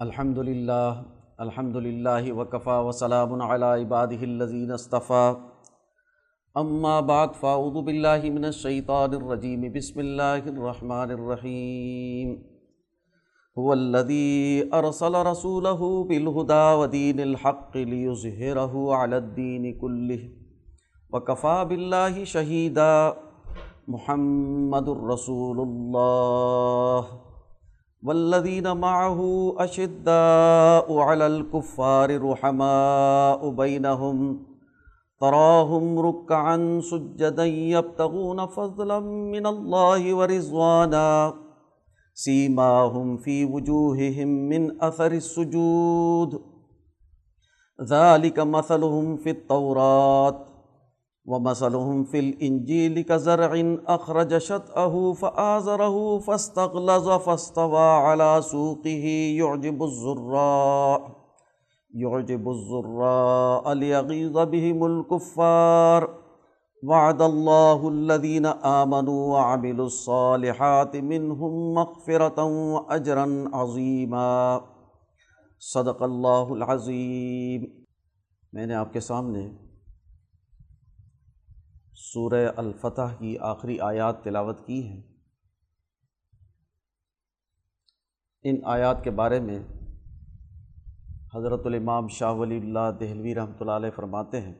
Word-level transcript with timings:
الحمد 0.00 0.38
للہ 0.38 1.02
الحمد 1.38 1.76
للہ، 1.76 2.32
وکفا 2.32 2.78
وسلام 2.80 3.42
علی 3.42 3.82
عبادہ 3.82 4.18
الذین 4.22 4.70
اصطفیٰ 4.72 5.32
اما 6.54 7.00
بعد، 7.00 7.28
فاعوذ 7.40 7.84
باللہ 7.84 8.30
من 8.32 8.44
الشیطان 8.44 9.14
الرجیم. 9.14 9.60
بسم 9.74 9.98
اللہ 9.98 10.46
الرحمن 10.46 11.10
الرحیم. 11.10 12.34
هو 13.56 13.72
الذي 13.72 14.62
أرسل 14.76 15.14
رسوله 15.14 15.88
بالهدى 16.08 16.66
ودين 16.82 17.18
الحق 17.20 17.76
ليظهره 17.76 18.94
على 19.00 19.16
الدين 19.16 19.66
كله 19.80 20.22
وكفى 21.12 21.64
بالله 21.68 22.24
شهيدا 22.24 22.94
محمد 23.88 24.88
رسول 25.12 25.60
الله 25.66 27.31
والذين 28.02 28.76
معه 28.76 29.20
أشداء 29.58 30.98
على 30.98 31.26
الكفار 31.26 32.30
رحماء 32.30 33.50
بينهم 33.50 34.46
تراهم 35.20 35.98
ركعا 35.98 36.80
سجدا 36.80 37.44
يبتغون 37.44 38.46
فضلا 38.46 38.98
من 39.00 39.46
الله 39.46 40.14
ورضوانا 40.14 41.06
سیماہم 42.24 43.16
فی 43.16 43.44
وجوہہم 43.44 44.32
من 44.48 44.68
اثر 44.80 45.10
السجود 45.10 46.34
ذالک 47.88 48.38
مثلہم 48.38 49.16
فی 49.16 49.30
التورات 49.30 50.51
ومثلہم 51.26 52.04
فی 52.04 52.18
الانجیل 52.18 53.02
کزرع 53.02 53.52
اخرج 53.86 54.34
شطأہ 54.42 55.12
فآزرہ 55.20 56.18
فاستغلظ 56.24 57.08
فاستوى 57.24 57.90
على 58.06 58.40
سوقه 58.42 59.12
يعجب 59.36 59.82
الزراء 59.82 60.98
يعجب 61.94 62.48
الزراء 62.48 63.72
ليغيظ 63.72 64.38
بهم 64.50 64.84
الكفار. 64.84 66.02
وعد 66.82 67.20
اللہ 67.20 67.84
الذین 67.84 68.46
آمنوا 68.62 69.26
وعملوا 69.32 69.84
الصالحات 69.84 70.94
منہم 70.94 71.52
مغفرتا 71.74 72.42
واجرا 72.42 73.24
عظیما 73.52 74.58
صدق 75.60 76.02
اللہ 76.02 76.50
العظیم 76.50 77.64
میں 78.52 78.66
نے 78.66 78.74
آپ 78.74 78.92
کے 78.92 79.00
سامنے 79.00 79.48
سورہ 82.14 82.48
الفتح 82.56 83.14
کی 83.18 83.38
آخری 83.38 83.80
آیات 83.80 84.24
تلاوت 84.24 84.66
کی 84.66 84.88
ہیں۔ 84.88 85.02
ان 88.42 88.56
آیات 88.64 89.04
کے 89.04 89.10
بارے 89.10 89.40
میں 89.40 89.58
حضرت 91.34 91.60
الامام 91.64 92.08
شاہ 92.08 92.32
ولی 92.32 92.56
اللہ 92.56 92.90
دہلوی 93.00 93.34
رحمۃ 93.34 93.56
اللہ 93.60 93.72
علیہ 93.72 93.90
فرماتے 93.90 94.40
ہیں 94.40 94.52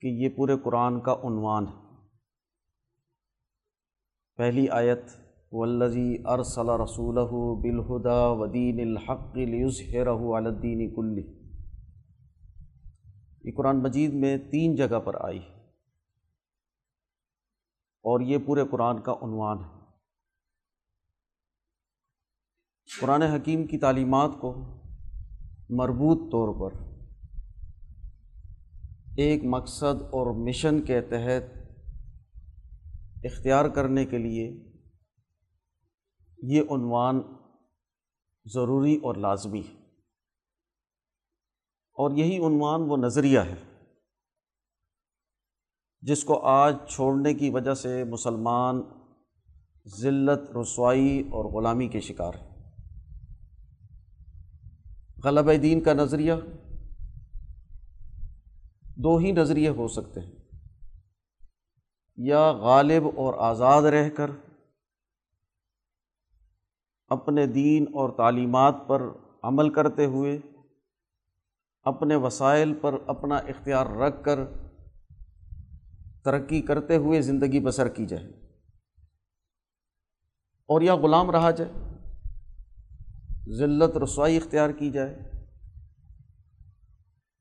کہ 0.00 0.06
یہ 0.06 0.28
پورے 0.28 0.56
قرآن 0.64 1.00
کا 1.00 1.12
عنوان 1.12 1.66
ہے۔ 1.66 2.06
پہلی 4.36 4.68
آیت 4.68 5.04
والذی 5.52 6.16
ارسل 6.24 6.68
رسول 6.68 7.18
بالہدا 7.62 8.26
ودین 8.26 8.80
الحق 8.80 9.36
لیظہرہ 9.36 10.16
علی 10.38 10.46
الدین 10.46 10.94
کلی 10.94 11.41
یہ 13.44 13.52
قرآن 13.56 13.82
مجید 13.82 14.14
میں 14.14 14.36
تین 14.36 14.76
جگہ 14.76 15.00
پر 15.00 15.14
آئی 15.14 15.40
اور 18.04 18.20
یہ 18.20 18.38
پورے 18.46 18.64
قرآن 18.70 19.02
کا 19.02 19.12
عنوان 19.12 19.64
ہے۔ 19.64 19.82
قرآن 23.00 23.22
حکیم 23.22 23.66
کی 23.66 23.78
تعلیمات 23.78 24.30
کو 24.40 24.54
مربوط 25.70 26.32
طور 26.32 26.70
پر 26.70 26.78
ایک 29.16 29.42
مقصد 29.44 30.02
اور 30.02 30.48
مشن 30.48 30.82
کے 30.82 31.00
تحت 31.00 31.42
اختیار 33.24 33.68
کرنے 33.68 34.06
کے 34.06 34.18
لیے 34.18 34.72
یہ 36.42 36.62
عنوان 36.62 37.20
ضروری 38.44 38.96
اور 38.96 39.14
لازمی 39.14 39.60
ہے۔ 39.60 39.81
اور 41.92 42.10
یہی 42.10 42.38
عنوان 42.38 42.80
وہ 42.80 42.96
نظریہ 42.96 43.38
ہے 43.38 43.54
جس 46.00 46.24
کو 46.24 46.46
آج 46.46 46.76
چھوڑنے 46.88 47.34
کی 47.34 47.50
وجہ 47.50 47.74
سے 47.74 48.04
مسلمان 48.04 48.82
ذلت، 49.86 50.56
رسوائی 50.56 51.20
اور 51.20 51.44
غلامی 51.44 51.88
کے 51.88 52.00
شکار 52.00 52.32
ہیں۔ 52.34 52.52
غلب 55.24 55.62
دین 55.62 55.80
کا 55.80 55.92
نظریہ 55.92 56.32
دو 58.96 59.16
ہی 59.16 59.32
نظریے 59.32 59.68
ہو 59.68 59.88
سکتے 59.88 60.20
ہیں۔ 60.20 60.32
یا 62.16 62.52
غالب 62.52 63.02
اور 63.16 63.34
آزاد 63.38 63.82
رہ 63.82 64.08
کر 64.08 64.30
اپنے 67.08 67.46
دین 67.46 67.84
اور 67.94 68.10
تعلیمات 68.10 68.74
پر 68.86 69.02
عمل 69.42 69.70
کرتے 69.70 70.04
ہوئے 70.04 70.38
اپنے 71.82 72.16
وسائل 72.16 72.74
پر 72.74 72.94
اپنا 73.06 73.36
اختیار 73.36 73.86
رکھ 73.86 74.24
کر 74.24 74.38
ترقی 76.24 76.62
کرتے 76.62 76.96
ہوئے 76.96 77.20
زندگی 77.22 77.60
بسر 77.60 77.88
کی 77.88 78.06
جائے۔ 78.06 78.26
اور 80.66 80.80
یا 80.80 80.96
غلام 80.96 81.30
رہا 81.30 81.50
جائے، 81.50 81.72
ذلت 83.56 83.96
رسوائی 83.96 84.36
اختیار 84.36 84.70
کی 84.70 84.90
جائے، 84.90 85.18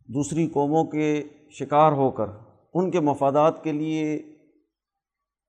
دوسری 0.07 0.47
قوموں 0.47 0.85
کے 0.85 1.24
شکار 1.51 1.91
ہو 1.91 2.12
کر 2.12 2.25
ان 2.74 2.91
کے 2.91 3.00
مفادات 3.00 3.63
کے 3.63 3.72
لیے 3.72 4.35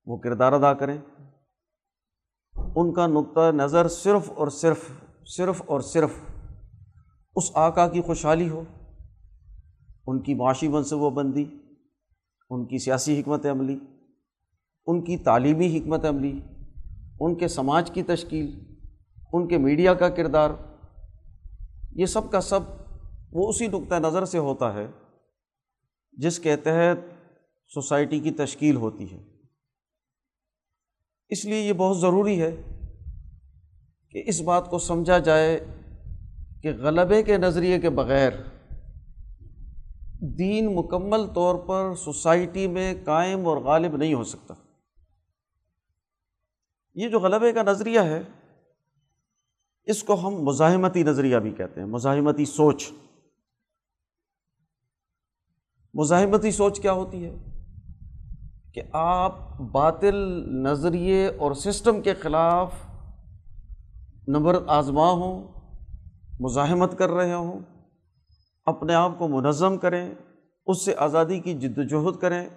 وہ 0.06 0.16
کردار 0.16 0.52
ادا 0.52 0.74
کریں۔ 0.74 0.98
ان 2.76 2.92
کا 2.92 3.06
نقطۂ 3.06 3.52
نظر 3.52 3.88
صرف 3.88 4.30
اور 4.34 4.48
صرف 4.48 4.78
صرف 5.26 5.62
اور 5.66 5.80
صرف 5.80 6.10
اس 7.36 7.50
آقا 7.54 7.88
کی 7.88 8.02
خوشحالی 8.02 8.48
ہو۔ 8.48 8.64
ان 10.06 10.22
کی 10.22 10.34
معاشی 10.34 10.68
منصوبہ 10.68 11.10
بندی، 11.10 11.44
ان 12.50 12.66
کی 12.66 12.78
سیاسی 12.78 13.20
حکمت 13.20 13.46
عملی، 13.46 13.78
ان 14.86 15.04
کی 15.04 15.16
تعلیمی 15.16 15.78
حکمت 15.78 16.04
عملی، 16.04 16.40
ان 17.20 17.34
کے 17.34 17.48
سماج 17.48 17.90
کی 17.90 18.02
تشکیل، 18.02 18.64
ان 19.32 19.48
کے 19.48 19.58
میڈیا 19.58 19.94
کا 19.94 20.08
کردار، 20.08 20.50
یہ 21.92 22.06
سب 22.06 22.30
کا 22.30 22.40
سب 22.40 22.60
وہ 23.32 23.48
اسی 23.48 23.66
نقطۂ 23.66 23.94
نظر 23.94 24.24
سے 24.24 24.38
ہوتا 24.38 24.74
ہے 24.74 24.86
جس 26.12 26.38
کے 26.38 26.56
تحت 26.56 26.98
سوسائٹی 27.68 28.20
کی 28.20 28.30
تشکیل 28.30 28.76
ہوتی 28.76 29.12
ہے۔ 29.12 29.18
اس 31.28 31.44
لیے 31.44 31.60
یہ 31.60 31.72
بہت 31.72 32.00
ضروری 32.00 32.42
ہے 32.42 32.56
کہ 34.10 34.22
اس 34.26 34.40
بات 34.40 34.70
کو 34.70 34.78
سمجھا 34.78 35.18
جائے 35.18 35.64
کہ 36.62 36.72
غلبے 36.72 37.22
کے 37.22 37.38
نظریے 37.38 37.80
کے 37.80 37.90
بغیر 37.90 38.30
دین 40.24 40.74
مکمل 40.74 41.26
طور 41.34 41.54
پر 41.54 41.94
سوسائٹی 41.94 42.66
میں 42.66 42.94
قائم 43.04 43.46
اور 43.46 43.56
غالب 43.56 43.96
نہیں 43.96 44.14
ہو 44.14 44.24
سکتا۔ 44.24 44.54
یہ 46.94 47.08
جو 47.08 47.20
غلبے 47.20 47.52
کا 47.52 47.62
نظریہ 47.62 48.00
ہے، 48.00 48.22
اس 49.84 50.02
کو 50.02 50.28
ہم 50.28 50.34
مزاحمتی 50.34 51.02
نظریہ 51.02 51.36
بھی 51.36 51.50
کہتے 51.50 51.80
ہیں، 51.80 51.86
مزاحمتی 51.86 52.44
سوچ۔ 52.44 52.92
مزاحمتی 55.94 56.50
سوچ 56.50 56.80
کیا 56.80 56.92
ہوتی 56.92 57.24
ہے؟ 57.24 57.36
کہ 58.74 58.82
آپ 58.92 59.58
باطل 59.58 60.14
نظریے 60.62 61.26
اور 61.26 61.52
سسٹم 61.52 62.00
کے 62.00 62.14
خلاف 62.14 62.72
نمبر 64.28 64.56
آزما 64.66 65.10
ہوں، 65.10 65.48
مزاحمت 66.40 66.98
کر 66.98 67.10
رہے 67.10 67.34
ہوں 67.34 67.60
اپنے 68.64 68.94
آپ 68.94 69.18
کو 69.18 69.28
منظم 69.28 69.78
کریں، 69.78 70.14
اس 70.66 70.84
سے 70.84 70.94
آزادی 70.94 71.40
کی 71.40 71.54
جد 71.54 71.78
وجہد 71.78 72.20
کریں۔ 72.20 72.48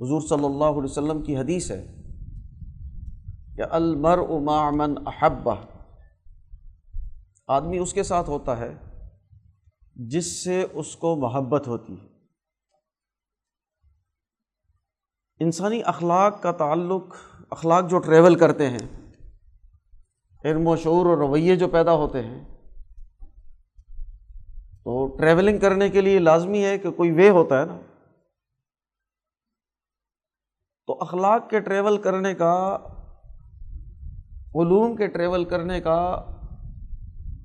حضور 0.00 0.20
صلی 0.20 0.44
اللہ 0.44 0.64
علیہ 0.64 0.82
وسلم 0.82 1.22
کی 1.22 1.36
حدیث 1.36 1.70
ہے 1.70 1.94
کہ 3.56 3.62
المر 3.70 4.18
من 4.70 4.94
احبہ۔ 5.06 5.54
آدمی 7.46 7.78
اس 7.78 7.92
کے 7.92 8.02
ساتھ 8.02 8.30
ہوتا 8.30 8.58
ہے 8.58 8.74
جس 9.96 10.44
سے 10.44 10.66
اس 10.72 10.96
کو 10.96 11.16
محبت 11.16 11.68
ہوتی 11.68 11.92
ہے۔ 11.92 12.06
انسانی 15.40 15.82
اخلاق 15.84 16.42
کا 16.42 16.52
تعلق، 16.52 17.02
اخلاق 17.50 17.90
جو 17.90 17.98
ٹریول 17.98 18.34
کرتے 18.34 18.70
ہیں، 18.70 19.12
علم 20.44 20.66
و 20.66 20.76
شعور 20.76 21.06
اور 21.06 21.18
رویے 21.18 21.56
جو 21.56 21.68
پیدا 21.68 21.92
ہوتے 21.92 22.22
ہیں 22.22 22.57
تو 24.84 25.16
ٹریولنگ 25.16 25.58
کرنے 25.58 25.90
کے 25.90 26.00
لیے 26.00 26.18
لازمی 26.18 26.64
ہے 26.64 26.78
کہ 26.78 26.90
کوئی 26.90 27.10
وے 27.10 27.28
ہوتا 27.28 27.60
ہے 27.60 27.66
نا۔ 27.66 27.80
تو 30.86 30.98
اخلاق 31.00 31.50
کے 31.50 31.60
ٹریول 31.60 32.02
کرنے 32.02 32.34
کا، 32.34 32.78
علوم 34.54 34.96
کے 34.96 35.06
ٹریول 35.06 35.44
کرنے 35.44 35.80
کا، 35.80 36.24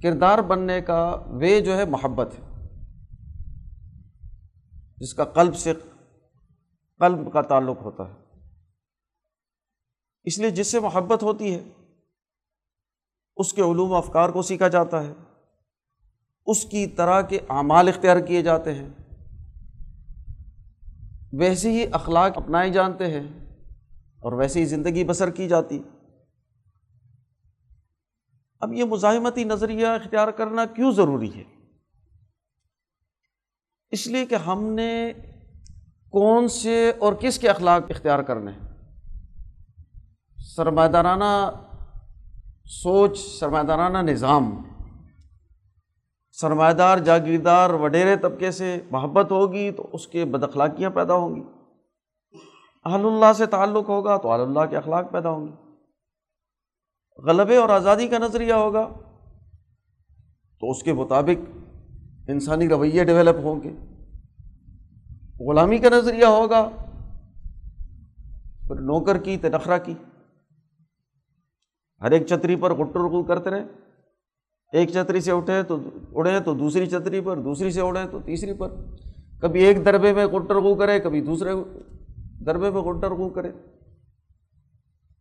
کردار 0.03 0.39
بننے 0.39 0.81
کا 0.81 1.23
وے 1.27 1.61
جو 1.61 1.77
ہے 1.77 1.85
محبت 1.85 2.39
ہے۔ 2.39 2.53
جس 4.97 5.13
کا 5.13 5.23
قلب 5.23 5.55
سے 5.55 5.73
قلب 6.99 7.33
کا 7.33 7.41
تعلق 7.41 7.77
ہوتا 7.81 8.03
ہے۔ 8.03 8.13
اس 10.23 10.39
لیے 10.39 10.49
جس 10.49 10.67
سے 10.67 10.79
محبت 10.79 11.23
ہوتی 11.23 11.55
ہے، 11.55 11.63
اس 13.37 13.53
کے 13.53 13.61
علوم 13.61 13.91
و 13.91 13.95
افکار 13.95 14.29
کو 14.29 14.41
سیکھا 14.41 14.67
جاتا 14.67 15.03
ہے۔ 15.03 15.13
اس 16.45 16.65
کی 16.65 16.87
طرح 16.87 17.21
کے 17.21 17.39
اعمال 17.49 17.87
اختیار 17.87 18.17
کیے 18.17 18.41
جاتے 18.41 18.73
ہیں۔ 18.73 18.89
ویسے 21.33 21.71
ہی 21.71 21.85
اخلاق 21.91 22.31
اپنائے 22.35 22.69
جانتے 22.69 23.07
ہیں 23.07 23.27
اور 24.19 24.33
ویسے 24.33 24.59
ہی 24.59 24.65
زندگی 24.65 25.03
بسر 25.03 25.29
کی 25.29 25.47
جاتی۔ 25.47 25.81
اب 28.59 28.73
یہ 28.73 28.83
مزاحمتی 28.83 29.43
نظریہ 29.43 29.87
اختیار 29.87 30.27
کرنا 30.27 30.65
کیوں 30.65 30.91
ضروری 30.91 31.35
ہے؟ 31.35 31.43
اس 33.91 34.07
لیے 34.07 34.25
کہ 34.25 34.35
ہم 34.35 34.63
نے 34.63 35.13
کون 36.09 36.47
سے 36.47 36.91
اور 36.99 37.13
کس 37.13 37.39
کے 37.39 37.49
اخلاق 37.49 37.83
اختیار 37.89 38.19
کرنے 38.19 38.51
ہیں؟ 38.51 38.59
سرمایہ 40.55 40.89
دارانہ 40.89 41.51
سوچ 42.65 43.19
سرمایہ 43.39 43.63
دارانہ 43.63 44.11
نظام۔ 44.11 44.72
سرمایہ 46.41 46.73
دار 46.73 46.97
جاگیردار، 46.97 47.69
وڈیرے 47.69 48.15
طبقے 48.15 48.51
سے 48.51 48.81
محبت 48.91 49.31
ہوگی 49.31 49.71
تو 49.71 49.89
اس 49.93 50.07
کے 50.07 50.25
بد 50.25 50.43
اخلاقیاں 50.43 50.89
پیدا 50.89 51.13
ہوں 51.13 51.35
گی۔ 51.35 51.43
اہل 52.85 53.05
اللہ 53.05 53.33
سے 53.33 53.45
تعلق 53.45 53.89
ہوگا 53.89 54.17
تو 54.17 54.31
اہل 54.31 54.41
اللہ 54.41 54.59
کے 54.69 54.77
اخلاق 54.77 55.11
پیدا 55.11 55.29
ہوں 55.29 55.47
گے۔ 55.47 55.51
غلبے 57.17 57.57
اور 57.57 57.69
آزادی 57.69 58.07
کا 58.07 58.17
نظریہ 58.17 58.53
ہوگا 58.53 58.89
تو 60.59 60.71
اس 60.71 60.83
کے 60.83 60.93
مطابق 60.93 61.57
انسانی 62.27 62.69
رویے 62.69 63.03
ڈیولپ 63.03 63.35
ہوں 63.43 63.61
گے۔ 63.63 63.71
غلامی 65.49 65.77
کا 65.77 65.89
نظریہ 65.89 66.25
ہوگا 66.25 66.69
پھر 68.67 68.75
نوکر 68.75 69.17
کی 69.17 69.37
تنخرا 69.37 69.77
کی۔ 69.77 69.93
ہر 72.01 72.11
ایک 72.11 72.27
چھتری 72.27 72.55
پر 72.55 72.73
گٹ 72.73 72.95
رگو 72.95 73.23
کرتے 73.23 73.49
رہے۔ 73.49 73.82
ایک 74.73 74.89
چھتری 74.89 75.21
سے 75.21 75.31
اٹھے 75.31 75.63
تو 75.63 75.77
اڑے 76.15 76.39
تو 76.39 76.53
دوسری 76.53 76.85
چھتری 76.85 77.21
پر، 77.21 77.37
دوسری 77.37 77.71
سے 77.71 77.81
اڑے 77.81 77.99
تو 78.11 78.19
تیسری 78.25 78.53
پر۔ 78.53 78.73
کبھی 79.41 79.63
ایک 79.63 79.85
دربے 79.85 80.13
میں 80.13 80.25
گٹ 80.25 80.51
رگو 80.51 80.75
کرے، 80.75 80.99
کبھی 80.99 81.21
دوسرے 81.21 81.49
دربے 82.45 82.69
میں 82.69 82.81
گٹ 82.81 83.03
رگو 83.03 83.29
کرے۔ 83.29 83.51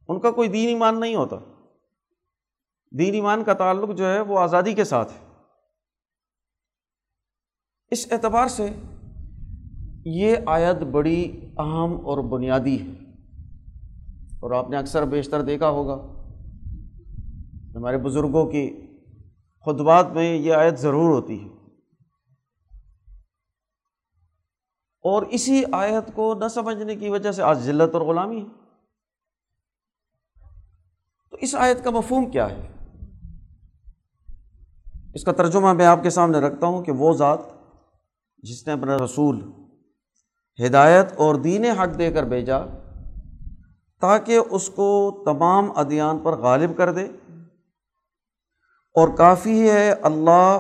ان 0.08 0.20
کا 0.20 0.31
کوئی 0.31 0.49
دین 0.49 0.69
ایمان 0.69 1.00
نہیں 1.00 1.14
ہوتا۔ 1.14 1.37
دین 2.99 3.14
ایمان 3.14 3.44
کا 3.44 3.52
تعلق 3.52 3.96
جو 3.96 4.12
ہے 4.12 4.20
وہ 4.20 4.38
آزادی 4.38 4.72
کے 4.72 4.84
ساتھ 4.84 5.12
ہے۔ 5.12 5.19
اس 7.90 8.06
اعتبار 8.10 8.46
سے 8.46 8.66
یہ 10.04 10.37
آیت 10.46 10.76
بڑی 10.76 11.40
اہم 11.58 11.96
اور 12.04 12.19
بنیادی 12.19 12.81
ہے۔ 12.81 12.90
اور 14.40 14.50
آپ 14.50 14.70
نے 14.70 14.76
اکثر 14.76 15.04
بیشتر 15.04 15.43
دیکھا 15.43 15.69
ہوگا۔ 15.69 15.94
ہمارے 17.75 17.99
بزرگوں 17.99 18.46
کی 18.46 18.76
خطبات 19.67 20.06
میں 20.06 20.35
یہ 20.35 20.55
آیت 20.55 20.79
ضرور 20.79 21.14
ہوتی 21.14 21.44
ہے۔ 21.44 21.49
اور 25.05 25.23
اسی 25.23 25.64
آیت 25.73 26.14
کو 26.14 26.35
نہ 26.35 26.49
سمجھنے 26.49 26.97
کی 26.97 27.09
وجہ 27.09 27.32
سے 27.32 27.43
آج 27.43 27.59
ذلت 27.59 27.94
اور 27.94 28.03
غلامی 28.03 28.41
ہے۔ 28.41 28.47
تو 31.31 31.37
اس 31.41 31.55
آیت 31.55 31.85
کا 31.85 31.91
مفہوم 31.91 32.31
کیا 32.31 32.50
ہے؟ 32.50 32.69
اس 35.14 35.25
کا 35.25 35.32
ترجمہ 35.32 35.73
میں 35.73 35.87
آپ 35.87 36.03
کے 36.03 36.11
سامنے 36.11 36.38
رکھتا 36.38 36.67
ہوں 36.67 36.82
کہ 36.82 36.93
وہ 36.93 37.12
ذات 37.12 37.38
جس 38.38 38.67
نے 38.67 38.73
اپنا 38.73 38.97
رسول، 38.97 39.53
ہدایت 40.67 41.12
اور 41.17 41.35
دین 41.35 41.64
حق 41.64 41.99
دے 41.99 42.12
کر 42.12 42.23
بھیجا، 42.23 42.61
تاکہ 44.00 44.41
اس 44.50 44.70
کو 44.75 45.23
تمام 45.25 45.70
ادیان 45.76 46.19
پر 46.19 46.32
غالب 46.32 46.76
کر 46.76 46.93
دے۔ 46.93 47.09
اور 48.94 49.08
کافی 49.08 49.70
ہے 49.70 49.92
اللہ 49.92 50.58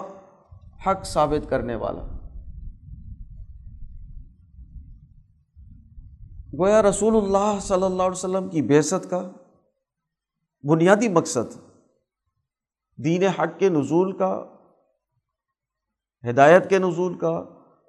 حق 0.86 1.04
ثابت 1.04 1.50
کرنے 1.50 1.74
والا۔ 1.74 2.02
گویا 6.58 6.82
رسول 6.82 7.16
اللہ 7.16 7.58
صلی 7.60 7.82
اللہ 7.82 8.02
علیہ 8.02 8.18
وسلم 8.18 8.48
کی 8.48 8.62
بیست 8.62 9.10
کا 9.10 9.30
بنیادی 10.62 11.08
مقصد 11.08 11.56
دین 13.04 13.22
حق 13.22 13.58
کے 13.58 13.68
نزول 13.68 14.16
کا، 14.16 14.44
ہدایت 16.30 16.70
کے 16.70 16.78
نزول 16.78 17.14
کا 17.14 17.44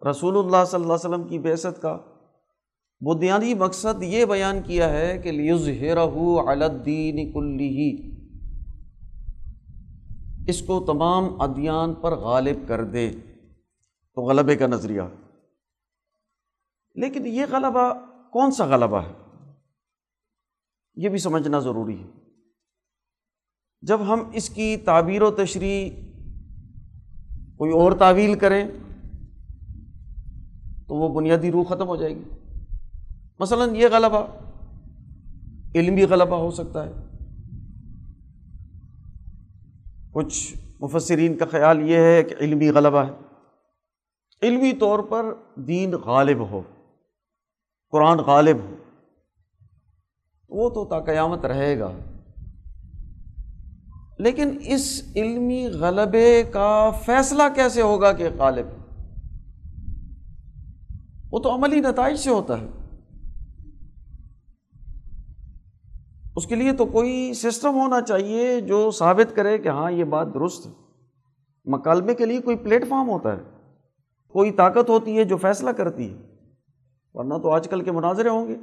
رسول 0.10 0.38
اللہ 0.38 0.66
صلی 0.68 0.82
اللہ 0.82 0.94
علیہ 0.94 1.10
وسلم 1.10 1.28
کی 1.28 1.40
بیست 1.40 1.82
کا۔ 1.82 1.98
بنیادی 3.02 3.54
مقصد 3.54 4.04
یہ 4.04 4.26
بیان 4.26 4.62
کیا 4.62 4.90
ہے 4.90 5.18
کہ 5.18 5.32
لیز 5.32 5.68
الدین 6.48 7.32
کلی 7.34 8.13
اس 10.48 10.62
کو 10.62 10.84
تمام 10.88 11.42
ادیان 11.42 11.94
پر 11.94 12.16
غالب 12.16 12.68
کر 12.68 12.84
دے۔ 12.84 13.12
تو 14.16 14.22
غلبے 14.22 14.56
کا 14.56 14.68
نظریہ۔ 14.68 15.02
لیکن 16.96 17.26
یہ 17.26 17.46
غلبہ 17.52 17.94
کون 18.32 18.52
سا 18.52 18.66
غلبہ 18.66 18.98
ہے؟ 18.98 19.14
یہ 20.96 21.10
بھی 21.10 21.18
سمجھنا 21.18 21.60
ضروری 21.60 22.00
ہے۔ 22.00 22.08
جب 23.82 24.02
ہم 24.02 24.30
اس 24.34 24.50
کی 24.50 24.78
تعبیر 24.78 25.22
و 25.22 25.32
تشریح 25.32 25.90
کوئی 27.58 27.72
اور 27.72 27.92
تعویل 27.92 28.40
کریں، 28.40 28.68
تو 30.88 30.96
وہ 30.96 31.16
بنیادی 31.16 31.52
روح 31.52 31.64
ختم 31.64 31.88
ہو 31.88 31.96
جائے 31.96 32.16
گی۔ 32.16 32.24
مثلاً 33.40 33.76
یہ 33.76 33.88
غلبہ 33.92 34.26
علمی 35.76 36.06
غلبہ 36.06 36.36
ہو 36.36 36.52
سکتا 36.52 36.86
ہے۔ 36.86 37.13
کچھ 40.14 40.56
مفسرین 40.80 41.38
کا 41.38 41.46
خیال 41.46 41.90
یہ 41.90 41.98
ہے 41.98 42.24
کہ 42.24 42.36
علمی 42.40 42.70
غلبہ 42.70 43.04
ہے۔ 43.04 43.12
علمی 44.42 44.74
طور 44.74 45.00
پر 45.00 45.26
دین 45.56 45.92
غالب 45.92 46.40
ہو، 46.40 46.62
قرآن 47.92 48.18
غالب 48.18 48.58
ہو، 48.58 48.76
وہ 50.50 50.70
تو 50.70 50.86
تا 50.86 51.00
قیامت 51.00 51.46
رہے 51.46 51.80
گا۔ 51.80 51.92
لیکن 54.20 54.58
اس 54.62 55.04
علمی 55.16 55.68
غلبے 55.68 56.44
کا 56.52 56.92
فیصلہ 57.06 57.44
کیسے 57.56 57.82
ہوگا 57.82 58.12
کہ 58.12 58.30
غالب 58.38 58.66
وہ 61.32 61.40
تو 61.40 61.56
عملی 61.56 61.80
نتائج 61.80 62.20
سے 62.20 62.30
ہوتا 62.30 62.60
ہے۔ 62.62 62.83
اس 66.36 66.48
کے 66.48 66.56
لیے 66.56 66.74
تو 66.74 66.86
کوئی 66.86 67.34
سسٹم 67.34 67.74
ہونا 67.76 68.02
چاہیے 68.02 68.62
جو 68.62 68.92
ثابت 68.92 69.36
کرے 69.36 69.58
کہ 69.58 69.68
ہاں 69.68 69.92
یہ 69.92 70.04
بات 70.04 70.34
درست 70.34 70.68
ہے۔ 70.68 70.72
مکالمے 71.66 72.16
کے 72.16 72.26
لیے 72.26 72.42
کوئی 72.42 72.56
پلیٹ 72.56 72.88
فارم 72.90 73.10
ہوتا 73.10 73.38
ہے۔ 73.38 73.42
کوئی 74.28 74.52
طاقت 74.52 74.90
ہوتی 74.90 75.18
ہے 75.18 75.24
جو 75.24 75.38
فیصلہ 75.38 75.70
کرتی 75.70 76.14
ہے۔ 76.14 76.18
ورنہ 77.14 77.34
تو 77.34 77.50
آج 77.50 77.68
کل 77.68 77.82
کے 77.82 77.92
مناظرے 77.92 78.30
ہوں 78.30 78.48
گے۔ 78.48 78.56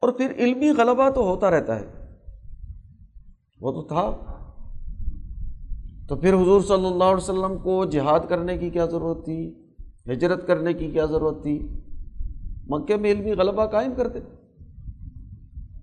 اور 0.00 0.12
پھر 0.12 0.32
علمی 0.32 0.70
غلبہ 0.70 1.10
تو 1.10 1.22
ہوتا 1.22 1.50
رہتا 1.50 1.80
ہے۔ 1.80 2.16
وہ 3.60 3.72
تو 3.72 3.82
تھا۔ 3.82 4.16
تو 6.08 6.16
پھر 6.16 6.34
حضور 6.34 6.60
صلی 6.60 6.86
اللہ 6.86 7.04
علیہ 7.04 7.16
وسلم 7.16 7.58
کو 7.62 7.84
جہاد 7.84 8.20
کرنے 8.28 8.58
کی 8.58 8.70
کیا 8.70 8.86
ضرورت 8.86 9.24
تھی؟ 9.24 9.54
ہجرت 10.12 10.46
کرنے 10.46 10.72
کی 10.72 10.90
کیا 10.90 11.04
ضرورت 11.04 11.42
تھی؟ 11.42 11.68
مکے 12.66 12.96
میں 12.96 13.12
علمی 13.12 13.32
غلبہ 13.32 13.66
قائم 13.66 13.92
کرتے۔ 13.96 14.39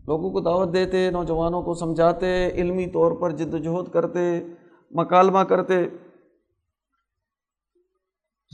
لوگوں 0.07 0.29
کو 0.29 0.39
دعوت 0.39 0.73
دیتے، 0.73 1.11
نوجوانوں 1.11 1.61
کو 1.61 1.73
سمجھاتے، 1.73 2.49
علمی 2.49 2.87
طور 2.87 3.11
پر 3.11 3.31
جد 3.31 3.53
وجہد 3.53 3.93
کرتے، 3.93 4.43
مکالمہ 4.91 5.39
کرتے۔ 5.39 5.73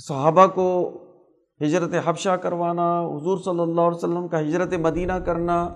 صحابہ 0.08 0.48
کو 0.48 0.90
ہجرت 1.62 1.94
حفشہ 2.06 2.30
کروانا، 2.30 3.02
حضور 3.02 3.38
صلی 3.38 3.60
اللہ 3.60 3.82
علیہ 3.82 3.98
وسلم 3.98 4.28
کا 4.28 4.40
ہجرت 4.40 4.74
مدینہ 4.74 5.14
کرنا 5.14 5.70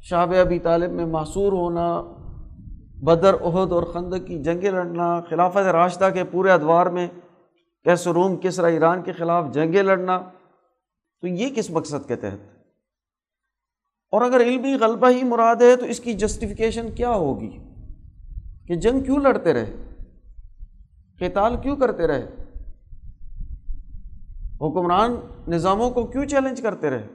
شاب 0.00 0.34
ابی 0.40 0.58
طالب 0.58 0.90
میں 0.90 1.06
معصور 1.06 1.52
ہونا، 1.52 2.02
بدر 3.02 3.34
عہد 3.34 3.72
اور 3.72 3.82
خند 3.82 4.14
کی 4.26 4.42
جنگیں 4.42 4.70
لڑنا، 4.70 5.20
خلافت 5.20 5.56
راشدہ 5.56 6.08
کے 6.14 6.24
پورے 6.24 6.50
ادوار 6.50 6.86
میں 6.86 7.08
کیس 7.84 8.06
روم، 8.06 8.36
کسرا 8.36 8.66
ایران 8.66 9.02
کے 9.02 9.12
خلاف 9.12 9.44
جنگیں 9.52 9.82
لڑنا۔ 9.82 10.18
تو 11.20 11.26
یہ 11.26 11.48
کس 11.54 11.70
مقصد 11.70 12.08
کے 12.08 12.16
تحت؟ 12.16 12.59
اور 14.10 14.22
اگر 14.22 14.40
علمی 14.40 14.74
غلبہ 14.74 15.10
ہی 15.10 15.22
مراد 15.22 15.56
ہے 15.56 15.76
تو 15.76 15.84
اس 15.84 16.00
کی 16.00 16.12
جسٹیفیکیشن 16.12 16.92
کیا 16.94 17.10
ہوگی؟ 17.10 17.58
کہ 18.66 18.74
جنگ 18.74 19.00
کیوں 19.04 19.18
لڑتے 19.18 19.52
رہے؟ 19.52 19.72
قتال 21.16 21.56
کیوں 21.60 21.76
کرتے 21.76 22.06
رہے؟ 22.06 22.26
حکمران 24.54 25.16
نظاموں 25.48 25.90
کو 25.90 26.06
کیوں 26.06 26.24
چیلنج 26.24 26.60
کرتے 26.60 26.90
رہے؟ 26.90 27.06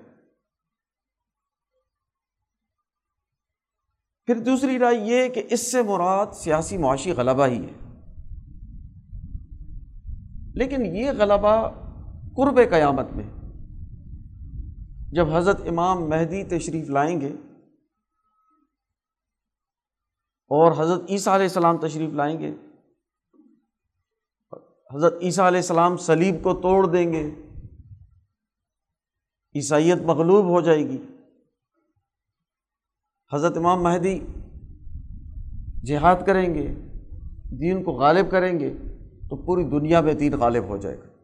پھر 4.26 4.40
دوسری 4.40 4.80
رائے 4.80 4.98
یہ 4.98 5.30
کہ 5.30 5.44
اس 5.50 5.72
سے 5.72 5.82
مراد 5.82 6.26
سیاسی 6.34 6.78
معاشی 6.78 7.12
غلبہ 7.12 7.48
ہی 7.48 7.66
ہے۔ 7.66 8.02
لیکن 10.56 10.86
یہ 10.86 11.12
غلبہ 11.12 11.70
قرب 12.36 12.60
قیامت 12.70 13.06
میں 13.16 13.35
جب 15.16 15.36
حضرت 15.36 15.62
امام 15.68 16.10
مہدی 16.10 16.44
تشریف 16.44 16.90
لائیں 16.90 17.22
گے 17.22 17.30
اور 20.52 20.72
حضرت 20.78 21.02
عیسیٰ 21.10 21.34
علیہ 21.34 21.46
السلام 21.46 21.78
تشریف 21.78 22.14
لائیں 22.14 22.40
گے، 22.40 22.52
حضرت 24.96 25.14
عیسیٰ 25.22 25.46
علیہ 25.46 25.60
السلام 25.60 25.98
سلیب 25.98 26.36
کو 26.44 26.54
توڑ 26.54 26.88
دیں 26.88 27.14
گے، 27.14 27.24
عیسائیت 29.56 29.98
مغلوب 29.98 30.46
ہو 30.46 30.62
جائے 30.62 30.84
گی۔ 30.90 30.98
حضرت 33.34 33.58
امام 33.58 33.84
مہدی 33.84 34.20
جہاد 35.86 36.26
کریں 36.28 36.54
گے، 36.56 36.68
دین 37.60 37.84
کو 37.84 37.92
غالب 37.92 38.32
کریں 38.32 38.60
گے، 38.60 38.74
تو 39.30 39.36
پوری 39.46 39.64
دنیا 39.70 40.02
میں 40.02 40.14
دین 40.14 40.34
غالب 40.34 40.64
ہو 40.64 40.78
جائے 40.78 40.98
گا۔ 40.98 41.15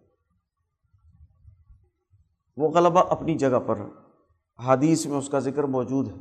وہ 2.58 2.70
غلبہ 2.70 3.04
اپنی 3.10 3.38
جگہ 3.38 3.60
پر 3.68 3.80
حادیث 4.60 5.06
میں 5.06 5.18
اس 5.18 5.30
کا 5.30 5.40
ذکر 5.40 5.64
موجود 5.64 6.08
ہے۔ 6.08 6.14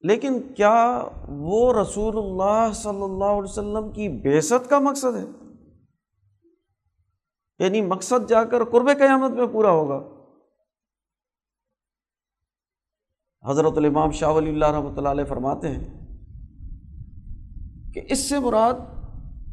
لیکن 0.00 0.54
کیا 0.54 1.04
وہ 1.28 1.72
رسول 1.72 2.18
اللہ 2.18 2.72
صلی 2.72 3.02
اللہ 3.02 3.24
علیہ 3.24 3.50
وسلم 3.50 3.92
کی 3.92 4.08
بیست 4.08 4.70
کا 4.70 4.78
مقصد 4.78 5.16
ہے؟ 5.16 5.24
یعنی 7.58 7.82
مقصد 7.82 8.28
جا 8.28 8.44
کر 8.44 8.64
قرب 8.64 8.86
قیامت 8.98 9.30
میں 9.30 9.46
پورا 9.46 9.70
ہوگا۔ 9.70 10.16
حضرت 13.50 13.72
الامام 13.76 14.10
شاہ 14.10 14.30
ولی 14.30 14.50
اللہ 14.50 14.64
رحمۃ 14.64 14.96
اللہ 14.96 15.08
علیہ 15.08 15.24
فرماتے 15.24 15.68
ہیں 15.68 16.06
کہ 17.94 18.00
اس 18.08 18.28
سے 18.28 18.38
مراد 18.38 18.74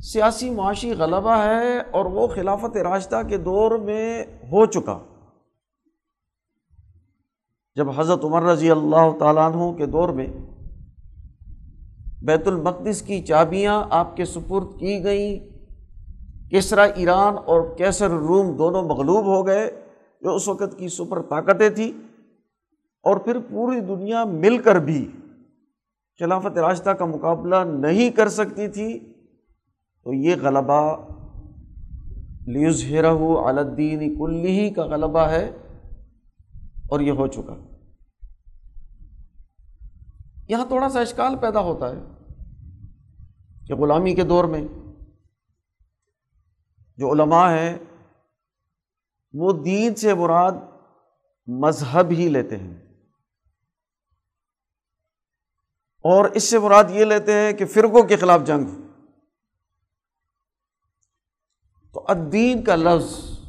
سیاسی 0.04 0.50
معاشی 0.50 0.92
غلبہ 0.92 1.36
ہے 1.38 1.78
اور 1.92 2.06
وہ 2.06 2.28
خلافت 2.28 2.78
راشدہ 2.78 3.22
کے 3.30 3.38
دور 3.38 3.72
میں 3.80 4.24
ہو 4.52 4.66
چکا۔ 4.66 4.98
جب 7.78 7.90
حضرت 7.90 8.24
عمر 8.24 8.44
رضی 8.44 8.72
اللہ 8.72 9.12
تعالیٰ 9.20 9.52
عنہ 9.52 9.72
کے 9.78 9.86
دور 9.86 10.10
میں 10.10 10.28
بیت 12.22 12.48
المقدس 12.48 13.02
کی 13.02 13.22
چابیاں 13.22 13.84
آپ 13.90 14.16
کے 14.18 14.26
سپرد 14.26 14.80
کی 14.80 15.04
گئیں، 15.04 15.40
کسرا، 16.52 16.84
ایران 16.84 17.38
اور 17.46 17.62
کیسر 17.78 18.10
روم 18.10 18.52
دونوں 18.58 18.84
مغلوب 18.84 19.26
ہو 19.26 19.46
گئے، 19.48 19.70
جو 20.22 20.36
اس 20.36 20.48
وقت 20.48 20.78
کی 20.78 20.88
سپر 20.88 21.22
طاقتیں 21.22 21.70
تھیں، 21.70 21.92
اور 23.06 23.18
پھر 23.18 23.40
پوری 23.40 23.80
دنیا 23.80 24.24
مل 24.26 24.58
کر 24.58 24.80
بھی 24.80 25.12
خلافت 26.20 26.58
راستہ 26.58 26.90
کا 26.90 27.06
مقابلہ 27.06 27.64
نہیں 27.64 28.10
کر 28.10 28.30
سکتی 28.30 28.68
تھی۔ 28.68 29.13
تو 30.04 30.14
یہ 30.14 30.36
غلبہ 30.36 31.12
لیوز 32.48 32.84
ہیرا 32.84 33.12
الدین 33.46 34.16
کلی 34.16 34.70
کا 34.70 34.86
غلبہ 34.86 35.20
ہے 35.20 35.46
اور 36.90 37.00
یہ 37.00 37.12
ہو 37.12 37.28
چکا۔ 37.28 37.56
یہاں 40.50 40.66
تھوڑا 40.66 40.90
سا 40.90 41.00
اشکال 41.00 41.38
پیدا 41.38 41.60
ہوتا 41.60 41.90
ہے 41.90 42.02
کہ 43.68 43.76
غلامی 43.76 44.16
کے 44.16 44.24
دور 44.24 44.46
میں 44.46 44.68
جو 46.98 47.12
علماء 47.12 47.58
ہیں 47.58 47.78
وہ 49.34 49.64
دین 49.64 49.96
سے 49.96 50.14
مراد 50.14 50.52
مذہب 51.48 52.12
ہی 52.12 52.30
لیتے 52.30 52.58
ہیں۔ 52.58 52.74
اور 56.04 56.26
اس 56.26 56.44
سے 56.44 56.60
مراد 56.60 56.84
یہ 56.90 57.06
لیتے 57.06 57.34
ہیں 57.34 57.54
کہ 57.54 57.66
فرقوں 57.66 58.04
کے 58.04 58.16
خلاف 58.16 58.42
جنگ 58.46 58.83
تو 61.94 62.06
الدین 62.08 62.64
کا 62.64 62.76
لفظ 62.76 63.40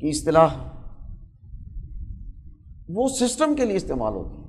کی 0.00 0.08
اصطلاح 0.08 0.54
وہ 2.88 3.08
سسٹم 3.08 3.54
کے 3.56 3.64
لیے 3.64 3.76
استعمال 3.76 4.12
ہوتی 4.12 4.34
ہے۔ 4.36 4.40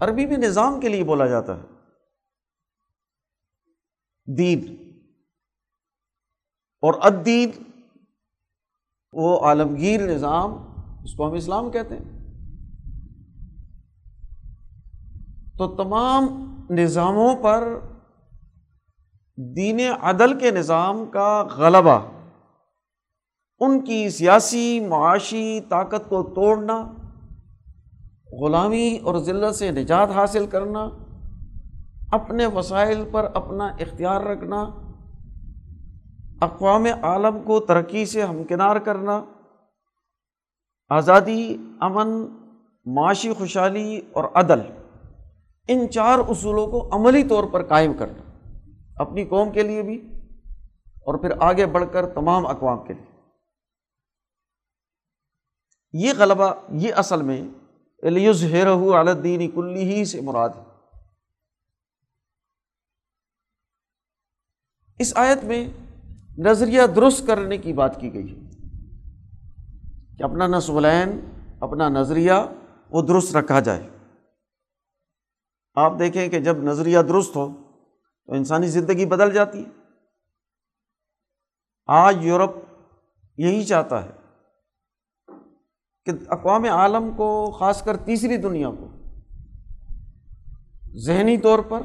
عربی 0.00 0.26
میں 0.26 0.36
نظام 0.36 0.80
کے 0.80 0.88
لیے 0.88 1.04
بولا 1.04 1.26
جاتا 1.26 1.56
ہے۔ 1.56 1.62
دین۔ 4.36 4.76
اور 6.82 6.94
ادین 7.02 7.50
وہ 9.12 9.40
عالمگیر 9.40 10.14
نظام 10.14 10.52
اس 11.04 11.14
کو 11.14 11.28
ہم 11.28 11.32
اسلام 11.32 11.70
کہتے 11.70 11.96
ہیں۔ 11.96 12.14
تو 15.58 15.76
تمام 15.76 16.24
نظاموں 16.70 17.36
پر 17.42 17.78
دین 19.38 19.80
عدل 20.02 20.38
کے 20.38 20.50
نظام 20.50 21.04
کا 21.06 21.46
غلبہ، 21.56 21.98
ان 23.60 23.80
کی 23.80 24.10
سیاسی، 24.10 24.80
معاشی 24.80 25.60
طاقت 25.60 26.08
کو 26.08 26.22
توڑنا، 26.22 26.92
غلامی 28.40 28.98
اور 29.02 29.14
ذلت 29.18 29.54
سے 29.54 29.70
نجات 29.70 30.10
حاصل 30.10 30.46
کرنا، 30.46 30.88
اپنے 32.12 32.46
وسائل 32.46 33.04
پر 33.12 33.26
اپنا 33.34 33.66
اختیار 33.66 34.20
رکھنا، 34.20 34.62
اقوام 36.40 36.86
عالم 37.02 37.42
کو 37.42 37.60
ترقی 37.60 38.06
سے 38.06 38.22
ہمکنار 38.22 38.76
کرنا، 38.76 39.24
آزادی، 40.88 41.56
امن، 41.80 42.10
معاشی 42.86 43.32
خوشحالی 43.32 44.00
اور 44.12 44.24
عدل، 44.34 44.60
ان 45.68 45.90
چار 45.90 46.18
اصولوں 46.28 46.66
کو 46.66 46.88
عملی 46.92 47.22
طور 47.24 47.44
پر 47.44 47.62
قائم 47.62 47.92
کرنا۔ 47.92 48.33
اپنی 48.96 49.24
قوم 49.24 49.52
کے 49.52 49.62
لیے 49.62 49.82
بھی 49.82 50.08
اور 50.94 51.18
پھر 51.18 51.30
آگے 51.40 51.66
بڑھ 51.66 51.84
کر 51.92 52.06
تمام 52.06 52.46
اقوام 52.46 52.86
کے 52.86 52.92
لیے۔ 52.92 53.14
یہ 55.92 56.12
غلبہ، 56.18 56.54
یہ 56.68 56.94
اصل 56.94 57.22
میں 57.22 57.48
الیوز 58.02 58.44
الدین 58.94 59.50
کلی 59.50 59.94
ہی 59.94 60.04
سے 60.04 60.20
مراد 60.20 60.48
ہے۔ 60.48 60.62
اس 64.98 65.12
آیت 65.16 65.44
میں 65.44 65.68
نظریہ 66.38 66.82
درست 66.96 67.26
کرنے 67.26 67.58
کی 67.58 67.72
بات 67.72 68.00
کی 68.00 68.14
گئی 68.14 68.36
ہے 68.36 68.50
کہ 70.16 70.22
اپنا 70.22 70.46
نسولین 70.46 71.20
اپنا 71.60 71.88
نظریہ 71.88 72.32
وہ 72.90 73.02
درست 73.02 73.36
رکھا 73.36 73.60
جائے۔ 73.60 73.88
آپ 75.74 75.92
دیکھیں 75.98 76.28
کہ 76.28 76.40
جب 76.40 76.56
نظریہ 76.56 76.98
درست 76.98 77.36
ہو 77.36 77.63
تو 78.26 78.34
انسانی 78.34 78.66
زندگی 78.66 79.06
بدل 79.06 79.32
جاتی 79.32 79.58
ہے۔ 79.58 79.70
آج 81.86 82.16
یورپ 82.20 82.50
یہی 83.36 83.64
چاہتا 83.64 84.04
ہے 84.04 84.10
کہ 86.04 86.12
اقوام 86.28 86.64
عالم 86.64 87.10
کو، 87.16 87.50
خاص 87.50 87.84
کر 87.84 87.96
تیسری 87.96 88.36
دنیا 88.36 88.70
کو، 88.70 88.88
ذہنی 90.96 91.38
طور 91.38 91.58
پر 91.58 91.80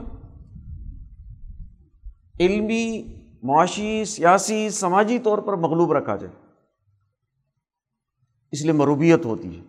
علمی، 2.39 3.15
معاشی، 3.43 4.05
سیاسی، 4.05 4.69
سماجی 4.69 5.19
طور 5.19 5.37
پر 5.37 5.53
مغلوب 5.53 5.93
رکھا 5.93 6.15
جائے۔ 6.15 6.53
اس 8.51 8.61
لیے 8.61 8.71
مروبیت 8.71 9.25
ہوتی 9.25 9.59
ہے۔ 9.59 9.63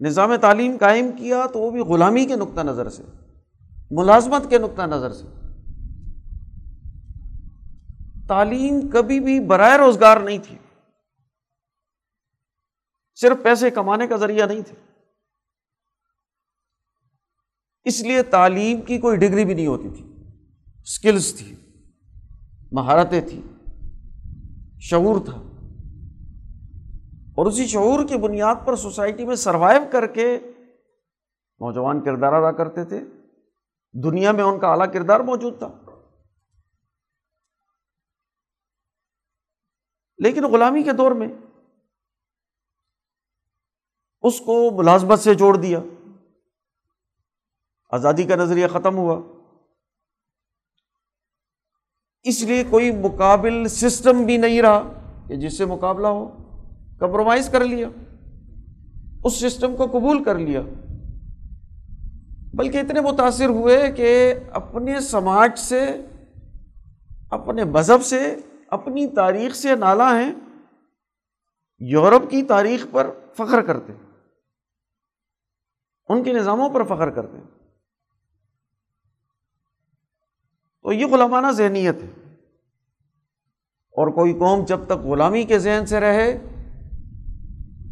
نظام 0.00 0.36
تعلیم 0.36 0.76
قائم 0.80 1.10
کیا 1.18 1.46
تو 1.52 1.58
وہ 1.58 1.70
بھی 1.70 1.80
غلامی 1.80 2.26
کے 2.26 2.36
نقطہ 2.36 2.60
نظر 2.60 2.88
سے۔ 2.88 3.02
ملازمت 3.90 4.50
کے 4.50 4.58
نقطہ 4.58 4.82
نظر 4.82 5.12
سے۔ 5.12 5.24
تعلیم 8.28 8.88
کبھی 8.92 9.20
بھی 9.20 9.40
برائے 9.40 9.78
روزگار 9.78 10.20
نہیں 10.20 10.38
تھی۔ 10.38 10.58
صرف 13.14 13.36
پیسے 13.42 13.70
کمانے 13.70 14.06
کا 14.06 14.16
ذریعہ 14.16 14.46
نہیں 14.46 14.60
تھے۔ 14.60 14.74
اس 17.84 18.00
لیے 18.00 18.22
تعلیم 18.22 18.80
کی 18.80 18.98
کوئی 18.98 19.16
ڈگری 19.16 19.44
بھی 19.44 19.54
نہیں 19.54 19.66
ہوتی 19.66 19.88
تھی۔ 19.90 20.12
اسکلس 20.82 21.34
تھی۔ 21.34 21.54
مہارتیں 22.72 23.20
تھیں 23.20 23.42
شعور 24.80 25.24
تھا۔ 25.24 25.42
اور 27.36 27.46
اسی 27.46 27.66
شعور 27.66 28.08
کی 28.08 28.16
بنیاد 28.16 28.54
پر 28.64 28.76
سوسائٹی 28.76 29.24
میں 29.24 29.36
سروائیو 29.36 29.82
کر 29.92 30.06
کے 30.06 30.38
نوجوان 31.60 32.00
کردار 32.00 32.32
ادا 32.32 32.52
کرتے 32.52 32.84
تھے۔ 32.84 33.00
دنیا 33.92 34.32
میں 34.32 34.44
ان 34.44 34.60
کا 34.60 34.68
اعلیٰ 34.68 34.92
کردار 34.92 35.20
موجود 35.20 35.58
تھا۔ 35.58 35.68
لیکن 40.18 40.44
غلامی 40.44 40.82
کے 40.82 40.92
دور 40.92 41.10
میں 41.10 41.28
اس 44.20 44.40
کو 44.40 44.70
ملازمت 44.70 45.18
سے 45.18 45.34
جوڑ 45.34 45.56
دیا۔ 45.56 45.78
آزادی 47.90 48.24
کا 48.24 48.36
نظریہ 48.36 48.66
ختم 48.68 48.96
ہوا۔ 48.96 49.20
اس 52.22 52.42
لیے 52.42 52.64
کوئی 52.70 52.90
مقابل 52.90 53.68
سسٹم 53.68 54.22
بھی 54.22 54.36
نہیں 54.36 54.62
رہا 54.62 54.82
کہ 55.28 55.36
جس 55.36 55.58
سے 55.58 55.64
مقابلہ 55.64 56.06
ہو۔ 56.06 56.28
کمپرومائز 57.00 57.48
کر 57.52 57.64
لیا۔ 57.64 57.88
اس 59.24 59.40
سسٹم 59.40 59.76
کو 59.76 59.86
قبول 59.86 60.24
کر 60.24 60.38
لیا۔ 60.38 60.60
بلکہ 62.54 62.78
اتنے 62.78 63.00
متاثر 63.00 63.46
ہوئے 63.46 63.92
کہ 63.92 64.34
اپنے 64.50 65.00
سماج 65.00 65.58
سے، 65.58 66.06
اپنے 67.30 67.64
مذہب 67.64 68.04
سے، 68.04 68.36
اپنی 68.68 69.06
تاریخ 69.06 69.54
سے 69.54 69.76
نالا 69.76 70.20
ہیں، 70.20 70.32
یورپ 71.78 72.30
کی 72.30 72.42
تاریخ 72.42 72.86
پر 72.90 73.10
فخر 73.34 73.62
کرتے 73.62 73.92
ان 76.08 76.22
کے 76.22 76.32
نظاموں 76.32 76.70
پر 76.70 76.84
فخر 76.84 77.10
کرتے 77.10 77.38
تو 80.82 80.92
یہ 80.92 81.06
غلامانہ 81.06 81.46
ذہنیت 81.50 81.94
ہے۔ 81.94 82.34
اور 83.90 84.06
کوئی 84.06 84.32
قوم 84.32 84.64
جب 84.64 84.80
تک 84.86 84.92
غلامی 84.92 85.42
کے 85.44 85.58
ذہن 85.58 85.86
سے 85.86 86.00
رہے، 86.00 86.38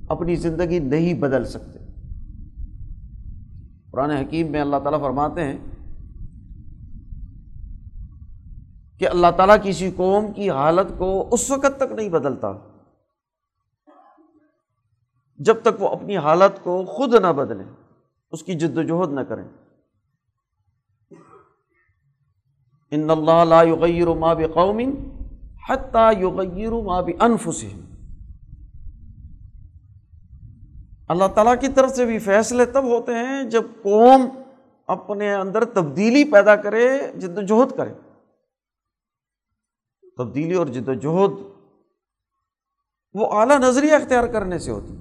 اپنی 0.09 0.37
زندگی 0.37 0.79
نہیں 0.79 1.15
بدل 1.15 1.45
سکتے 1.45 1.76
قرآن 3.97 4.11
حکیم 4.11 4.51
میں 4.53 4.61
اللہ 4.61 4.77
تعالیٰ 4.77 5.01
فرماتے 5.01 5.45
ہیں 5.45 5.59
کہ 8.99 9.09
اللہ 9.09 9.27
تعالیٰ 9.37 9.57
کسی 9.63 9.91
قوم 9.97 10.33
کی 10.33 10.51
حالت 10.51 10.99
کو 10.99 11.29
اس 11.33 11.51
وقت 11.51 11.77
تک 11.77 11.93
نہیں 11.93 12.09
بدلتا 12.09 12.53
جب 15.39 15.63
تک 15.63 15.83
وہ 15.83 15.89
اپنی 15.89 16.17
حالت 16.17 16.65
کو 16.65 16.85
خود 16.85 17.15
نہ 17.15 17.27
بدلیں، 17.27 17.65
اس 18.33 18.43
کی 18.43 18.55
جد 18.55 18.79
و 18.79 18.83
جہد 18.83 19.13
نہ 19.13 19.21
کریں۔ 19.21 19.45
ان 22.91 23.11
اللہ 23.11 23.45
لا 23.49 23.63
یغیر 23.63 24.07
ما 24.07 24.35
بقوم 24.35 24.81
حتی 25.69 26.21
یغیر 26.21 26.73
ما 26.83 27.01
بانفسهم 27.01 27.96
اللہ 31.09 31.25
تعالیٰ 31.35 31.55
کی 31.61 31.69
طرف 31.69 31.91
سے 31.91 32.05
بھی 32.05 32.19
فیصلے 32.19 32.65
تب 32.65 32.85
ہوتے 32.85 33.15
ہیں 33.15 33.45
جب 33.45 33.63
قوم 33.83 34.27
اپنے 34.87 35.35
اندر 35.35 35.65
تبدیلی 35.65 36.25
پیدا 36.25 36.57
کرے 36.57 36.99
جد 37.17 37.39
و 37.39 37.43
جہد 37.43 37.77
کرے۔ 37.77 37.93
تبدیلی 40.17 40.55
اور 40.55 40.67
جد 40.67 40.89
و 40.89 40.95
جہد 40.95 41.39
وہ 43.15 43.41
اعلیٰ 43.41 43.59
نظریہ 43.59 43.93
اختیار 43.93 44.25
کرنے 44.25 44.59
سے 44.59 44.71
ہوتی 44.71 44.97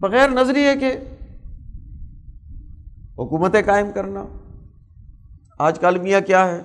بغیر 0.00 0.28
نظریے 0.28 0.76
کے 0.76 0.92
حکومتیں 3.18 3.62
قائم 3.62 3.92
کرنا۔ 3.92 4.24
آج 5.58 5.78
کل 5.78 5.98
میاں 5.98 6.20
کیا 6.20 6.48
ہے 6.48 6.62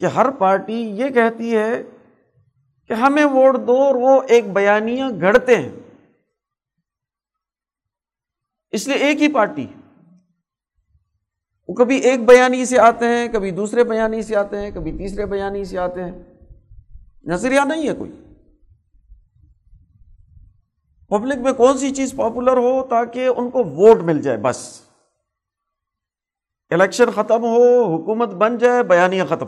کہ 0.00 0.06
ہر 0.06 0.30
پارٹی 0.30 0.80
یہ 0.80 1.08
کہتی 1.08 1.56
ہے 1.56 1.82
کہ 2.88 2.92
ہمیں 2.92 3.24
ووٹ 3.24 3.56
دو 3.66 3.82
اور 3.82 3.94
وہ 3.94 4.22
ایک 4.28 4.52
بیانیاں 4.52 5.10
گھڑتے 5.20 5.56
ہیں۔ 5.56 5.72
اس 8.70 8.88
لیے 8.88 8.96
ایک 8.96 9.22
ہی 9.22 9.32
پارٹی 9.32 9.66
وہ 11.68 11.74
کبھی 11.74 11.96
ایک 11.96 12.26
بیانی 12.26 12.64
سے 12.64 12.78
آتے 12.78 13.04
ہیں، 13.04 13.28
کبھی 13.32 13.50
دوسرے 13.50 13.84
بیانی 13.84 14.22
سے 14.22 14.36
آتے 14.36 14.58
ہیں، 14.58 14.70
کبھی 14.74 14.98
تیسرے 14.98 15.26
بیانی 15.26 15.64
سے 15.64 15.78
آتے 15.78 16.04
ہیں۔ 16.04 16.22
نظریہ 17.24 17.60
نہیں 17.60 17.88
ہے 17.88 17.94
کوئی۔ 17.94 18.10
پبلک 21.08 21.38
میں 21.38 21.52
کون 21.52 21.78
سی 21.78 21.90
چیز 21.90 22.14
پاپولر 22.16 22.56
ہو 22.56 22.86
تاکہ 22.86 23.28
ان 23.36 23.50
کو 23.50 23.64
ووٹ 23.64 23.98
مل 24.00 24.22
جائے؟ 24.22 24.38
بس۔ 24.38 24.80
الیکشن 26.70 27.10
ختم 27.10 27.44
ہو، 27.44 27.96
حکومت 27.96 28.28
بن 28.28 28.58
جائے 28.58 28.82
بیانیاں 28.82 29.26
ختم۔ 29.26 29.46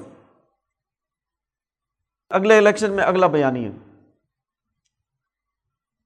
اگلے 2.30 2.59
الیکشن 2.59 2.92
میں 2.92 3.04
اگلا 3.04 3.26
بیانی 3.26 3.64
ہے۔ 3.64 3.71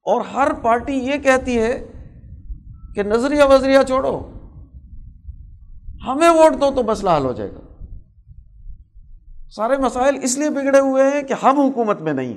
اور 0.02 0.20
ہر 0.20 0.48
پارٹی 0.62 0.92
یہ 0.92 1.18
کہتی 1.18 1.58
ہے 1.58 1.86
کہ 2.94 3.02
نظریہ 3.02 3.42
وزریہ 3.42 3.78
چھوڑو، 3.86 4.18
ہمیں 6.06 6.30
ووٹ 6.30 6.52
دو 6.60 6.70
تو 6.76 6.82
مسئلہ 6.82 7.10
حل 7.10 7.24
ہو 7.24 7.32
جائے 7.32 7.50
گا۔ 7.50 7.84
سارے 9.50 9.76
مسائل 9.76 10.18
اس 10.22 10.38
لیے 10.38 10.50
بگڑے 10.50 10.78
ہوئے 10.78 11.10
ہیں 11.10 11.22
کہ 11.22 11.32
ہم 11.32 11.60
حکومت 11.60 12.00
میں 12.00 12.12
نہیں۔ 12.12 12.34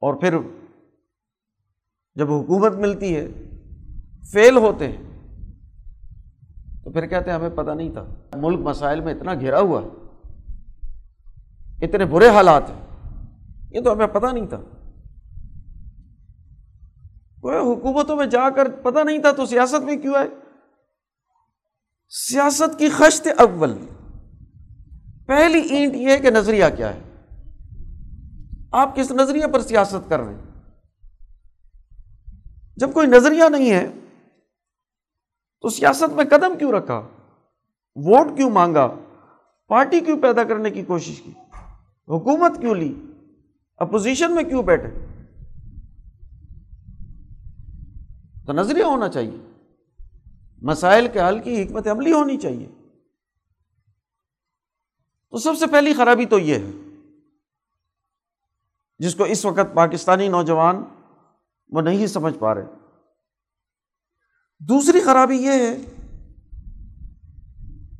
اور 0.00 0.14
پھر 0.14 0.34
جب 2.14 2.32
حکومت 2.32 2.72
ملتی 2.72 3.16
ہے، 3.16 3.28
فیل 4.32 4.56
ہوتے 4.56 4.88
ہیں۔ 4.88 5.09
تو 6.90 6.94
پھر 6.94 7.06
کہتے 7.06 7.30
ہیں 7.30 7.38
ہمیں 7.38 7.50
پتہ 7.50 7.70
نہیں 7.70 7.92
تھا۔ 7.92 8.06
ملک 8.36 8.58
مسائل 8.58 9.00
میں 9.00 9.14
اتنا 9.14 9.34
گھرا 9.34 9.60
ہوا 9.60 9.82
اتنے 11.82 12.04
برے 12.04 12.28
حالات 12.28 12.70
ہیں۔ 12.70 12.80
یہ 13.70 13.80
تو 13.80 13.92
ہمیں 13.92 14.06
پتہ 14.06 14.26
نہیں 14.26 14.46
تھا۔ 14.46 14.60
کوئی 17.40 17.56
حکومتوں 17.56 18.16
میں 18.16 18.26
جا 18.26 18.50
کر 18.50 18.68
پتہ 18.68 18.98
نہیں 18.98 19.18
تھا 19.18 19.32
تو 19.32 19.46
سیاست 19.46 19.84
میں 19.84 19.96
کیوں 19.96 20.14
آئے؟ 20.14 20.28
سیاست 22.08 22.78
کی 22.78 22.88
خشت 22.88 23.28
اول۔ 23.38 23.78
پہلی 25.26 25.58
اینٹ 25.58 25.94
یہ 25.94 26.10
ہے 26.10 26.18
کہ 26.18 26.30
نظریہ 26.30 26.64
کیا 26.76 26.94
ہے۔ 26.94 27.00
آپ 28.72 28.96
کس 28.96 29.10
نظریے 29.10 29.46
پر 29.46 29.60
سیاست 29.60 30.08
کر 30.08 30.20
رہے 30.20 30.34
ہیں؟ 30.34 30.60
جب 32.76 32.92
کوئی 32.92 33.06
نظریہ 33.06 33.44
نہیں 33.50 33.70
ہے 33.70 33.88
تو 35.70 35.76
سیاست 35.76 36.12
میں 36.12 36.24
قدم 36.24 36.58
کیوں 36.58 36.72
رکھا؟ 36.72 36.98
ووٹ 37.96 38.36
کیوں 38.36 38.50
مانگا؟ 38.50 38.88
پارٹی 39.68 40.00
کیوں 40.00 40.22
پیدا 40.22 40.44
کرنے 40.44 40.70
کی 40.70 40.82
کوشش 40.82 41.22
کی؟ 41.22 41.30
حکومت 42.08 42.60
کیوں 42.60 42.74
لی؟ 42.74 42.94
اپوزیشن 43.76 44.34
میں 44.34 44.42
کیوں 44.42 44.62
بیٹھے؟ 44.62 45.06
تو 48.46 48.52
نظریہ 48.52 48.84
ہونا 48.84 49.08
چاہیے۔ 49.08 49.62
مسائل 50.62 51.08
کے 51.08 51.20
حل 51.20 51.40
کی 51.40 51.62
حکمت 51.62 51.86
عملی 51.86 52.12
ہونی 52.12 52.36
چاہیے۔ 52.36 52.68
تو 55.30 55.38
سب 55.38 55.52
سے 55.58 55.66
پہلی 55.66 55.94
خرابی 55.94 56.26
تو 56.26 56.38
یہ 56.38 56.54
ہے۔ 56.54 56.70
جس 58.98 59.14
کو 59.14 59.24
اس 59.24 59.44
وقت 59.44 59.74
پاکستانی 59.74 60.28
نوجوان 60.28 60.84
وہ 61.68 61.80
نہیں 61.80 62.06
سمجھ 62.06 62.38
پا 62.38 62.54
رہے۔ 62.54 62.79
دوسری 64.68 65.00
خرابی 65.00 65.36
یہ 65.36 65.50
ہے 65.50 65.76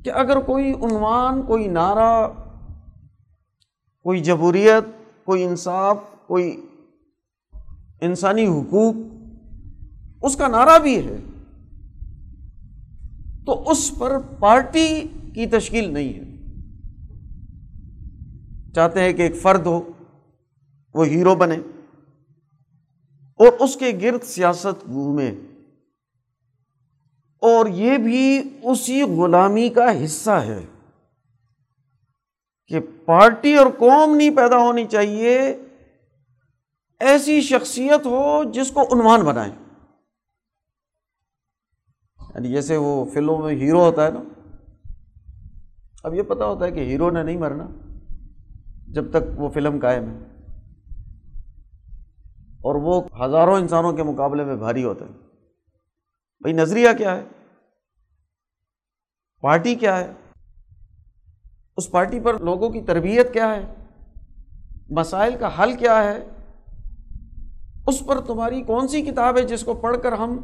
کہ 0.03 0.09
اگر 0.09 0.39
کوئی 0.39 0.73
عنوان، 0.73 1.41
کوئی 1.41 1.67
نعرہ، 1.67 2.27
کوئی 4.03 4.19
جمہوریت، 4.19 4.83
کوئی 5.25 5.43
انصاف، 5.43 5.97
کوئی 6.27 6.65
انسانی 8.01 8.47
حقوق، 8.47 8.95
اس 10.21 10.35
کا 10.35 10.47
نعرہ 10.47 10.79
بھی 10.79 11.07
ہے، 11.07 11.17
تو 13.45 13.71
اس 13.71 13.91
پر 13.97 14.11
پارٹی 14.39 15.07
کی 15.33 15.45
تشکیل 15.45 15.93
نہیں 15.93 16.13
ہے۔ 16.13 16.31
چاہتے 18.73 19.01
ہیں 19.01 19.13
کہ 19.13 19.21
ایک 19.21 19.35
فرد 19.35 19.65
ہو، 19.65 19.91
وہ 20.93 21.07
ہیرو 21.07 21.35
بنے 21.35 21.55
اور 23.39 23.47
اس 23.59 23.75
کے 23.75 23.91
گرد 24.01 24.23
سیاست 24.23 24.85
گھومے 24.85 25.31
اور 27.41 27.65
یہ 27.65 27.97
بھی 27.97 28.41
اسی 28.63 29.01
غلامی 29.01 29.69
کا 29.69 30.05
حصہ 30.05 30.31
ہے 30.31 30.65
کہ 32.67 32.79
پارٹی 33.05 33.55
اور 33.55 33.65
قوم 33.77 34.15
نہیں 34.15 34.29
پیدا 34.29 34.57
ہونی 34.57 34.85
چاہیے، 34.85 35.39
ایسی 36.99 37.41
شخصیت 37.41 38.05
ہو 38.05 38.43
جس 38.43 38.71
کو 38.71 38.81
عنوان 38.81 39.21
بنائے 39.21 39.51
یعنی 42.35 42.49
جیسے 42.49 42.77
وہ 42.77 43.05
فلموں 43.05 43.37
میں 43.37 43.55
ہیرو 43.55 43.85
ہوتا 43.85 44.05
ہے 44.05 44.11
نا، 44.11 44.21
اب 46.03 46.13
یہ 46.13 46.21
پتا 46.21 46.45
ہوتا 46.45 46.65
ہے 46.65 46.71
کہ 46.71 46.79
ہیرو 46.79 47.09
نے 47.09 47.23
نہیں 47.23 47.37
مرنا 47.37 47.67
جب 48.87 49.09
تک 49.09 49.39
وہ 49.39 49.49
فلم 49.49 49.79
قائم 49.79 50.03
ہے۔ 50.03 50.17
اور 52.61 52.75
وہ 52.75 53.01
ہزاروں 53.25 53.55
انسانوں 53.55 53.93
کے 53.93 54.03
مقابلے 54.03 54.43
میں 54.43 54.55
بھاری 54.55 54.83
ہوتا 54.83 55.05
ہے۔ 55.05 55.30
بھائی 56.41 56.53
نظریہ 56.53 56.89
کیا 56.97 57.15
ہے؟ 57.15 57.23
پارٹی 59.41 59.75
کیا 59.75 59.99
ہے؟ 59.99 60.13
اس 61.77 61.91
پارٹی 61.91 62.19
پر 62.19 62.39
لوگوں 62.39 62.69
کی 62.69 62.81
تربیت 62.81 63.33
کیا 63.33 63.55
ہے؟ 63.55 63.73
مسائل 64.89 65.37
کا 65.39 65.63
حل 65.63 65.75
کیا 65.75 66.03
ہے؟ 66.03 66.27
اس 67.87 68.05
پر 68.05 68.21
تمہاری 68.21 68.61
کون 68.61 68.87
سی 68.87 69.01
کتاب 69.01 69.37
ہے 69.37 69.43
جس 69.43 69.63
کو 69.63 69.73
پڑھ 69.73 69.97
کر 70.03 70.11
ہم 70.11 70.39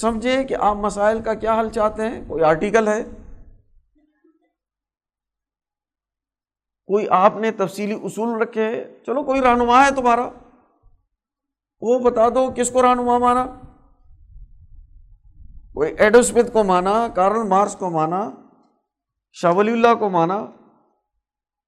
سمجھیں 0.00 0.44
کہ 0.44 0.56
آپ 0.60 0.76
مسائل 0.76 1.22
کا 1.22 1.34
کیا 1.34 1.60
حل 1.60 1.70
چاہتے 1.70 2.02
ہیں؟ 2.02 2.28
کوئی 2.28 2.44
آرٹیکل 2.44 2.88
ہے؟ 2.88 3.02
کوئی 6.86 7.06
آپ 7.10 7.36
نے 7.36 7.50
تفصیلی 7.50 7.94
اصول 8.02 8.42
رکھے 8.42 8.84
چلو 9.06 9.24
کوئی 9.24 9.40
رہنما 9.40 9.84
ہے 9.84 9.90
تمہارا، 9.90 10.28
وہ 11.80 11.98
بتا 11.98 12.28
دو 12.28 12.52
کس 12.56 12.70
کو 12.70 12.82
رہنما 12.82 13.18
مانا۔ 13.18 13.46
کوئی 15.78 15.94
ایڈوسمتھ 15.98 16.50
کو 16.52 16.64
مانا، 16.64 17.08
کارل 17.08 17.48
مارس 17.48 17.76
کو 17.76 17.90
مانا، 17.90 18.30
شاہ 19.32 19.52
ولی 19.52 19.72
اللہ 19.72 19.94
کو 19.94 20.08
مانا۔ 20.08 20.46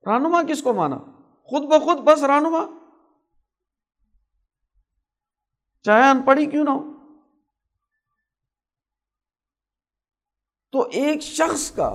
رہنما 0.06 0.42
کس 0.42 0.62
کو 0.62 0.72
مانا؟ 0.72 0.96
خود 1.44 1.62
بخود 1.62 1.98
بس 1.98 2.22
رہنما۔ 2.22 2.66
چاہے 5.82 6.10
ان 6.10 6.22
پڑھی 6.22 6.46
کیوں 6.46 6.64
نہ 6.64 6.70
ہو۔ 6.70 6.92
تو 10.72 10.88
ایک 10.92 11.22
شخص 11.22 11.70
کا 11.70 11.90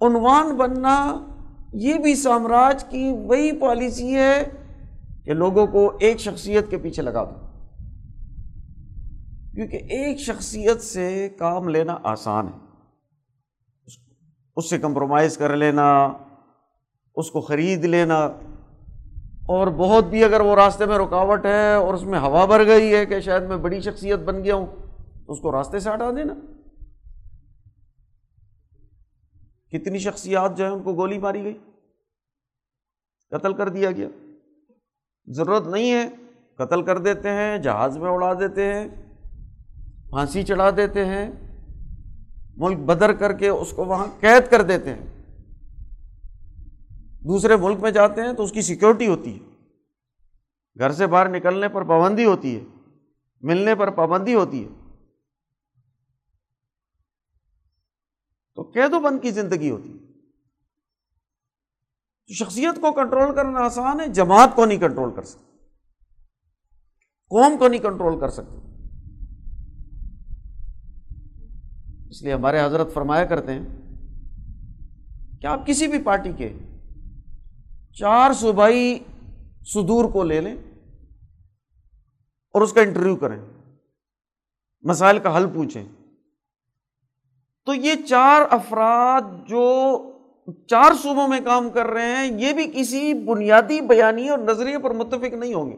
عنوان 0.00 0.56
بننا 0.56 1.26
یہ 1.72 1.98
بھی 1.98 2.14
سامراج 2.14 2.84
کی 2.84 3.12
وہی 3.26 3.60
پالیسی 3.60 4.16
ہے 4.16 4.50
کہ 5.24 5.32
لوگوں 5.32 5.66
کو 5.66 5.96
ایک 6.00 6.16
شخصیت 6.16 6.70
کے 6.70 6.78
پیچھے 6.78 7.02
لگا 7.02 7.24
دو۔ 7.24 7.45
کیونکہ 9.56 9.76
ایک 9.76 10.18
شخصیت 10.18 10.82
سے 10.82 11.28
کام 11.38 11.68
لینا 11.68 11.98
آسان 12.02 12.48
ہے۔ 12.48 12.58
اس 14.56 14.70
سے 14.70 14.78
کمپرومائز 14.78 15.38
کر 15.38 15.56
لینا، 15.56 16.12
اس 17.14 17.30
کو 17.30 17.40
خرید 17.40 17.84
لینا، 17.84 18.24
اور 19.48 19.66
بہت 19.66 20.04
بھی 20.04 20.24
اگر 20.24 20.40
وہ 20.40 20.54
راستے 20.54 20.86
میں 20.86 20.98
رکاوٹ 20.98 21.46
ہے 21.46 21.74
اور 21.74 21.94
اس 21.94 22.02
میں 22.02 22.18
ہوا 22.18 22.44
بھر 22.44 22.66
گئی 22.66 22.94
ہے 22.94 23.06
کہ 23.06 23.20
شاید 23.20 23.42
میں 23.42 23.56
بڑی 23.56 23.80
شخصیت 23.80 24.18
بن 24.18 24.44
گیا 24.44 24.54
ہوں، 24.54 24.66
تو 25.26 25.32
اس 25.32 25.40
کو 25.40 25.52
راستے 25.52 25.78
سے 25.78 25.90
ہٹا 25.94 26.10
دینا۔ 26.10 26.34
کتنی 29.70 29.98
شخصیات 29.98 30.56
جو 30.56 30.64
ہیں 30.64 30.72
ان 30.72 30.82
کو 30.82 30.94
گولی 30.94 31.18
ماری 31.18 31.42
گئی؟ 31.42 31.58
قتل 33.30 33.52
کر 33.52 33.68
دیا 33.68 33.90
گیا۔ 33.90 34.08
ضرورت 35.26 35.66
نہیں 35.66 35.92
ہے، 35.92 36.08
قتل 36.54 36.82
کر 36.82 36.98
دیتے 36.98 37.30
ہیں، 37.30 37.58
جہاز 37.58 37.98
میں 37.98 38.10
اڑا 38.10 38.32
دیتے 38.32 38.74
ہیں۔ 38.74 39.05
پھانسی 40.10 40.42
چڑھا 40.42 40.70
دیتے 40.76 41.04
ہیں، 41.04 41.30
ملک 42.56 42.78
بدر 42.78 43.12
کر 43.12 43.32
کے 43.32 43.48
اس 43.48 43.72
کو 43.76 43.84
وہاں 43.84 44.06
قید 44.20 44.50
کر 44.50 44.62
دیتے 44.62 44.94
ہیں۔ 44.94 45.06
دوسرے 47.20 47.56
ملک 47.56 47.78
میں 47.80 47.90
جاتے 47.90 48.20
ہیں 48.22 48.32
تو 48.32 48.42
اس 48.42 48.52
کی 48.52 48.62
سیکورٹی 48.62 49.06
ہوتی 49.06 49.34
ہے۔ 49.34 49.48
گھر 50.78 50.92
سے 50.92 51.06
باہر 51.06 51.28
نکلنے 51.28 51.68
پر 51.68 51.82
پابندی 51.82 52.24
ہوتی 52.24 52.56
ہے، 52.56 52.64
ملنے 53.40 53.74
پر 53.74 53.90
پابندی 53.90 54.34
ہوتی 54.34 54.64
ہے۔ 54.64 54.68
تو 58.54 58.62
قید 58.62 58.92
و 58.92 59.00
بند 59.00 59.22
کی 59.22 59.30
زندگی 59.30 59.70
ہوتی 59.70 59.92
ہے۔ 59.92 59.98
تو 62.26 62.34
شخصیت 62.34 62.80
کو 62.80 62.92
کنٹرول 62.92 63.34
کرنا 63.34 63.60
آسان 63.60 64.00
ہے، 64.00 64.08
جماعت 64.08 64.50
کو 64.54 64.64
نہیں 64.64 64.78
کنٹرول 64.78 65.14
کر 65.14 65.22
سکتے۔ 65.22 65.56
قوم 67.28 67.58
کو 67.58 67.68
نہیں 67.68 67.80
کنٹرول 67.80 68.20
کر 68.20 68.28
سکتے۔ 68.28 68.65
اس 72.10 72.22
لیے 72.22 72.32
ہمارے 72.32 72.60
حضرت 72.60 72.92
فرمایا 72.94 73.24
کرتے 73.24 73.52
ہیں 73.52 73.64
کہ 75.40 75.46
آپ 75.46 75.66
کسی 75.66 75.86
بھی 75.86 76.02
پارٹی 76.02 76.32
کے 76.32 76.52
چار 77.94 78.32
صوبائی 78.32 78.98
صدور 79.66 80.10
کو 80.10 80.22
لے 80.22 80.40
لیں 80.40 80.56
اور 82.54 82.62
اس 82.62 82.72
کا 82.72 82.80
انٹرویو 82.80 83.16
کریں، 83.16 83.40
مسائل 84.82 85.18
کا 85.18 85.36
حل 85.36 85.46
پوچھیں۔ 85.54 85.84
تو 87.64 87.74
یہ 87.74 87.94
چار 88.08 88.40
افراد 88.50 89.22
جو 89.48 89.64
چار 90.68 90.92
صوبوں 91.02 91.28
میں 91.28 91.40
کام 91.44 91.70
کر 91.70 91.86
رہے 91.86 92.16
ہیں، 92.16 92.40
یہ 92.40 92.52
بھی 92.52 92.70
کسی 92.74 93.14
بنیادی 93.14 93.80
بیانی 93.80 94.28
اور 94.28 94.38
نظریے 94.38 94.78
پر 94.78 94.90
متفق 94.90 95.34
نہیں 95.34 95.54
ہوں 95.54 95.70
گے۔ 95.70 95.76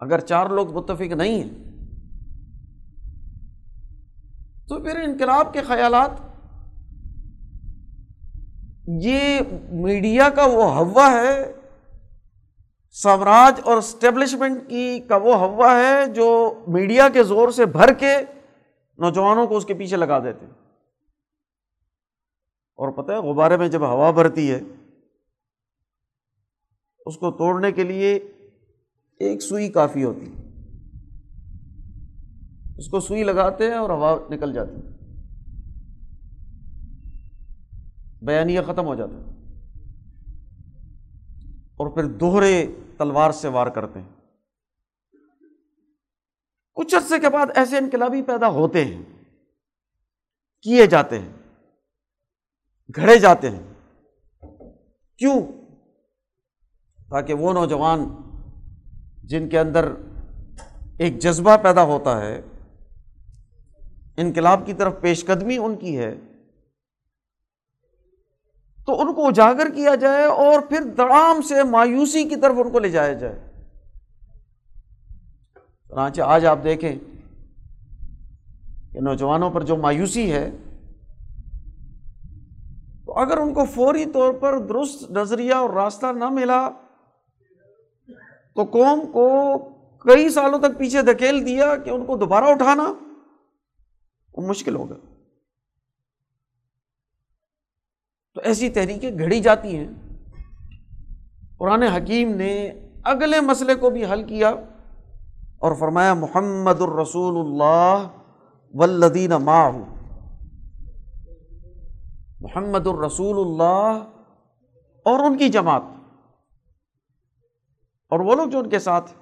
اگر 0.00 0.20
چار 0.20 0.50
لوگ 0.50 0.72
متفق 0.74 1.12
نہیں 1.12 1.42
ہیں 1.42 1.71
تو 4.68 4.82
پھر 4.82 5.00
انقلاب 5.00 5.52
کے 5.52 5.60
خیالات، 5.62 6.10
یہ 8.88 9.40
میڈیا 9.72 10.28
کا 10.28 10.44
وہ 10.44 10.64
ہوا 10.64 11.10
ہے 11.10 11.52
سامراج 12.90 13.60
اور 13.64 13.76
اسٹیبلشمنٹ 13.76 14.68
کی 14.68 15.00
کا 15.08 15.16
وہ 15.16 15.34
ہوا 15.34 15.76
ہے 15.76 16.06
جو 16.06 16.54
میڈیا 16.68 17.08
کے 17.08 17.22
زور 17.22 17.50
سے 17.50 17.66
بھر 17.66 17.92
کے 17.92 18.16
نوجوانوں 18.98 19.46
کو 19.46 19.56
اس 19.56 19.64
کے 19.64 19.74
پیچھے 19.74 19.96
لگا 19.96 20.18
دیتے 20.18 20.46
ہیں۔ 20.46 20.52
اور 22.76 22.92
پتہ 22.92 23.12
ہے، 23.12 23.16
غبارے 23.16 23.56
میں 23.56 23.68
جب 23.68 23.80
ہوا 23.80 24.10
بھرتی 24.10 24.50
ہے، 24.50 24.60
اس 27.06 27.16
کو 27.16 27.30
توڑنے 27.30 27.72
کے 27.72 27.82
لیے 27.82 28.14
ایک 29.18 29.42
سوئی 29.42 29.68
کافی 29.68 30.04
ہوتی 30.04 30.26
ہے۔ 30.26 30.41
اس 32.76 32.88
کو 32.88 33.00
سوئی 33.00 33.24
لگاتے 33.24 33.66
ہیں 33.66 33.78
اور 33.78 33.90
ہوا 33.90 34.18
نکل 34.30 34.52
جاتی 34.52 34.70
ہے۔ 34.70 35.02
بیانیہ 38.24 38.60
ختم 38.66 38.86
ہو 38.86 38.94
جاتا 38.94 39.12
ہے۔ 39.12 39.32
اور 41.76 41.90
پھر 41.90 42.04
دوہرے 42.04 42.66
تلوار 42.98 43.30
سے 43.30 43.48
وار 43.48 43.66
کرتے 43.66 44.00
ہیں۔ 44.00 44.08
کچھ 46.74 46.94
عرصے 46.94 47.18
کے 47.18 47.28
بعد 47.28 47.46
ایسے 47.54 47.78
انقلابی 47.78 48.22
پیدا 48.22 48.48
ہوتے 48.48 48.84
ہیں۔ 48.84 49.02
کیے 50.62 50.86
جاتے 50.86 51.18
ہیں۔ 51.18 51.32
گھڑے 52.96 53.18
جاتے 53.18 53.50
ہیں۔ 53.50 53.72
کیوں؟ 55.18 55.42
تاکہ 57.10 57.34
وہ 57.34 57.52
نوجوان 57.52 58.00
جن 59.24 59.48
کے 59.48 59.58
اندر 59.58 59.92
ایک 60.98 61.18
جذبہ 61.18 61.56
پیدا 61.62 61.82
ہوتا 61.82 62.20
ہے 62.20 62.40
انقلاب 64.18 64.66
کی 64.66 64.72
طرف 64.72 65.00
پیش 65.00 65.24
قدمی 65.24 65.56
ان 65.58 65.76
کی 65.76 65.96
ہے، 65.98 66.14
تو 68.88 69.00
ان 69.00 69.12
کو 69.14 69.26
اجاگر 69.26 69.68
کیا 69.74 69.94
جائے 69.94 70.24
اور 70.24 70.60
پھر 70.60 70.84
دڑام 70.98 71.40
سے 71.40 71.62
مایوسی 71.62 72.24
کی 72.24 72.36
طرف 72.36 72.56
ان 72.58 72.70
کو 72.72 72.78
لے 72.78 72.88
جایا 72.88 73.12
جائے۔ 73.12 73.38
چنانچہ 75.90 76.22
آج 76.22 76.46
آپ 76.46 76.58
دیکھیں 76.64 76.94
کہ 78.92 79.00
نوجوانوں 79.00 79.50
پر 79.50 79.62
جو 79.62 79.76
مایوسی 79.76 80.30
ہے، 80.32 80.50
تو 83.06 83.12
اگر 83.18 83.38
ان 83.38 83.52
کو 83.54 83.64
فوری 83.64 84.04
طور 84.06 84.32
پر 84.32 84.58
درست 84.58 85.10
نظریہ 85.10 85.54
اور 85.54 85.70
راستہ 85.70 86.12
نہ 86.16 86.28
ملا، 86.30 86.68
تو 88.56 88.64
قوم 88.72 89.00
کو 89.12 89.28
کئی 90.04 90.28
سالوں 90.30 90.58
تک 90.58 90.78
پیچھے 90.78 91.02
دھکیل 91.02 91.46
دیا 91.46 91.74
کہ 91.76 91.90
ان 91.90 92.04
کو 92.06 92.16
دوبارہ 92.16 92.44
اٹھانا۔ 92.44 92.92
وہ 94.34 94.46
مشکل 94.46 94.76
ہوگا 94.76 94.94
تو 98.34 98.40
ایسی 98.40 98.70
تحریکیں 98.70 99.18
گھڑی 99.18 99.40
جاتی 99.40 99.76
ہیں۔ 99.76 99.88
قرآن 101.58 101.82
حکیم 101.82 102.34
نے 102.34 102.72
اگلے 103.04 103.40
مسئلے 103.40 103.74
کو 103.74 103.90
بھی 103.90 104.04
حل 104.04 104.26
کیا 104.26 104.48
اور 105.58 105.76
فرمایا، 105.76 106.14
محمد 106.14 106.80
الرسول 106.80 107.46
اللہ 107.46 108.08
ولدین 108.74 109.30
ماہ 109.30 109.70
محمد 112.40 112.86
الرسول 112.86 113.48
اللہ 113.48 114.08
اور 115.04 115.18
ان 115.18 115.38
کی 115.38 115.48
جماعت۔ 115.48 115.82
اور 118.10 118.20
وہ 118.20 118.34
لوگ 118.34 118.48
جو 118.48 118.58
ان 118.58 118.68
کے 118.68 118.78
ساتھ 118.78 119.12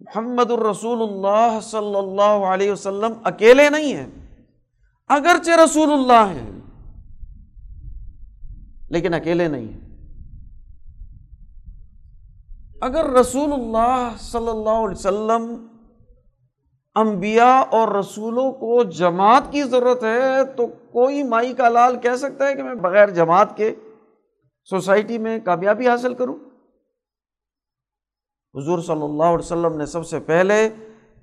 محمد 0.00 0.50
الرسول 0.50 1.02
اللہ 1.02 1.58
صلی 1.62 1.96
اللہ 1.98 2.46
علیہ 2.46 2.72
وسلم 2.72 3.12
اکیلے 3.24 3.68
نہیں 3.70 3.94
ہیں۔ 3.94 4.06
اگرچہ 5.08 5.50
رسول 5.64 5.92
اللہ 5.92 6.26
ہیں، 6.28 6.50
لیکن 8.90 9.14
اکیلے 9.14 9.48
نہیں 9.48 9.68
ہیں۔ 9.68 9.80
اگر 12.80 13.10
رسول 13.10 13.52
اللہ 13.52 14.12
صلی 14.18 14.48
اللہ 14.48 14.78
علیہ 14.82 14.98
وسلم 14.98 15.66
انبیاء 16.94 17.60
اور 17.70 17.88
رسولوں 17.88 18.52
کو 18.52 18.82
جماعت 18.82 19.52
کی 19.52 19.62
ضرورت 19.62 20.04
ہے، 20.04 20.44
تو 20.56 20.66
کوئی 20.66 21.22
مائی 21.22 21.52
کا 21.52 21.68
لال 21.68 21.96
کہہ 21.96 22.16
سکتا 22.16 22.46
ہے 22.46 22.54
کہ 22.54 22.62
میں 22.62 22.74
بغیر 22.74 23.10
جماعت 23.10 23.56
کے 23.56 23.74
سوسائٹی 24.64 25.18
میں 25.18 25.38
کامیابی 25.44 25.88
حاصل 25.88 26.14
کروں۔ 26.14 26.36
حضور 28.54 28.78
صلی 28.82 29.02
اللہ 29.02 29.22
علیہ 29.22 29.38
وسلم 29.38 29.76
نے 29.76 29.86
سب 29.86 30.06
سے 30.06 30.20
پہلے 30.20 30.68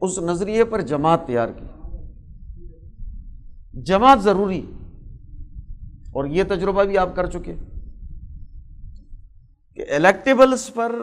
اس 0.01 0.19
نظریے 0.19 0.65
پر 0.65 0.81
جماعت 0.81 1.27
تیار 1.27 1.47
کی۔ 1.47 1.65
جماعت 3.83 4.19
ضروری، 4.21 4.71
اور 6.13 6.25
یہ 6.25 6.43
تجربہ 6.43 6.83
بھی 6.83 6.97
آپ 6.97 7.09
کر 7.15 7.29
چکے۔ 7.29 7.55
کہ 9.75 9.85
الیکٹیبلس 9.89 10.73
پر 10.73 10.95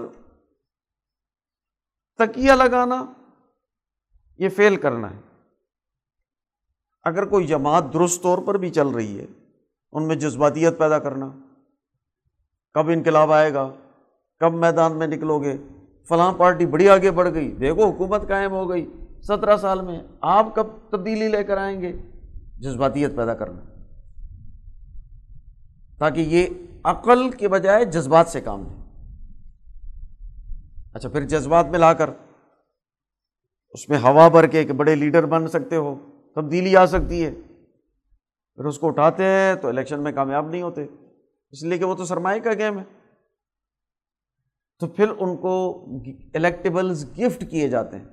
تکیہ 2.18 2.52
لگانا، 2.52 3.04
یہ 4.38 4.48
فیل 4.48 4.76
کرنا 4.76 5.10
ہے۔ 5.10 5.20
اگر 7.04 7.24
کوئی 7.24 7.46
جماعت 7.46 7.84
درست 7.92 8.22
طور 8.22 8.38
پر 8.38 8.54
بھی 8.54 8.70
چل 8.70 8.88
رہی 8.88 9.20
ہے، 9.20 9.26
ان 9.92 10.08
میں 10.08 10.16
جذباتیت 10.16 10.78
پیدا 10.78 10.98
کرنا، 10.98 11.30
کب 12.74 12.88
انقلاب 12.88 13.32
آئے 13.32 13.54
گا، 13.54 13.70
کب 14.40 14.54
میدان 14.54 14.98
میں 14.98 15.06
نکلو 15.06 15.42
گے 15.42 15.56
فلاں 16.08 16.32
پارٹی 16.32 16.66
بڑی 16.66 16.88
آگے 16.88 17.10
بڑھ 17.10 17.34
گئی، 17.34 17.50
دیکھو 17.50 17.90
حکومت 17.90 18.28
قائم 18.28 18.52
ہو 18.52 18.70
گئی، 18.70 18.90
سترہ 19.22 19.56
سال 19.56 19.80
میں 19.80 20.00
آپ 20.20 20.54
کب 20.54 20.66
تبدیلی 20.90 21.28
لے 21.28 21.44
کر 21.44 21.56
آئیں 21.56 21.82
گے؟ 21.82 21.92
جذباتیت 22.58 23.16
پیدا 23.16 23.34
کرنا۔ 23.34 23.60
تاکہ 25.98 26.20
یہ 26.20 26.46
عقل 26.84 27.30
کے 27.30 27.48
بجائے 27.48 27.84
جذبات 27.84 28.28
سے 28.28 28.40
کام 28.40 28.62
لیں 28.62 28.82
اچھا 30.94 31.08
پھر 31.08 31.24
جذبات 31.24 31.66
میں 31.66 31.78
لا 31.78 31.92
کر 31.92 32.10
اس 33.70 33.88
میں 33.88 33.98
ہوا 33.98 34.28
بھر 34.28 34.46
کے 34.46 34.64
کہ 34.64 34.72
بڑے 34.72 34.94
لیڈر 34.94 35.26
بن 35.26 35.48
سکتے 35.48 35.76
ہو، 35.76 35.94
تبدیلی 36.34 36.76
آ 36.76 36.86
سکتی 36.86 37.24
ہے۔ 37.24 37.30
پھر 38.54 38.64
اس 38.64 38.78
کو 38.78 38.86
اٹھاتے 38.86 39.24
ہیں 39.24 39.54
تو 39.54 39.68
الیکشن 39.68 40.02
میں 40.02 40.12
کامیاب 40.12 40.48
نہیں 40.48 40.62
ہوتے، 40.62 40.86
اس 41.50 41.62
لیے 41.62 41.78
کہ 41.78 41.84
وہ 41.84 41.94
تو 41.94 42.04
سرمایہ 42.04 42.40
کا 42.40 42.50
گیم 42.58 42.78
ہے۔ 42.78 42.84
تو 44.82 44.88
پھر 44.88 45.10
ان 45.10 45.36
کو 45.36 45.84
الیکٹیبلز 46.34 47.18
گفٹ 47.18 47.44
کیے 47.50 47.68
جاتے 47.68 47.96
ہیں۔ 47.98 48.04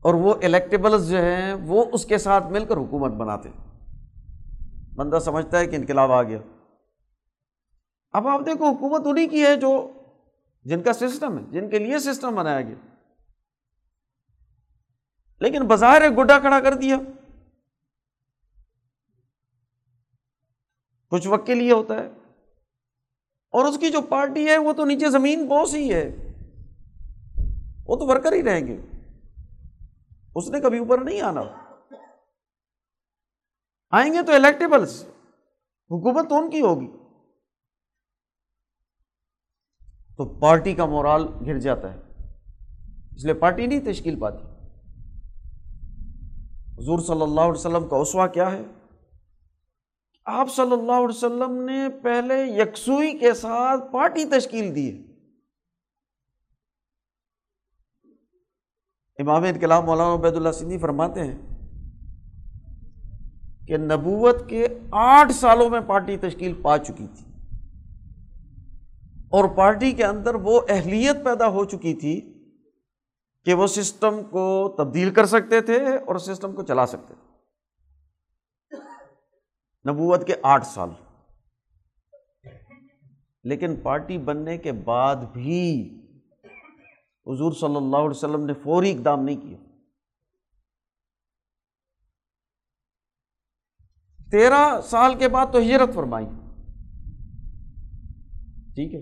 اور 0.00 0.14
وہ 0.14 0.34
الیکٹیبلز 0.42 1.10
جو 1.10 1.16
ہیں 1.16 1.54
وہ 1.54 1.84
اس 1.92 2.06
کے 2.06 2.18
ساتھ 2.18 2.44
مل 2.44 2.64
کر 2.64 2.76
حکومت 2.76 3.10
بناتے 3.10 3.48
ہیں۔ 3.48 3.64
بندہ 4.94 5.18
سمجھتا 5.18 5.58
ہے 5.58 5.66
کہ 5.66 5.76
انقلاب 5.76 6.12
آ 6.12 6.22
گیا۔ 6.22 6.38
اب 8.12 8.28
آپ 8.28 8.40
دیکھو، 8.46 8.68
حکومت 8.68 9.02
انہیں 9.04 9.28
کی 9.28 9.42
ہے 9.42 9.56
جو 9.56 9.90
جن 10.64 10.82
کا 10.82 10.92
سسٹم 10.92 11.38
ہے، 11.38 11.42
جن 11.50 11.70
کے 11.70 11.78
لیے 11.78 11.98
سسٹم 11.98 12.34
بنایا 12.34 12.60
گیا۔ 12.60 12.96
لیکن 15.40 15.66
بظاہر 15.66 16.10
گڈا 16.10 16.38
کھڑا 16.38 16.60
کر 16.60 16.74
دیا۔ 16.74 16.96
کچھ 21.10 21.28
وقت 21.28 21.46
کے 21.46 21.54
لیے 21.54 21.72
ہوتا 21.72 21.94
ہے۔ 21.94 22.08
اور 23.54 23.64
اس 23.64 23.78
کی 23.78 23.90
جو 23.90 24.02
پارٹی 24.02 24.46
ہے 24.46 24.58
وہ 24.58 24.72
تو 24.72 24.84
نیچے 24.84 25.10
زمین 25.10 25.48
بوس 25.48 25.74
ہی 25.74 25.94
ہے۔ 25.94 26.16
وہ 27.86 27.96
تو 27.96 28.06
ورکر 28.06 28.32
ہی 28.32 28.42
رہیں 28.42 28.66
گے۔ 28.66 28.80
اس 30.34 30.50
نے 30.50 30.60
کبھی 30.60 30.78
اوپر 30.78 30.98
نہیں 30.98 31.20
آنا۔ 31.20 31.40
آئیں 33.90 34.12
گے 34.12 34.22
تو 34.22 34.32
الیکٹیبلس 34.32 35.04
حکومت 35.90 36.28
تو 36.28 36.36
ان 36.36 36.50
کی 36.50 36.60
ہوگی۔ 36.60 36.86
تو 40.16 40.40
پارٹی 40.40 40.74
کا 40.74 40.86
مورال 40.86 41.28
گر 41.46 41.58
جاتا 41.58 41.92
ہے۔ 41.92 41.98
اس 43.16 43.24
لیے 43.24 43.34
پارٹی 43.34 43.66
نہیں 43.66 43.80
تشکیل 43.80 44.20
پاتی۔ 44.20 44.44
حضور 46.78 46.98
صلی 46.98 47.22
اللہ 47.22 47.40
علیہ 47.40 47.52
وسلم 47.52 47.88
کا 47.88 47.96
اسوا 47.96 48.26
کیا 48.26 48.52
ہے؟ 48.52 48.62
آپ 50.26 50.48
صلی 50.56 50.72
اللہ 50.72 50.92
علیہ 50.92 51.08
وسلم 51.08 51.62
نے 51.62 51.88
پہلے 52.02 52.44
یکسوئی 52.62 53.18
کے 53.18 53.34
ساتھ 53.34 53.92
پارٹی 53.92 54.24
تشکیل 54.24 54.74
دی 54.74 54.86
ہے۔ 54.90 55.14
امام 59.18 59.44
انقلاب 59.44 59.84
مولانا 59.84 60.14
عبید 60.14 60.32
اللہ 60.32 60.52
سندھی 60.52 60.78
فرماتے 60.78 61.20
ہیں 61.20 61.38
کہ 63.66 63.76
نبوت 63.76 64.48
کے 64.48 64.66
آٹھ 64.90 65.32
سالوں 65.32 65.70
میں 65.70 65.80
پارٹی 65.80 66.16
تشکیل 66.16 66.52
پا 66.62 66.78
چکی 66.78 67.06
تھی 67.14 67.24
اور 69.28 69.48
پارٹی 69.56 69.92
کے 69.92 70.04
اندر 70.04 70.34
وہ 70.34 70.60
اہلیت 70.68 71.24
پیدا 71.24 71.48
ہو 71.48 71.64
چکی 71.64 71.94
تھی 71.94 72.44
کہ 73.44 73.54
وہ 73.54 73.66
سسٹم 73.66 74.22
کو 74.30 74.74
تبدیل 74.78 75.10
کر 75.10 75.26
سکتے 75.26 75.60
تھے 75.60 75.96
اور 75.96 76.16
سسٹم 76.16 76.52
کو 76.52 76.62
چلا 76.62 76.86
سکتے 76.86 77.14
تھے۔ 77.14 77.33
نبوت 79.88 80.26
کے 80.26 80.34
آٹھ 80.42 80.66
سال۔ 80.66 80.88
لیکن 83.44 83.76
پارٹی 83.76 84.18
بننے 84.18 84.58
کے 84.58 84.72
بعد 84.72 85.16
بھی 85.16 85.90
حضور 87.26 87.52
صلی 87.52 87.76
اللہ 87.76 87.96
علیہ 87.96 88.10
وسلم 88.10 88.44
نے 88.46 88.52
فوری 88.62 88.90
اقدام 88.90 89.24
نہیں 89.24 89.36
کیا۔ 89.36 89.56
تیرہ 94.30 94.80
سال 94.80 95.14
کے 95.18 95.28
بعد 95.28 95.46
تو 95.52 95.58
ہجرت 95.58 95.94
فرمائی۔ 95.94 96.26
ٹھیک 98.74 98.94
ہے۔ 98.94 99.00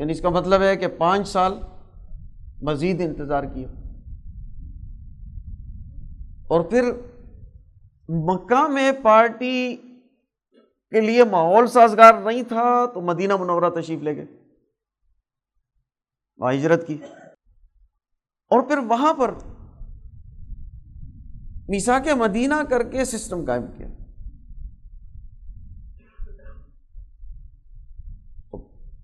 یعنی 0.00 0.12
اس 0.12 0.20
کا 0.20 0.28
مطلب 0.28 0.62
ہے 0.62 0.76
کہ 0.76 0.88
پانچ 0.88 1.28
سال 1.28 1.54
مزید 2.62 3.00
انتظار 3.00 3.44
کیا۔ 3.44 3.68
اور 6.48 6.60
پھر 6.60 6.82
مکہ 8.12 8.68
میں 8.68 8.92
پارٹی 9.02 9.76
کے 10.90 11.00
لیے 11.00 11.24
ماحول 11.24 11.66
سازگار 11.66 12.14
نہیں 12.14 12.42
تھا 12.42 12.86
تو 12.94 13.00
مدینہ 13.00 13.36
منورہ 13.36 13.70
تشریف 13.70 14.02
لے 14.02 14.16
گئے 14.16 14.24
وہاں 16.36 16.52
ہجرت 16.52 16.86
کی۔ 16.86 16.98
اور 18.48 18.62
پھر 18.62 18.78
وہاں 18.78 19.14
پر 19.14 19.34
میسا 21.68 21.98
کے 21.98 22.14
مدینہ 22.14 22.54
کر 22.68 22.82
کے 22.82 23.04
سسٹم 23.04 23.44
قائم 23.44 23.62
کیا۔ 23.76 23.86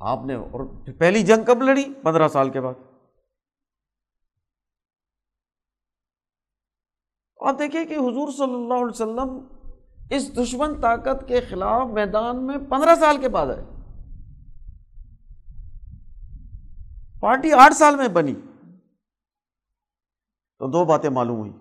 آپ 0.00 0.24
نے 0.26 0.34
اور 0.34 0.92
پہلی 0.98 1.22
جنگ 1.22 1.44
کب 1.44 1.62
لڑی؟ 1.62 1.84
پندرہ 2.02 2.28
سال 2.28 2.50
کے 2.50 2.60
بعد۔ 2.60 2.74
آپ 7.46 7.58
دیکھیں 7.58 7.84
کہ 7.84 7.94
حضور 7.94 8.32
صلی 8.32 8.54
اللہ 8.54 8.74
علیہ 8.74 8.84
وسلم 8.84 9.46
اس 10.10 10.36
دشمن 10.36 10.80
طاقت 10.80 11.28
کے 11.28 11.40
خلاف 11.40 11.88
میدان 11.88 12.46
میں 12.46 12.58
پندرہ 12.58 12.94
سال 12.94 13.20
کے 13.20 13.28
بعد 13.28 13.46
آئے۔ 13.46 13.64
پارٹی 17.20 17.52
آٹھ 17.52 17.74
سال 17.74 17.96
میں 17.96 18.08
بنی۔ 18.08 18.34
تو 20.58 20.70
دو 20.70 20.84
باتیں 20.84 21.10
معلوم 21.10 21.38
ہوئی 21.38 21.52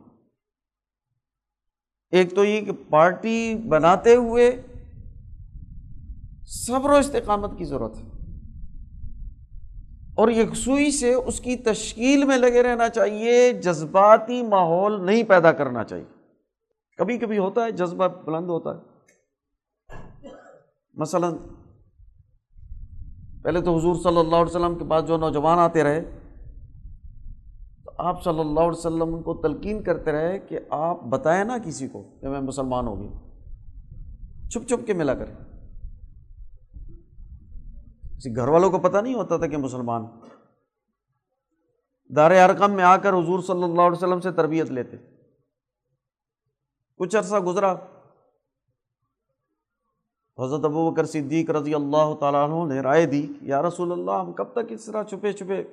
ایک 2.10 2.36
تو 2.36 2.46
یہ 2.46 2.62
کہ 2.62 2.72
پارٹی 2.90 3.56
بناتے 3.56 4.16
ہوئے 4.16 4.62
صبر 6.46 6.90
و 6.90 6.96
استقامت 6.96 7.52
کی 7.58 7.66
ضرورت 7.66 7.98
ہے۔ 7.98 8.15
اور 10.16 10.30
یکسوئی 10.30 10.92
سے 10.92 11.14
اس 11.14 11.40
کی 11.40 11.56
تشکیل 11.56 12.24
میں 12.24 12.38
لگے 12.38 12.64
رہنا 12.64 12.90
چاہیے، 12.90 13.54
جذباتی 13.54 14.44
ماحول 14.44 15.06
نہیں 15.06 15.24
پیدا 15.24 15.52
کرنا 15.52 15.84
چاہیے۔ 15.84 16.06
کبھی 16.98 17.18
کبھی 17.18 17.38
ہوتا 17.38 17.64
ہے، 17.64 17.72
جذبہ 17.72 18.08
بلند 18.08 18.50
ہوتا 18.50 18.78
ہے۔ 18.78 18.96
مثلاً، 20.94 21.36
پہلے 23.44 23.62
تو 23.62 23.78
حضور 23.78 23.96
صلی 23.96 24.18
اللہ 24.18 24.36
علیہ 24.36 24.56
وسلم 24.56 24.76
کے 24.76 24.84
بعد 24.84 25.02
جو 25.08 25.18
نوجوان 25.18 25.60
آتے 25.60 25.84
رہے، 25.84 26.02
تو 27.86 27.92
آپ 27.98 28.24
صلی 28.24 28.40
اللہ 28.40 28.60
علیہ 28.60 28.78
وسلم 28.78 29.16
ان 29.16 29.22
کو 29.22 29.34
تلقین 29.34 29.84
کرتے 29.84 30.12
رہے 30.12 30.40
کہ 30.40 30.60
آپ 30.70 31.04
بتائیں 31.04 31.44
نا 31.44 31.58
کسی 31.66 31.88
کو 31.88 32.04
کہ 32.22 32.28
میں 32.28 32.42
مسلمان 32.42 32.88
ہو 32.88 33.02
گیا۔ 33.02 33.18
چھپ 34.50 34.68
چھپ 34.68 34.88
کے 34.88 34.94
ملا 34.94 35.14
کریں۔ 35.14 35.55
کسی 38.18 38.36
گھر 38.36 38.48
والوں 38.48 38.72
کو 38.72 38.80
پتہ 38.80 38.98
نہیں 38.98 39.14
ہوتا 39.14 39.38
تھا 39.38 39.48
کہ 39.48 39.58
مسلمان 39.58 40.06
دار 42.16 42.32
ارقم 42.32 42.72
میں 42.72 42.84
آ 42.84 42.98
کر 42.98 43.14
حضور 43.14 43.40
صلی 43.40 43.64
اللہ 43.64 43.82
علیہ 43.82 43.98
وسلم 43.98 44.20
سے 44.20 44.32
تربیت 44.32 44.72
لیتے۔ 44.72 44.98
کچھ 46.98 47.16
عرصہ 47.16 47.36
گزرا۔ 47.36 47.72
حضرت 50.40 50.66
ابو 50.66 50.92
بکر 50.92 51.06
صدیق 51.06 51.50
رضی 51.50 51.74
اللہ 51.74 52.16
تعالیٰ 52.20 52.50
عنہ 52.50 52.74
نے 52.74 52.80
رائے 52.80 53.06
دی 53.06 53.34
یا 53.42 53.62
رسول 53.62 53.92
اللہ، 53.92 54.12
ہم 54.12 54.34
کب 54.34 54.52
تک 54.52 54.66
اس 54.70 54.86
طرح 54.86 55.04
چھپے 55.04 55.34
چھپے 55.34 55.64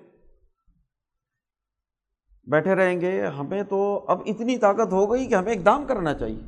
بیٹھے 2.45 2.75
رہیں 2.75 3.01
گے؟ 3.01 3.27
ہمیں 3.27 3.63
تو 3.63 4.05
اب 4.09 4.21
اتنی 4.27 4.59
طاقت 4.59 4.93
ہو 4.93 5.13
گئی 5.13 5.27
کہ 5.27 5.35
ہمیں 5.35 5.53
اقدام 5.53 5.85
کرنا 5.89 6.15
چاہیے، 6.15 6.43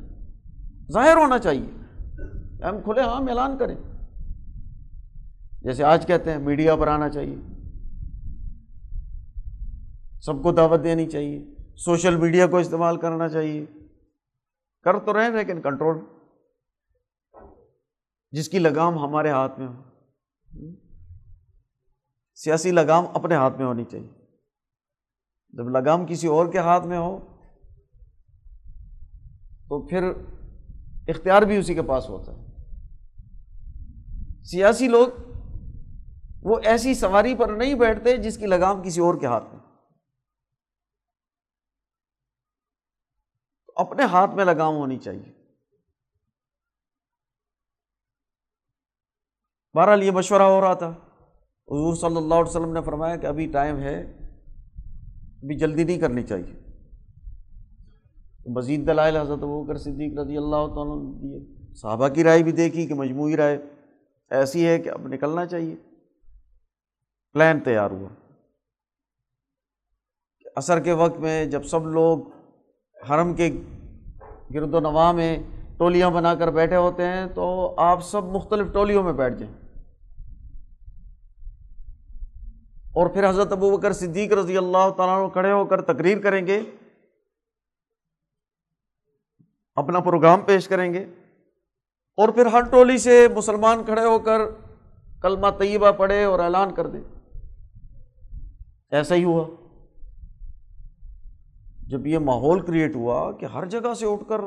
ظاہر 0.91 1.17
ہونا 1.17 1.39
چاہیے۔ 1.39 1.69
ہم 2.63 2.81
کھلے 2.83 3.01
عام 3.01 3.27
اعلان 3.27 3.57
کریں۔ 3.57 3.94
جیسے 5.65 5.83
آج 5.83 6.07
کہتے 6.07 6.31
ہیں 6.31 6.37
میڈیا 6.37 6.75
پر 6.75 6.87
آنا 6.87 7.09
چاہیے۔ 7.09 7.35
سب 10.21 10.43
کو 10.43 10.51
دعوت 10.51 10.83
دینی 10.83 11.09
چاہیے۔ 11.09 11.45
سوشل 11.77 12.15
میڈیا 12.15 12.47
کو 12.47 12.57
استعمال 12.57 12.97
کرنا 12.97 13.29
چاہیے۔ 13.29 13.65
کر 14.83 14.99
تو 14.99 15.13
رہے 15.13 15.29
لیکن 15.29 15.61
کنٹرول۔ 15.61 15.97
جس 18.31 18.49
کی 18.49 18.59
لگام 18.59 18.97
ہمارے 18.97 19.29
ہاتھ 19.29 19.59
میں 19.59 19.67
ہو۔ 19.67 19.83
سیاسی 22.35 22.71
لگام 22.71 23.05
اپنے 23.13 23.35
ہاتھ 23.35 23.57
میں 23.57 23.65
ہونی 23.65 23.83
چاہیے۔ 23.83 24.07
جب 25.49 25.69
لگام 25.69 26.05
کسی 26.05 26.27
اور 26.27 26.51
کے 26.51 26.59
ہاتھ 26.59 26.87
میں 26.87 26.97
ہو، 26.97 27.19
تو 29.67 29.87
پھر 29.87 30.03
اختیار 31.07 31.41
بھی 31.41 31.57
اسی 31.57 31.73
کے 31.73 31.81
پاس 31.81 32.09
ہوتا 32.09 32.31
ہے۔ 32.31 32.45
سیاسی 34.43 34.87
لوگ 34.87 35.07
وہ 36.45 36.59
ایسی 36.63 36.93
سواری 36.93 37.35
پر 37.35 37.47
نہیں 37.47 37.75
بیٹھتے 37.75 38.17
جس 38.17 38.37
کی 38.37 38.45
لگام 38.45 38.83
کسی 38.83 39.01
اور 39.01 39.15
کے 39.19 39.25
ہاتھ 39.25 39.45
میں۔ 39.53 39.59
اپنے 43.75 44.03
ہاتھ 44.03 44.31
میں 44.31 44.45
لگام 44.45 44.75
ہونی 44.75 44.97
چاہیے۔ 44.97 45.33
بہرحال 49.73 50.03
یہ 50.03 50.11
مشورہ 50.11 50.41
ہو 50.41 50.61
رہا 50.61 50.73
تھا۔ 50.73 50.89
حضور 51.67 51.95
صلی 51.95 52.17
اللہ 52.17 52.33
علیہ 52.33 52.49
وسلم 52.49 52.73
نے 52.73 52.81
فرمایا 52.81 53.15
کہ 53.15 53.25
ابھی 53.25 53.47
ٹائم 53.47 53.77
ہے، 53.77 54.01
ابھی 55.43 55.57
جلدی 55.57 55.83
نہیں 55.83 55.99
کرنی 55.99 56.23
چاہیے۔ 56.23 56.53
مزید 58.49 58.87
دلائل 58.87 59.17
حضرت 59.17 59.39
وہ 59.41 59.65
کر 59.65 59.77
صدیق 59.77 60.19
رضی 60.19 60.37
اللہ 60.37 60.67
تعالیٰ 60.75 61.21
دیے۔ 61.21 61.73
صحابہ 61.75 62.07
کی 62.07 62.23
رائے 62.23 62.43
بھی 62.43 62.51
دیکھی 62.51 62.87
کہ 62.87 62.93
مجموعی 62.93 63.37
رائے 63.37 63.57
ایسی 64.29 64.67
ہے 64.67 64.79
کہ 64.79 64.89
اب 64.89 65.07
نکلنا 65.07 65.45
چاہیے۔ 65.45 65.75
پلان 67.35 67.59
تیار 67.59 67.91
ہوا۔ 67.91 68.09
عصر 70.55 70.79
کے 70.79 70.93
وقت 70.93 71.19
میں 71.19 71.45
جب 71.45 71.63
سب 71.63 71.87
لوگ 71.87 72.19
حرم 73.09 73.33
کے 73.33 73.51
گرد 74.53 74.73
و 74.73 74.79
نواح 74.79 75.11
میں 75.11 75.37
ٹولیاں 75.77 76.09
بنا 76.09 76.35
کر 76.35 76.51
بیٹھے 76.51 76.75
ہوتے 76.75 77.05
ہیں 77.05 77.25
تو 77.25 77.75
آپ 77.77 78.03
سب 78.03 78.23
مختلف 78.23 78.73
ٹولیوں 78.73 79.03
میں 79.03 79.13
بیٹھ 79.13 79.35
جائیں۔ 79.35 79.53
اور 82.81 83.09
پھر 83.09 83.29
حضرت 83.29 83.51
ابو 83.51 83.77
بکر 83.77 83.93
صدیق 83.93 84.33
رضی 84.33 84.57
اللہ 84.57 84.89
تعالیٰ 84.97 85.31
کھڑے 85.31 85.51
ہو 85.51 85.65
کر 85.65 85.81
تقریر 85.81 86.19
کریں 86.19 86.47
گے۔ 86.47 86.61
اپنا 89.75 89.99
پروگرام 89.99 90.41
پیش 90.41 90.67
کریں 90.67 90.93
گے۔ 90.93 91.03
اور 92.17 92.29
پھر 92.29 92.45
ہر 92.45 92.61
ٹولی 92.61 92.97
سے 92.97 93.27
مسلمان 93.35 93.83
کھڑے 93.83 94.05
ہو 94.05 94.19
کر 94.19 94.41
کلمہ 95.21 95.47
طیبہ 95.59 95.91
پڑھے 95.91 96.23
اور 96.23 96.39
اعلان 96.39 96.73
کر 96.73 96.87
دے 96.87 96.97
ایسا 98.91 99.15
ہی 99.15 99.23
ہوا۔ 99.23 99.45
جب 101.87 102.07
یہ 102.07 102.17
ماحول 102.17 102.59
کریٹ 102.59 102.95
ہوا 102.95 103.31
کہ 103.31 103.45
ہر 103.45 103.65
جگہ 103.65 103.93
سے 103.93 104.05
اٹھ 104.05 104.23
کر 104.27 104.41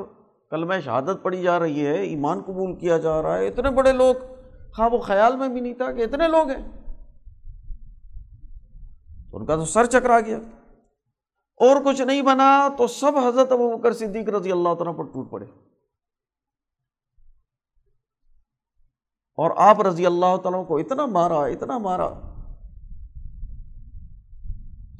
کلمہ 0.49 0.73
شہادت 0.85 1.23
پڑھی 1.23 1.41
جا 1.41 1.59
رہی 1.59 1.85
ہے، 1.85 1.93
ایمان 1.93 2.41
قبول 2.45 2.75
کیا 2.75 2.97
جا 2.97 3.21
رہا 3.21 3.37
ہے، 3.37 3.47
اتنے 3.47 3.71
بڑے 3.71 3.91
لوگ۔ 3.91 4.15
ہاں، 4.15 4.73
خواب 4.75 4.93
و 4.93 4.97
خیال 4.97 5.35
میں 5.35 5.47
بھی 5.47 5.59
نہیں 5.59 5.73
تھا 5.73 5.91
کہ 5.91 6.01
اتنے 6.01 6.27
لوگ 6.27 6.49
ہیں۔ 6.49 6.71
ان 9.33 9.45
کا 9.45 9.55
تو 9.55 9.65
سر 9.65 9.85
چکرا 9.85 10.19
گیا۔ 10.19 10.37
اور 11.55 11.75
کچھ 11.85 12.01
نہیں 12.01 12.21
بنا 12.21 12.69
تو 12.77 12.87
سب 12.87 13.11
حضرت 13.27 13.51
ابو 13.51 13.77
بکر 13.77 13.93
صدیق 13.93 14.29
رضی 14.29 14.51
اللہ 14.51 14.73
تعالیٰ 14.73 14.97
پر 14.97 15.03
ٹوٹ 15.03 15.31
پڑے۔ 15.31 15.45
اور 19.35 19.51
آپ 19.57 19.81
رضی 19.81 20.05
اللہ 20.05 20.37
تعالیٰ 20.43 20.67
کو 20.67 20.77
اتنا 20.77 21.05
مارا 21.05 21.39
اتنا 21.39 21.77
مارا۔ 21.77 22.28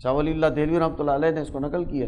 شاہ 0.03 0.13
ولی 0.13 0.31
اللہ 0.31 0.45
دہلوی 0.45 0.79
رحمۃ 0.79 0.99
اللہ 0.99 1.12
علیہ 1.12 1.31
نے 1.31 1.41
اس 1.41 1.49
کو 1.51 1.59
نقل 1.59 1.85
کیا 1.85 2.07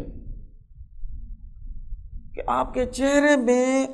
کہ 2.35 2.41
آپ 2.47 2.73
کے 2.73 2.85
چہرے 2.85 3.35
میں 3.37 3.87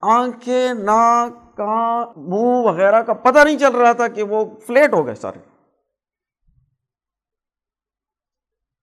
آنکھیں، 0.00 0.74
ناک، 0.74 1.56
کان، 1.56 2.08
منہ 2.16 2.66
وغیرہ 2.66 3.02
کا 3.02 3.12
پتہ 3.14 3.38
نہیں 3.44 3.58
چل 3.58 3.74
رہا 3.74 3.92
تھا 3.92 4.08
کہ 4.08 4.22
وہ 4.22 4.44
فلیٹ 4.66 4.92
ہو 4.92 5.06
گئے 5.06 5.14
سارے۔ 5.14 5.38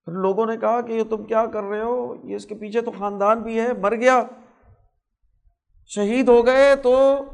پھر 0.04 0.12
لوگوں 0.12 0.46
نے 0.46 0.56
کہا 0.56 0.80
کہ 0.80 0.92
یہ 0.92 1.04
تم 1.10 1.24
کیا 1.24 1.46
کر 1.46 1.62
رہے 1.62 1.82
ہو؟ 1.82 2.14
یہ 2.24 2.36
اس 2.36 2.46
کے 2.46 2.54
پیچھے 2.54 2.80
تو 2.80 2.90
خاندان 2.90 3.42
بھی 3.42 3.60
ہے، 3.60 3.72
مر 3.72 3.94
گیا۔ 3.94 4.22
شہید 5.86 6.28
ہو 6.28 6.46
گئے 6.46 6.76
تو 6.76 7.24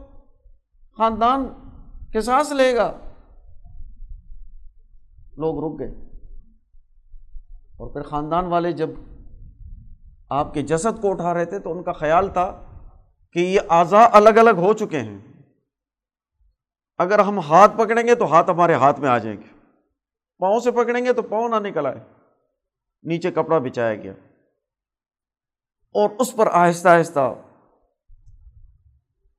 خاندان 0.96 1.48
کے 2.12 2.20
سانس 2.20 2.52
لے 2.52 2.76
گا۔ 2.76 2.92
لوگ 5.36 5.64
رک 5.64 5.80
گئے۔ 5.80 6.05
اور 7.76 7.90
پھر 7.90 8.02
خاندان 8.02 8.46
والے 8.46 8.72
جب 8.72 8.90
آپ 10.30 10.54
کے 10.54 10.62
جسد 10.62 11.02
کو 11.02 11.10
اٹھا 11.10 11.34
رہے 11.34 11.44
تھے 11.44 11.58
تو 11.58 11.72
ان 11.72 11.82
کا 11.82 11.92
خیال 11.92 12.28
تھا 12.28 12.62
کہ 13.32 13.38
یہ 13.38 13.60
اعضا 13.68 14.08
الگ 14.12 14.28
الگ 14.28 14.50
ہو 14.50 14.72
چکے 14.72 15.00
ہیں۔ 15.00 15.18
اگر 16.98 17.18
ہم 17.18 17.38
ہاتھ 17.38 17.76
پکڑیں 17.76 18.06
گے 18.06 18.14
تو 18.14 18.32
ہاتھ 18.32 18.50
ہمارے 18.50 18.74
ہاتھ 18.74 19.00
میں 19.00 19.08
آ 19.08 19.18
جائیں 19.18 19.38
گے۔ 19.38 19.46
پاؤں 20.38 20.60
سے 20.60 20.70
پکڑیں 20.70 21.04
گے 21.04 21.12
تو 21.12 21.22
پاؤں 21.22 21.48
نہ 21.48 21.56
نکل 21.56 21.86
آئے۔ 21.86 22.00
نیچے 23.02 23.30
کپڑا 23.30 23.58
بچھایا 23.58 23.94
گیا۔ 23.94 24.12
اور 25.92 26.10
اس 26.18 26.36
پر 26.36 26.48
آہستہ 26.52 26.88
آہستہ 26.88 27.34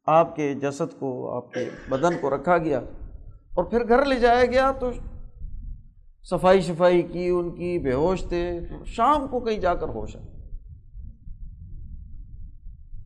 آپ 0.06 0.36
کے 0.36 0.54
جسد 0.54 1.00
کو، 1.00 1.38
آپ 1.38 1.54
کے 1.54 1.70
بدن 1.90 2.18
کو 2.22 2.36
رکھا 2.36 2.58
گیا۔ 2.58 2.80
اور 3.56 3.64
پھر 3.64 3.88
گھر 3.88 4.06
لے 4.06 4.20
جایا 4.20 4.46
گیا 4.46 4.72
تو 4.72 4.92
صفائی 6.30 6.62
شفائی 6.62 7.02
کی، 7.02 7.30
ان 7.30 7.56
کی، 7.56 7.80
بے 7.80 7.94
ہوش 7.94 8.26
تھے۔ 8.30 8.60
شام 8.86 9.28
کو 9.28 9.40
کہیں 9.40 9.60
جا 9.60 9.76
کر 9.76 9.90
ہوش 9.90 10.16
ہے۔ 10.16 10.22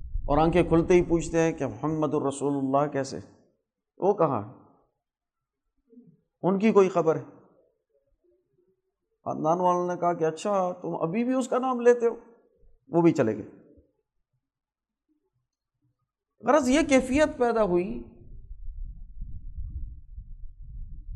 اور 0.04 0.38
آنکھیں 0.38 0.64
کھلتے 0.64 0.94
ہی 0.94 1.04
پوچھتے 1.04 1.40
ہیں 1.40 1.52
کہ 1.52 1.68
محمد 1.68 2.14
الرسول 2.14 2.54
اللہ 2.58 2.92
کیسے؟ 2.92 3.20
وہ 3.98 4.14
کہاں 4.14 4.54
ان 6.42 6.60
کی 6.60 6.72
کوئی 6.72 6.90
خبر 6.90 7.16
ہے؟ 7.16 7.24
خاندان 9.26 9.60
والوں 9.60 9.88
نے 9.88 10.00
کہا 10.00 10.14
کہ 10.14 10.24
اچھا 10.24 10.72
تم 10.72 10.96
ابھی 10.96 11.24
بھی 11.24 11.34
اس 11.34 11.48
کا 11.48 11.58
نام 11.58 11.82
لیتے 11.82 12.08
ہو؟ 12.08 12.16
وہ 12.88 13.02
بھی 13.02 13.12
چلے 13.12 13.38
گئے۔ 13.38 13.48
غرض 16.48 16.70
یہ 16.70 16.80
کیفیت 16.90 17.38
پیدا 17.38 17.64
ہوئی 17.64 18.04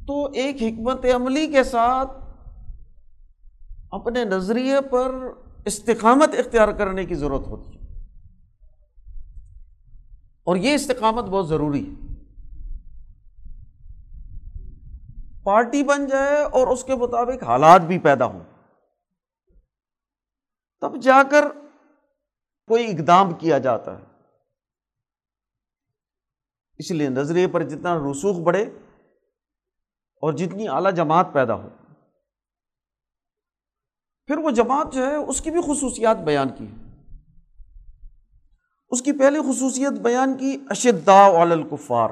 تو 0.08 0.32
ایک 0.32 0.56
حکمت 0.62 1.06
عملی 1.16 1.48
کے 1.48 1.64
ساتھ 1.64 2.12
اپنے 3.92 4.24
نظریے 4.24 4.82
پر 4.92 5.16
استقامت 5.66 6.30
اختیار 6.38 6.68
کرنے 6.68 7.06
کی 7.06 7.16
ضرورت 7.16 7.48
ہوتی 7.48 7.80
ہے۔ 7.80 7.86
اور 10.44 10.56
یہ 10.56 10.76
استقامت 10.76 11.24
بہت 11.24 11.48
ضروری 11.48 11.90
ہے۔ 11.90 12.16
پارٹی 15.44 15.84
بن 15.84 16.08
جائے 16.08 16.44
اور 16.44 16.68
اس 16.68 16.84
کے 16.84 16.96
مطابق 16.96 17.44
حالات 17.44 17.82
بھی 17.82 18.00
پیدا 18.00 18.26
ہوں۔ 18.26 18.44
تب 20.82 21.02
جا 21.02 21.24
کر 21.32 21.46
کوئی 22.68 22.86
اقدام 22.86 23.34
کیا 23.34 23.58
جاتا 23.58 24.00
ہے۔ 24.00 24.04
اس 26.78 26.92
لیے 26.92 27.10
نظریے 27.10 27.48
پر 27.48 27.64
جتنا 27.64 27.98
رسوخ 28.12 28.38
بڑھے 28.38 28.66
اور 30.26 30.34
جتنی 30.34 30.68
اعلیٰ 30.68 30.94
جماعت 30.94 31.28
پیدا 31.34 31.56
ہو۔ 31.56 31.70
پھر 34.26 34.38
وہ 34.38 34.52
جماعت 34.52 34.94
جو 34.94 35.06
ہے، 35.06 35.16
اس 35.16 35.42
کی 35.42 35.52
بھی 35.52 35.62
خصوصیات 35.62 36.18
بیان 36.18 36.48
کی۔ 36.50 36.68
اس 38.90 39.02
کی 39.02 39.12
پہلی 39.12 39.52
خصوصیت 39.52 39.92
بیان 39.92 40.38
کی 40.38 40.58
اشدا 40.70 41.42
الکفار۔ 41.42 42.10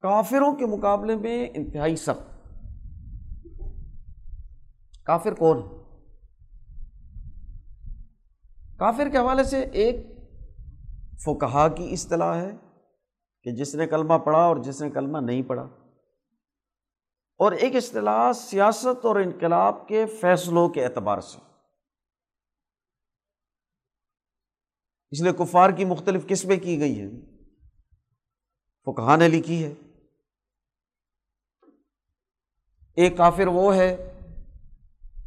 کافروں 0.00 0.52
کے 0.52 0.66
مقابلے 0.66 1.16
میں 1.16 1.46
انتہائی 1.54 1.96
سخت۔ 1.96 2.48
کافر 5.04 5.34
کون؟ 5.34 5.62
کافر 8.78 9.08
کے 9.08 9.18
حوالے 9.18 9.44
سے 9.44 9.60
ایک 9.60 9.96
فکہ 11.24 11.68
کی 11.68 11.92
اصطلاح 11.92 12.34
ہے۔ 12.34 12.65
کہ 13.46 13.52
جس 13.52 13.74
نے 13.74 13.86
کلمہ 13.86 14.14
پڑھا 14.14 14.38
اور 14.38 14.56
جس 14.56 14.82
نے 14.82 14.90
کلمہ 14.90 15.18
نہیں 15.18 15.42
پڑھا۔ 15.42 15.62
اور 17.38 17.52
ایک 17.52 17.76
اصطلاح 17.76 18.32
سیاست 18.32 19.04
اور 19.04 19.16
انقلاب 19.16 19.88
کے 19.88 20.06
فیصلوں 20.06 20.68
کے 20.68 20.84
اعتبار 20.84 21.20
سے۔ 21.20 21.38
اس 25.10 25.20
لیے 25.20 25.32
کفار 25.32 25.70
کی 25.70 25.84
مختلف 25.84 26.26
قسمیں 26.26 26.56
کی 26.56 26.80
گئی 26.80 27.00
ہیں۔ 27.00 27.20
فکہ 28.84 29.16
نے 29.16 29.28
لکھی 29.28 29.64
ہے۔ 29.64 29.74
ایک 32.96 33.16
کافر 33.16 33.46
وہ 33.46 33.76
ہے 33.76 34.18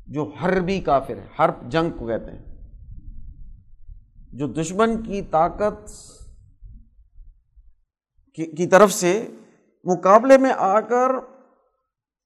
جو 0.08 0.24
حربی 0.24 0.82
کافر 0.82 1.18
ہے، 1.18 1.28
حرب 1.40 1.72
جنگ 1.72 1.98
کو 1.98 2.08
کہتے 2.08 2.32
ہیں۔ 2.32 2.50
جو 4.34 4.48
دشمن 4.48 5.04
کی 5.04 5.22
طاقت 5.22 5.90
کی 8.46 8.68
طرف 8.68 8.92
سے 8.92 9.28
مقابلے 9.84 10.38
میں 10.38 10.52
آ 10.58 10.80
کر 10.80 11.12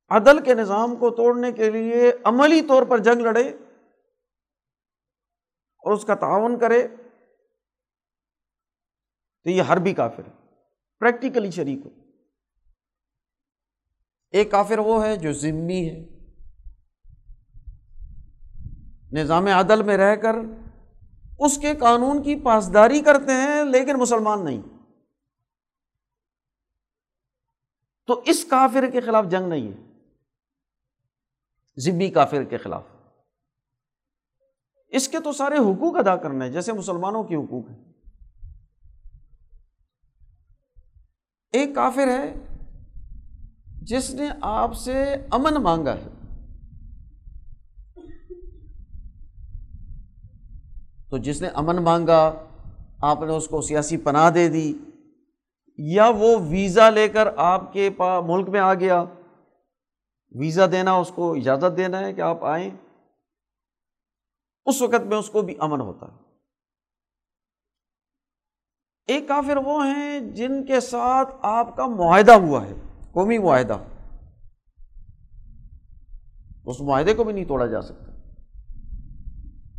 عدل 0.09 0.39
کے 0.39 0.53
نظام 0.53 0.95
کو 0.95 1.09
توڑنے 1.09 1.51
کے 1.51 1.69
لیے 1.69 2.11
عملی 2.23 2.61
طور 2.61 2.83
پر 2.83 2.97
جنگ 2.97 3.21
لڑے 3.21 3.49
اور 5.77 5.93
اس 5.93 6.05
کا 6.05 6.15
تعاون 6.15 6.59
کرے، 6.59 6.87
تو 9.43 9.49
یہ 9.49 9.63
حربی 9.63 9.93
کافر 9.93 10.23
ہے 10.27 10.31
پریکٹیکلی 10.99 11.51
شریک 11.51 11.85
ہو۔ 11.85 11.89
ایک 14.31 14.51
کافر 14.51 14.79
وہ 14.79 15.05
ہے 15.05 15.15
جو 15.15 15.33
ذمی 15.33 15.89
ہے۔ 15.89 16.13
نظام 19.11 19.45
عدل 19.45 19.83
میں 19.83 19.97
رہ 19.97 20.15
کر 20.15 20.35
اس 21.39 21.57
کے 21.57 21.75
قانون 21.75 22.23
کی 22.23 22.35
پاسداری 22.35 23.01
کرتے 23.01 23.31
ہیں 23.31 23.63
لیکن 23.63 23.99
مسلمان 23.99 24.45
نہیں۔ 24.45 24.61
تو 28.05 28.21
اس 28.25 28.45
کافر 28.45 28.89
کے 28.89 29.01
خلاف 29.01 29.25
جنگ 29.29 29.47
نہیں 29.47 29.67
ہے۔ 29.67 29.93
ذمی 31.79 32.09
کافر 32.09 32.43
کے 32.43 32.57
خلاف۔ 32.57 32.83
اس 34.87 35.07
کے 35.07 35.19
تو 35.19 35.31
سارے 35.31 35.55
حقوق 35.55 35.97
ادا 35.97 36.15
کرنے 36.15 36.51
جیسے 36.51 36.73
مسلمانوں 36.73 37.23
کے 37.23 37.35
حقوق 37.35 37.69
ہیں۔ 37.69 37.83
ایک 41.51 41.75
کافر 41.75 42.07
ہے 42.07 42.33
جس 43.81 44.09
نے 44.09 44.29
آپ 44.41 44.73
سے 44.75 45.03
امن 45.31 45.53
مانگا 45.53 45.93
ہے۔ 45.93 46.07
تو 51.09 51.17
جس 51.17 51.41
نے 51.41 51.47
امن 51.47 51.75
مانگا، 51.75 52.33
آپ 53.01 53.21
نے 53.21 53.31
اس 53.31 53.47
کو 53.47 53.61
سیاسی 53.61 53.97
پناہ 53.97 54.29
دے 54.29 54.49
دی۔ 54.49 54.73
یا 55.77 56.11
وہ 56.17 56.37
ویزا 56.49 56.89
لے 56.89 57.09
کر 57.09 57.27
آپ 57.37 57.73
کے 57.73 57.89
پا 57.89 58.19
ملک 58.19 58.49
میں 58.49 58.59
آ 58.59 58.73
گیا۔ 58.73 59.03
ویزا 60.31 60.65
دینا، 60.71 60.93
اس 60.93 61.11
کو 61.15 61.33
اجازت 61.33 61.77
دینا 61.77 61.99
ہے 61.99 62.13
کہ 62.13 62.21
آپ 62.21 62.43
آئیں۔ 62.43 62.69
اس 64.65 64.81
وقت 64.81 65.05
میں 65.05 65.17
اس 65.17 65.29
کو 65.29 65.41
بھی 65.41 65.55
امن 65.59 65.81
ہوتا 65.81 66.05
ہے۔ 66.05 66.17
ایک 69.07 69.27
کافر 69.27 69.57
وہ 69.57 69.85
ہیں 69.85 70.19
جن 70.19 70.65
کے 70.65 70.79
ساتھ 70.79 71.35
آپ 71.41 71.75
کا 71.75 71.87
معاہدہ 71.87 72.31
ہوا 72.31 72.65
ہے، 72.65 72.73
قومی 73.11 73.37
معاہدہ۔ 73.37 73.77
اس 76.65 76.81
معاہدے 76.81 77.13
کو 77.13 77.23
بھی 77.23 77.33
نہیں 77.33 77.45
توڑا 77.45 77.65
جا 77.65 77.81
سکتا۔ 77.81 78.05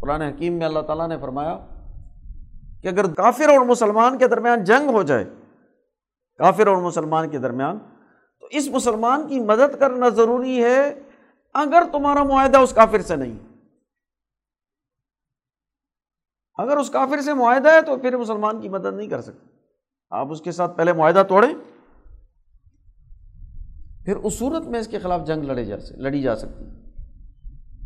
قرآن 0.00 0.22
حکیم 0.22 0.52
میں 0.52 0.66
اللہ 0.66 0.80
تعالیٰ 0.80 1.08
نے 1.08 1.18
فرمایا 1.18 1.66
کہ 2.82 2.88
اگر 2.88 3.14
کافر 3.14 3.48
اور 3.48 3.66
مسلمان 3.66 4.18
کے 4.18 4.28
درمیان 4.28 4.64
جنگ 4.64 4.88
ہو 4.88 5.02
جائے 5.02 5.24
کافر 6.40 6.66
اور 6.66 6.76
مسلمان 6.82 7.28
کے 7.30 7.38
درمیان، 7.38 7.78
تو 8.42 8.48
اس 8.50 8.68
مسلمان 8.68 9.26
کی 9.28 9.40
مدد 9.40 9.78
کرنا 9.80 10.08
ضروری 10.08 10.62
ہے، 10.64 10.80
اگر 11.54 11.82
تمہارا 11.92 12.22
معاہدہ 12.22 12.58
اس 12.58 12.72
کافر 12.72 13.02
سے 13.02 13.16
نہیں۔ 13.16 13.38
اگر 16.58 16.76
اس 16.76 16.90
کافر 16.90 17.20
سے 17.20 17.34
معاہدہ 17.34 17.70
ہے، 17.70 17.82
تو 17.82 17.96
پھر 17.98 18.16
مسلمان 18.16 18.60
کی 18.60 18.68
مدد 18.68 18.96
نہیں 18.96 19.08
کر 19.08 19.20
سکتے۔ 19.20 19.46
آپ 20.12 20.30
اس 20.30 20.40
کے 20.40 20.52
ساتھ 20.52 20.76
پہلے 20.76 20.92
معاہدہ 20.92 21.22
توڑیں، 21.28 21.54
پھر 24.04 24.16
اس 24.16 24.38
صورت 24.38 24.66
میں 24.66 24.80
اس 24.80 24.88
کے 24.88 24.98
خلاف 24.98 25.26
جنگ 25.26 25.44
لڑے 25.44 25.64
جا 25.64 25.76
لڑی 25.98 26.22
جا 26.22 26.36
سکتی۔ 26.36 26.64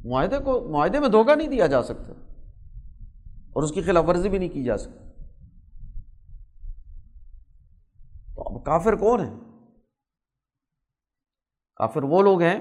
معاہدے 0.04 0.38
کو، 0.38 0.60
معاہدے 0.68 1.00
میں 1.00 1.08
دھوکہ 1.08 1.34
نہیں 1.34 1.48
دیا 1.48 1.66
جا 1.66 1.82
سکتا، 1.82 2.12
اور 3.52 3.62
اس 3.62 3.72
کی 3.72 3.82
خلاف 3.82 4.04
ورزی 4.08 4.28
بھی 4.28 4.38
نہیں 4.38 4.48
کی 4.48 4.64
جا 4.64 4.76
سکتی 4.78 5.06
تو 8.34 8.42
اب 8.44 8.57
کافر 8.68 8.94
کون 8.94 9.20
ہے 9.20 9.30
کافر 11.76 12.02
وہ 12.02 12.22
لوگ 12.22 12.42
ہیں 12.42 12.60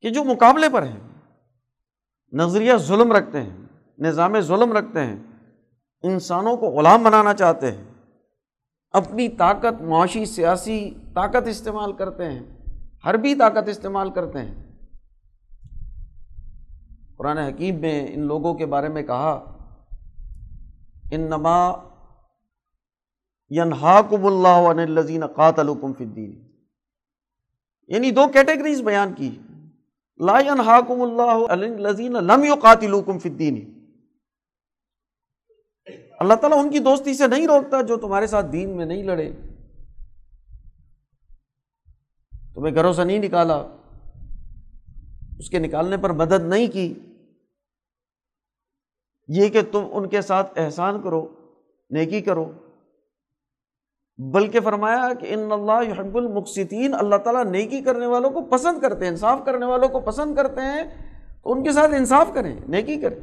کہ 0.00 0.10
جو 0.10 0.24
مقابلے 0.24 0.68
پر 0.72 0.82
ہیں، 0.82 1.00
نظریہ 2.32 2.72
ظلم 2.76 3.12
رکھتے 3.12 3.42
ہیں، 3.42 3.56
نظام 3.98 4.40
ظلم 4.40 4.72
رکھتے 4.72 5.04
ہیں، 5.04 5.16
انسانوں 6.02 6.56
کو 6.56 6.66
غلام 6.66 7.02
بنانا 7.02 7.34
چاہتے 7.34 7.72
ہیں، 7.72 7.84
اپنی 8.90 9.28
طاقت، 9.28 9.82
معاشی، 9.82 10.24
سیاسی 10.24 10.94
طاقت 11.14 11.48
استعمال 11.48 11.92
کرتے 11.92 12.30
ہیں 12.32 12.44
حربی 13.06 13.34
طاقت 13.34 13.68
استعمال 13.68 14.10
کرتے 14.10 14.38
ہیں۔ 14.38 14.54
قرآن 17.18 17.38
حکیم 17.38 17.80
میں 17.80 18.06
ان 18.10 18.26
لوگوں 18.26 18.54
کے 18.54 18.66
بارے 18.66 18.88
میں 18.88 19.02
کہا 19.02 19.32
ان 21.10 21.20
نما 21.20 21.58
ینحاکم 23.50 24.26
اللہ 24.26 24.70
عن 24.70 24.78
الزین 24.78 25.26
قاتلکم 25.26 25.92
فی 25.92 26.04
الدین. 26.04 26.32
یعنی 27.86 28.10
دو 28.10 28.28
کیٹیگریز 28.28 28.80
بیان 28.82 29.14
کی. 29.14 29.38
لا 30.18 30.38
ینحاکم 30.40 31.02
اللہ 31.02 31.46
عن 31.52 31.62
الذین 31.62 32.12
لم 32.12 32.44
یقاتلوکم 32.44 33.18
فی 33.18 33.28
الدین. 33.28 33.78
اللہ 36.20 36.34
تعالیٰ 36.34 36.58
ان 36.58 36.70
کی 36.70 36.78
دوستی 36.78 37.14
سے 37.14 37.26
نہیں 37.26 37.46
روکتا 37.46 37.80
جو 37.80 37.96
تمہارے 37.96 38.26
ساتھ 38.26 38.46
دین 38.52 38.76
میں 38.76 38.86
نہیں 38.86 39.02
لڑے. 39.02 39.32
تمہیں 42.54 42.74
گھروں 42.74 42.92
سے 42.92 43.04
نہیں 43.04 43.18
نکالا. 43.18 43.58
اس 45.38 45.50
کے 45.50 45.58
نکالنے 45.58 45.96
پر 45.96 46.10
مدد 46.10 46.44
نہیں 46.44 46.66
کی. 46.66 46.94
یہ 49.28 49.48
کہ 49.48 49.62
تم 49.72 49.86
ان 49.92 50.08
کے 50.08 50.22
ساتھ 50.22 50.58
احسان 50.58 51.02
کرو، 51.02 51.26
نیکی 51.90 52.20
کرو. 52.20 52.52
بلکہ 54.18 54.60
فرمایا 54.60 55.14
کہ 55.20 55.26
ان 55.30 55.52
اللہ 55.52 55.88
یحب 55.88 56.16
المقصین 56.16 56.94
اللہ 56.94 57.16
تعالیٰ 57.16 57.44
نیکی 57.44 57.80
کرنے 57.80 58.06
والوں 58.06 58.30
کو 58.30 58.42
پسند 58.42 58.80
کرتے 58.80 59.04
ہیں، 59.04 59.12
انصاف 59.12 59.38
کرنے 59.46 59.66
والوں 59.66 59.88
کو 59.88 60.00
پسند 60.00 60.36
کرتے 60.36 60.60
ہیں، 60.60 60.84
تو 61.42 61.52
ان 61.52 61.64
کے 61.64 61.72
ساتھ 61.72 61.94
انصاف 61.94 62.28
کریں، 62.34 62.56
نیکی 62.68 63.00
کریں۔ 63.00 63.20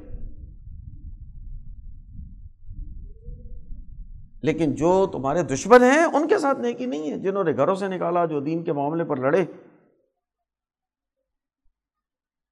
لیکن 4.41 4.76
جو 4.76 5.08
تمہارے 5.12 5.43
دشمن 5.43 5.84
ہیں، 5.84 6.04
ان 6.04 6.28
کے 6.28 6.39
ساتھ 6.39 6.60
نیکی 6.60 6.86
نہیں 6.86 7.12
ہے۔ 7.12 7.18
جنہوں 7.18 7.43
نے 7.43 7.52
گھروں 7.52 7.76
سے 7.76 7.88
نکالا، 7.88 8.26
جو 8.26 8.39
دین 8.39 8.64
کے 8.64 8.74
معاملے 8.74 9.04
پر 9.04 9.18
لڑے، 9.18 9.46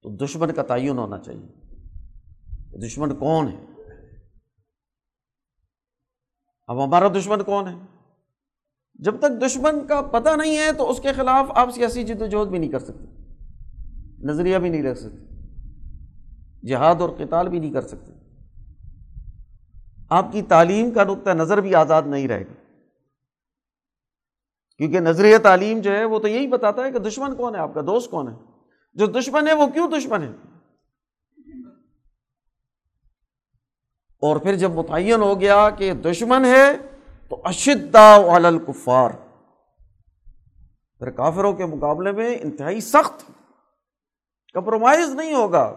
تو 0.02 0.16
دشمن 0.16 0.52
کا 0.52 0.62
تعین 0.62 0.98
ہونا 0.98 1.18
چاہیے۔ 1.18 1.48
دشمن 2.86 3.14
کون 3.16 3.48
ہے؟ 3.48 3.64
اب 6.66 6.84
ہمارا 6.84 7.08
دشمن 7.08 7.42
کون 7.42 7.68
ہے؟ 7.68 7.93
جب 8.94 9.18
تک 9.18 9.46
دشمن 9.46 9.86
کا 9.86 10.00
پتہ 10.00 10.28
نہیں 10.28 10.58
ہے 10.58 10.72
تو 10.72 10.90
اس 10.90 11.00
کے 11.00 11.12
خلاف 11.12 11.46
آپ 11.48 11.70
سیاسی 11.70 12.04
جد 12.04 12.22
و 12.22 12.26
جہد 12.26 12.48
بھی 12.48 12.58
نہیں 12.58 12.70
کر 12.70 12.78
سکتے۔ 12.78 13.04
نظریہ 14.18 14.58
بھی 14.58 14.68
نہیں 14.68 14.82
رکھ 14.82 14.98
سکتے۔ 14.98 15.24
جہاد 16.66 17.00
اور 17.00 17.10
قتال 17.18 17.48
بھی 17.48 17.58
نہیں 17.58 17.72
کر 17.72 17.82
سکتے۔ 17.82 18.12
آپ 20.10 20.32
کی 20.32 20.42
تعلیم 20.42 20.90
کا 20.90 21.04
نقطۂ 21.04 21.30
نظر 21.30 21.60
بھی 21.60 21.74
آزاد 21.74 22.02
نہیں 22.06 22.28
رہے 22.28 22.42
گا 22.42 22.52
کیونکہ 24.78 25.00
نظریہ 25.00 25.38
تعلیم 25.38 25.80
جو 25.80 25.90
ہے 25.90 26.04
وہ 26.04 26.18
تو 26.18 26.28
یہی 26.28 26.46
بتاتا 26.46 26.84
ہے 26.84 26.92
کہ 26.92 26.98
دشمن 26.98 27.34
کون 27.34 27.54
ہے، 27.54 27.60
آپ 27.60 27.74
کا 27.74 27.80
دوست 27.80 28.10
کون 28.10 28.28
ہے۔ 28.28 28.34
جو 28.94 29.06
دشمن 29.06 29.48
ہے 29.48 29.52
وہ 29.52 29.66
کیوں 29.66 29.88
دشمن 29.90 30.22
ہے؟ 30.22 30.32
اور 34.20 34.36
پھر 34.36 34.54
جب 34.54 34.70
متعین 34.70 35.22
ہو 35.22 35.40
گیا 35.40 35.70
کہ 35.70 35.94
دشمن 35.94 36.44
ہے 36.44 36.93
تو 37.30 37.40
اشدا 37.44 38.14
الکفار۔ 38.14 39.10
پھر 40.98 41.10
کافروں 41.10 41.52
کے 41.52 41.66
مقابلے 41.66 42.12
میں 42.12 42.38
انتہائی 42.40 42.80
سخت 42.80 43.30
کمپرومائز 44.54 45.14
نہیں 45.14 45.34
ہوگا۔ 45.34 45.76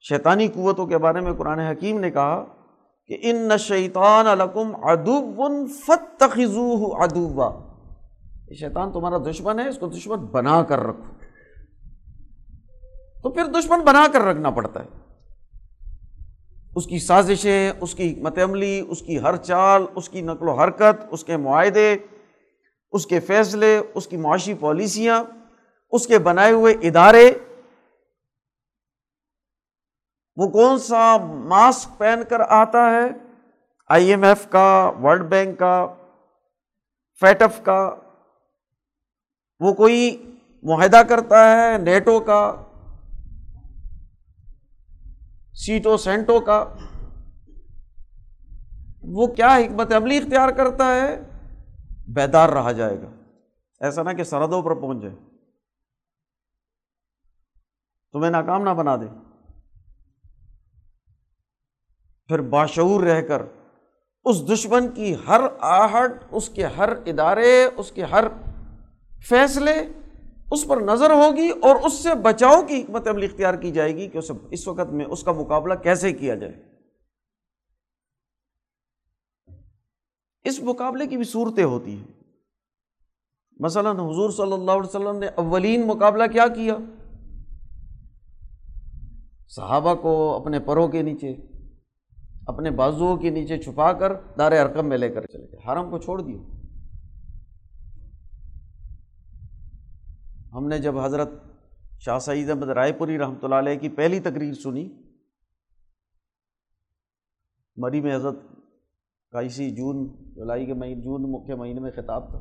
شیطانی 0.00 0.48
قوتوں 0.48 0.86
کے 0.86 0.98
بارے 0.98 1.20
میں 1.20 1.32
قرآن 1.32 1.58
حکیم 1.58 2.00
نے 2.00 2.10
کہا 2.10 2.44
کہ 3.06 3.18
ان 3.22 3.58
شیطان 3.58 4.26
الکم 4.26 4.84
ادوب 4.84 5.42
فت 5.86 6.22
ادوبا 6.22 7.68
شیطان 8.60 8.92
تمہارا 8.92 9.18
دشمن 9.30 9.60
ہے، 9.60 9.68
اس 9.68 9.78
کو 9.78 9.86
دشمن 9.86 10.18
بنا 10.18 10.62
کر 10.62 10.78
رکھو۔ 10.78 11.04
تو 13.22 13.30
پھر 13.30 13.44
دشمن 13.44 13.80
بنا 13.80 14.06
کر 14.12 14.20
رکھنا 14.20 14.50
پڑتا 14.50 14.80
ہے۔ 14.80 15.07
اس 16.78 16.86
کی 16.86 16.98
سازشیں، 16.98 17.72
اس 17.80 17.94
کی 17.94 18.12
حکمت 18.12 18.38
عملی، 18.38 18.86
اس 18.88 19.00
کی 19.00 19.20
ہر 19.20 19.36
چال، 19.36 19.86
اس 19.94 20.08
کی 20.08 20.20
نقل 20.20 20.48
و 20.48 20.52
حرکت، 20.52 21.06
اس 21.10 21.24
کے 21.24 21.36
معاہدے، 21.36 21.96
اس 22.92 23.06
کے 23.06 23.20
فیصلے، 23.20 23.80
اس 23.94 24.06
کی 24.06 24.16
معاشی 24.16 24.54
پالیسیاں، 24.54 25.24
اس 25.90 26.06
کے 26.06 26.18
بنائے 26.18 26.52
ہوئے 26.52 26.74
ادارے۔ 26.82 27.32
وہ 30.36 30.48
کون 30.48 30.78
سا 30.78 31.16
ماسک 31.16 31.98
پہن 31.98 32.20
کر 32.28 32.40
آتا 32.40 32.90
ہے؟ 32.90 33.08
آئی 33.88 34.10
ایم 34.10 34.22
ایف 34.22 34.48
کا، 34.48 34.92
ورلڈ 35.02 35.22
بینک 35.22 35.58
کا 35.58 35.86
فیٹف 37.20 37.60
کا۔ 37.62 37.94
وہ 39.60 39.72
کوئی 39.72 40.32
معاہدہ 40.62 41.02
کرتا 41.08 41.56
ہے، 41.56 41.78
نیٹو 41.78 42.20
کا۔ 42.20 42.67
سیٹو 45.66 45.96
سینٹو 45.96 46.40
کا۔ 46.40 46.74
وہ 49.02 49.26
کیا 49.26 49.56
حکمت 49.56 49.92
عملی 49.92 50.18
اختیار 50.18 50.48
کرتا 50.48 50.94
ہے؟ 50.94 51.20
بیدار 52.08 52.48
رہا 52.48 52.72
جائے 52.72 53.02
گا۔ 53.02 53.10
ایسا 53.80 54.02
نہ 54.02 54.10
کہ 54.10 54.24
سرحدوں 54.24 54.62
پر 54.62 54.74
پہنچ 54.74 55.02
جائے۔ 55.02 55.14
تمہیں 58.12 58.30
ناکام 58.30 58.62
نہ 58.62 58.70
بنا 58.70 58.96
دے۔ 58.96 59.06
پھر 62.26 62.40
باشعور 62.40 63.02
رہ 63.02 63.20
کر 63.20 63.42
اس 64.24 64.52
دشمن 64.52 64.88
کی 64.88 65.14
ہر 65.28 65.40
آہٹ، 65.60 66.12
اس 66.30 66.48
کے 66.48 66.66
ہر 66.66 66.88
ادارے، 67.06 67.68
اس 67.76 67.92
کے 67.92 68.04
ہر 68.04 68.24
فیصلے 69.28 69.74
اس 70.50 70.66
پر 70.66 70.76
نظر 70.76 71.10
ہوگی 71.10 71.48
اور 71.48 71.76
اس 71.76 71.92
سے 71.92 72.14
بچاؤ 72.14 72.62
کی 72.62 72.82
حکمت 72.82 73.08
عملی 73.08 73.26
اختیار 73.26 73.54
کی 73.54 73.70
جائے 73.70 73.96
گی 73.96 74.08
کہ 74.08 74.18
اس 74.50 74.68
وقت 74.68 74.92
میں 74.92 75.04
اس 75.04 75.22
کا 75.22 75.32
مقابلہ 75.32 75.74
کیسے 75.74 76.12
کیا 76.12 76.34
جائے۔ 76.34 76.52
اس 80.44 80.60
مقابلے 80.60 81.06
کی 81.06 81.16
بھی 81.16 81.24
صورتیں 81.24 81.64
ہوتی 81.64 81.96
ہیں۔ 81.96 82.04
مثلاً 83.60 83.96
حضور 83.96 84.30
صلی 84.30 84.52
اللہ 84.52 84.70
علیہ 84.70 84.86
وسلم 84.86 85.18
نے 85.18 85.26
اولین 85.26 85.86
مقابلہ 85.86 86.26
کیا 86.32 86.48
کیا؟ 86.48 86.76
صحابہ 89.48 89.94
کو 89.94 90.36
اپنے 90.36 90.60
پروں 90.60 90.88
کے 90.88 91.02
نیچے، 91.02 91.36
اپنے 92.46 92.70
بازوؤں 92.70 93.16
کے 93.16 93.30
نیچے 93.30 93.58
چھپا 93.58 93.92
کر 93.92 94.12
دار 94.38 94.52
ارکم 94.52 94.86
میں 94.86 94.98
لے 94.98 95.08
کر 95.08 95.26
چلے 95.26 95.52
گئے۔ 95.52 95.72
حرم 95.72 95.90
کو 95.90 95.98
چھوڑ 95.98 96.22
دیا۔ 96.22 96.57
ہم 100.54 100.68
نے 100.68 100.78
جب 100.78 100.98
حضرت 100.98 101.28
شاہ 102.00 102.18
سعید 102.18 102.50
احمد 102.50 102.68
رائے 102.68 102.92
پوری 102.92 103.18
رحمۃ 103.18 103.42
اللہ 103.42 103.54
علیہ 103.54 103.78
کی 103.78 103.88
پہلی 103.88 104.20
تقریر 104.20 104.54
سنی، 104.54 104.88
مری 107.76 108.00
میں 108.00 108.14
حضرت 108.16 108.36
کا 109.30 109.40
اسی 109.40 109.70
جون، 109.70 110.06
جولائی 110.34 110.66
کے 110.66 110.74
مہینے 110.74 111.00
جون 111.00 111.46
کے 111.46 111.54
مہینے 111.54 111.80
میں 111.80 111.90
خطاب 111.90 112.30
تھا۔ 112.30 112.38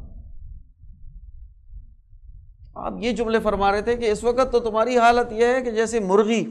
آپ 2.76 2.94
یہ 3.00 3.12
جملے 3.12 3.40
فرما 3.40 3.72
رہے 3.72 3.82
تھے 3.82 3.96
کہ 3.96 4.12
اس 4.12 4.24
وقت 4.24 4.52
تو 4.52 4.60
تمہاری 4.60 4.98
حالت 4.98 5.32
یہ 5.32 5.46
ہے 5.46 5.62
کہ 5.62 5.72
جیسے 5.72 6.00
مرغی 6.00 6.46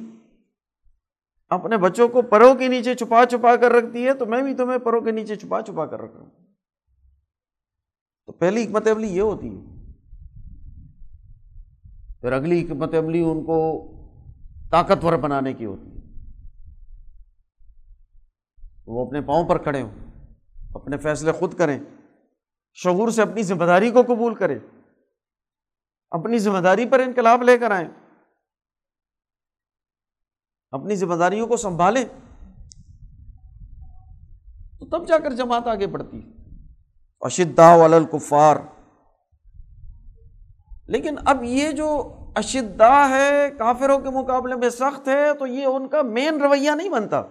اپنے 1.48 1.76
بچوں 1.76 2.08
کو 2.08 2.22
پرو 2.22 2.54
کے 2.54 2.68
نیچے 2.68 2.94
چھپا 2.94 3.24
چھپا 3.30 3.56
کر 3.56 3.70
رکھتی 3.72 4.06
ہے، 4.06 4.14
تو 4.14 4.26
میں 4.26 4.42
بھی 4.42 4.54
تمہیں 4.54 4.78
پرو 4.78 5.00
کے 5.00 5.10
نیچے 5.10 5.36
چھپا 5.36 5.62
چھپا 5.62 5.86
کر 5.86 6.00
رکھ 6.00 6.12
رہا 6.12 6.22
ہوں۔ 6.22 6.30
تو 8.26 8.32
پہلی 8.32 8.64
حکمت 8.64 8.88
عملی 8.88 9.08
یہ 9.08 9.20
ہوتی 9.20 9.48
ہے۔ 9.48 9.75
پھر 12.26 12.32
اگلی 12.32 12.66
حکمت 12.66 12.94
عملی 12.94 13.20
ان 13.22 13.44
کو 13.44 13.56
طاقتور 14.70 15.12
بنانے 15.12 15.52
کی 15.52 15.64
ہوتی 15.64 15.90
ہے۔ 15.90 16.24
وہ 18.86 19.06
اپنے 19.06 19.20
پاؤں 19.20 19.48
پر 19.48 19.58
کھڑے 19.58 19.82
ہوں، 19.82 19.90
اپنے 20.74 20.96
فیصلے 20.96 21.32
خود 21.32 21.54
کریں، 21.54 21.78
شعور 22.74 23.08
سے 23.08 23.22
اپنی 23.22 23.42
ذمہ 23.42 23.64
داری 23.64 23.90
کو 23.90 24.02
قبول 24.02 24.34
کریں، 24.34 24.58
اپنی 26.10 26.38
ذمہ 26.38 26.58
داری 26.58 26.86
پر 26.86 27.00
انقلاب 27.00 27.42
لے 27.42 27.58
کر 27.58 27.70
آئیں، 27.70 27.88
اپنی 30.70 30.96
ذمہ 30.96 31.14
داریوں 31.14 31.46
کو 31.46 31.56
سنبھالیں۔ 31.56 32.04
تو 34.78 34.86
تب 34.86 35.08
جا 35.08 35.18
کر 35.18 35.32
جماعت 35.32 35.66
آگے 35.66 35.86
بڑھتی 35.86 36.22
اشدا 37.20 37.74
والکفار 37.74 38.56
لیکن 40.88 41.16
اب 41.24 41.44
یہ 41.44 41.72
جو 41.72 42.15
اشدا 42.36 43.08
ہے، 43.08 43.50
کافروں 43.58 43.98
کے 43.98 44.10
مقابلے 44.10 44.54
میں 44.54 44.68
سخت 44.68 45.08
ہے، 45.08 45.34
تو 45.34 45.46
یہ 45.46 45.64
ان 45.64 45.88
کا 45.88 46.02
مین 46.02 46.42
رویہ 46.42 46.70
نہیں 46.70 46.88
بنتا۔ 46.88 47.22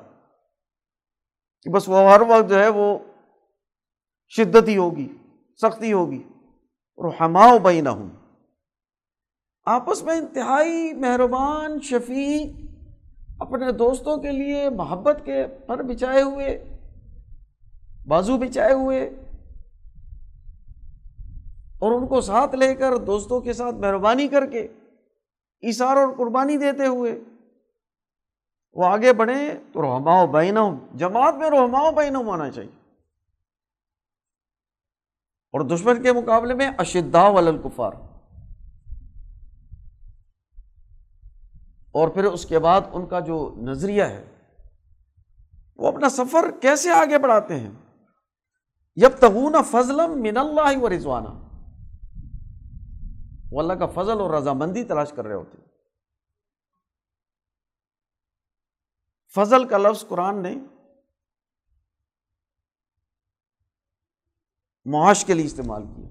کہ 1.64 1.70
بس 1.70 1.90
وہ 1.90 1.98
ہر 1.98 2.22
وقت 2.22 2.50
جو 2.50 2.60
ہے 2.60 2.70
وہ 2.70 2.98
شدت 4.30 4.68
ہی 4.68 4.78
ہوگی 4.78 5.08
سختی 5.62 5.94
ہوگی۔ 5.94 6.24
اور 6.96 7.12
ہماؤ 7.20 7.60
بئی 7.60 7.82
نہ 7.82 7.90
ہوں 7.90 8.10
آپس 9.66 10.04
میں 10.04 10.16
انتہائی 10.16 10.94
مہربان 10.94 11.82
شفیق 11.82 12.54
اپنے 13.40 13.72
دوستوں 13.72 14.18
کے 14.18 14.32
لیے 14.32 14.70
محبت 14.70 15.22
کے 15.26 15.46
پر 15.66 15.84
بچھائے 15.84 16.22
ہوئے، 16.22 16.78
بازو 18.08 18.38
بچھائے 18.38 18.74
ہوئے، 18.74 19.04
اور 21.80 21.92
ان 21.92 22.08
کو 22.08 22.22
ساتھ 22.22 22.56
لے 22.56 22.76
کر 22.76 22.98
دوستوں 22.98 23.42
کے 23.42 23.54
ساتھ 23.54 23.76
مہربانی 23.76 24.28
کر 24.28 24.46
کے 24.46 24.68
اشار 25.62 25.98
اور 25.98 26.14
قربانی 26.18 26.58
دیتے 26.58 26.88
ہوئے۔ 26.88 27.20
وہ 28.74 28.86
آگے 28.86 29.14
بڑھے 29.14 29.60
تو 29.74 29.82
رحماؤ 29.82 30.28
بین 30.28 30.58
جماعت 30.96 31.36
میں 31.36 31.50
رحماؤ 31.50 31.92
بین 31.92 32.16
ہونا 32.16 32.52
چاہیے۔ 32.52 32.86
اور 35.54 35.62
دشمن 35.62 36.04
کے 36.04 36.14
مقابلے 36.14 36.54
میں 36.54 36.72
اشدا 36.78 37.28
ولکفار 37.28 37.92
اور 41.92 42.08
پھر 42.08 42.24
اس 42.24 42.46
کے 42.46 42.60
بعد 42.60 42.82
ان 42.94 43.06
کا 43.06 43.20
جو 43.20 43.56
نظریہ 43.58 44.04
ہے، 44.04 44.26
وہ 45.78 45.88
اپنا 45.88 46.10
سفر 46.10 46.52
کیسے 46.62 46.92
آگے 46.92 47.18
بڑھاتے 47.18 47.60
ہیں؟ 47.60 47.72
جب 48.96 49.10
تغون 49.10 49.56
فضلم 49.72 50.22
من 50.22 50.38
اللہ 50.38 50.78
و 50.82 50.90
رضوانہ 50.90 51.45
وہ 53.52 53.62
اللہ 53.62 53.74
کا 53.74 53.86
فضل 53.86 54.20
اور 54.20 54.34
رضامندی 54.34 54.84
تلاش 54.84 55.14
کر 55.16 55.26
رہے 55.26 55.36
ہوتے 55.36 55.58
فضل 59.36 59.68
کا 59.68 59.78
لفظ 59.78 60.08
قرآن 60.08 60.44
نے 60.44 60.56
معاش 64.86 65.26
کے 65.26 65.34
لیے 65.34 65.46
استعمال 65.46 65.84
کیا۔ 65.86 66.08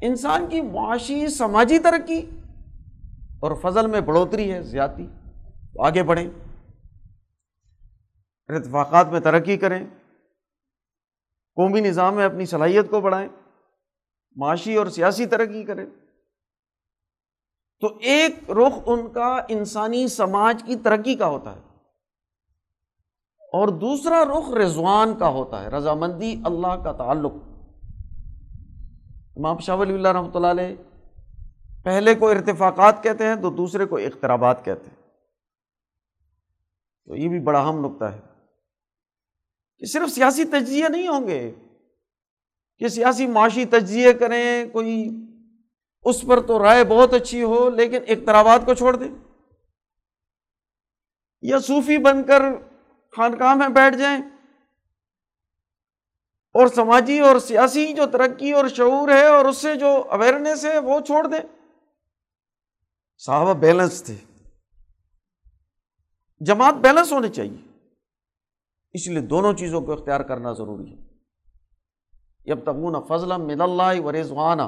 انسان 0.00 0.48
کی 0.48 0.60
معاشی، 0.60 1.28
سماجی 1.28 1.78
ترقی 1.78 2.30
اور 3.40 3.52
فضل 3.62 3.86
میں 3.86 4.00
بڑھوتری 4.00 4.52
ہے، 4.52 4.62
زیادتی۔ 4.62 5.06
تو 5.72 5.82
آگے 5.82 6.02
بڑھیں۔ 6.02 6.30
اتفاقات 8.48 9.06
میں 9.06 9.20
ترقی 9.20 9.56
کریں۔ 9.56 9.86
قومی 11.54 11.80
نظام 11.80 12.14
میں 12.14 12.24
اپنی 12.24 12.46
صلاحیت 12.46 12.90
کو 12.90 13.00
بڑھائیں۔ 13.00 13.28
معاشی 14.36 14.76
اور 14.76 14.86
سیاسی 14.86 15.26
ترقی 15.26 15.64
کریں 15.64 15.86
تو 17.80 17.98
ایک 18.00 18.50
رخ 18.50 18.72
ان 18.86 19.12
کا 19.12 19.40
انسانی 19.48 20.08
سماج 20.08 20.62
کی 20.66 20.76
ترقی 20.76 21.14
کا 21.14 21.26
ہوتا 21.26 21.56
ہے۔ 21.56 21.60
اور 23.38 23.68
دوسرا 23.68 24.24
رخ 24.24 24.50
رضوان 24.50 25.18
کا 25.18 25.28
ہوتا 25.28 25.62
ہے، 25.62 25.68
رضامندی 25.68 26.42
اللہ 26.44 26.82
کا 26.84 26.92
تعلق۔ 26.92 27.32
امام 29.36 29.58
شاہ 29.58 29.76
ولی 29.76 29.94
اللہ 29.94 30.08
رحمۃ 30.08 30.30
اللہ 30.34 30.46
علیہ 30.46 30.76
پہلے 31.84 32.14
کو 32.14 32.28
ارتفاقات 32.28 33.02
کہتے 33.02 33.26
ہیں، 33.26 33.36
تو 33.36 33.50
دوسرے 33.50 33.86
کو 33.86 33.96
اخترابات 33.96 34.64
کہتے 34.64 34.86
ہیں۔ 34.86 35.00
تو 37.06 37.16
یہ 37.16 37.28
بھی 37.28 37.40
بڑا 37.40 37.60
اہم 37.60 37.86
نقطہ 37.86 38.04
ہے 38.04 38.20
کہ 39.78 39.86
صرف 39.86 40.10
سیاسی 40.10 40.44
تجزیے 40.44 40.88
نہیں 40.88 41.08
ہوں 41.08 41.26
گے 41.26 41.52
کہ 42.80 42.88
سیاسی 42.88 43.26
معاشی 43.26 43.64
تجزیے 43.64 44.12
کریں، 44.12 44.64
کوئی 44.70 45.10
اس 46.02 46.22
پر 46.22 46.40
تو 46.40 46.62
رائے 46.62 46.84
بہت 46.84 47.14
اچھی 47.14 47.42
ہو، 47.42 47.70
لیکن 47.70 47.98
اخترابات 48.08 48.60
کو 48.66 48.74
چھوڑ 48.74 48.96
دیں۔ 48.96 49.08
یا 51.42 51.58
صوفی 51.58 51.98
بن 51.98 52.22
کر 52.22 52.42
خانقاہ 53.16 53.54
میں 53.54 53.68
بیٹھ 53.68 53.96
جائیں۔ 53.96 54.18
اور 56.54 56.66
سماجی 56.66 57.20
اور 57.20 57.38
سیاسی 57.38 57.92
جو 57.92 58.06
ترقی 58.06 58.52
اور 58.52 58.68
شعور 58.68 59.08
ہے 59.08 59.26
اور 59.26 59.44
اس 59.44 59.56
سے 59.56 59.76
جو 59.76 59.88
اویئرنیس 60.10 60.64
ہے، 60.64 60.78
وہ 60.78 61.00
چھوڑ 61.00 61.26
دیں۔ 61.26 61.72
صحابہ 63.18 63.54
بیلنس 63.54 64.02
تھے۔ 64.02 64.16
جماعت 66.40 66.74
بیلنس 66.74 67.12
ہونی 67.12 67.28
چاہیے۔ 67.28 67.78
اس 68.92 69.08
لیے 69.08 69.20
دونوں 69.20 69.52
چیزوں 69.52 69.80
کو 69.80 69.92
اختیار 69.92 70.20
کرنا 70.20 70.52
ضروری 70.52 70.92
ہے۔ 70.92 71.09
جب 72.44 72.64
تبون 72.64 72.94
فضل 73.08 73.36
من 73.36 73.60
اللہ 73.60 74.00
و 74.00 74.12
رضوانہ 74.12 74.62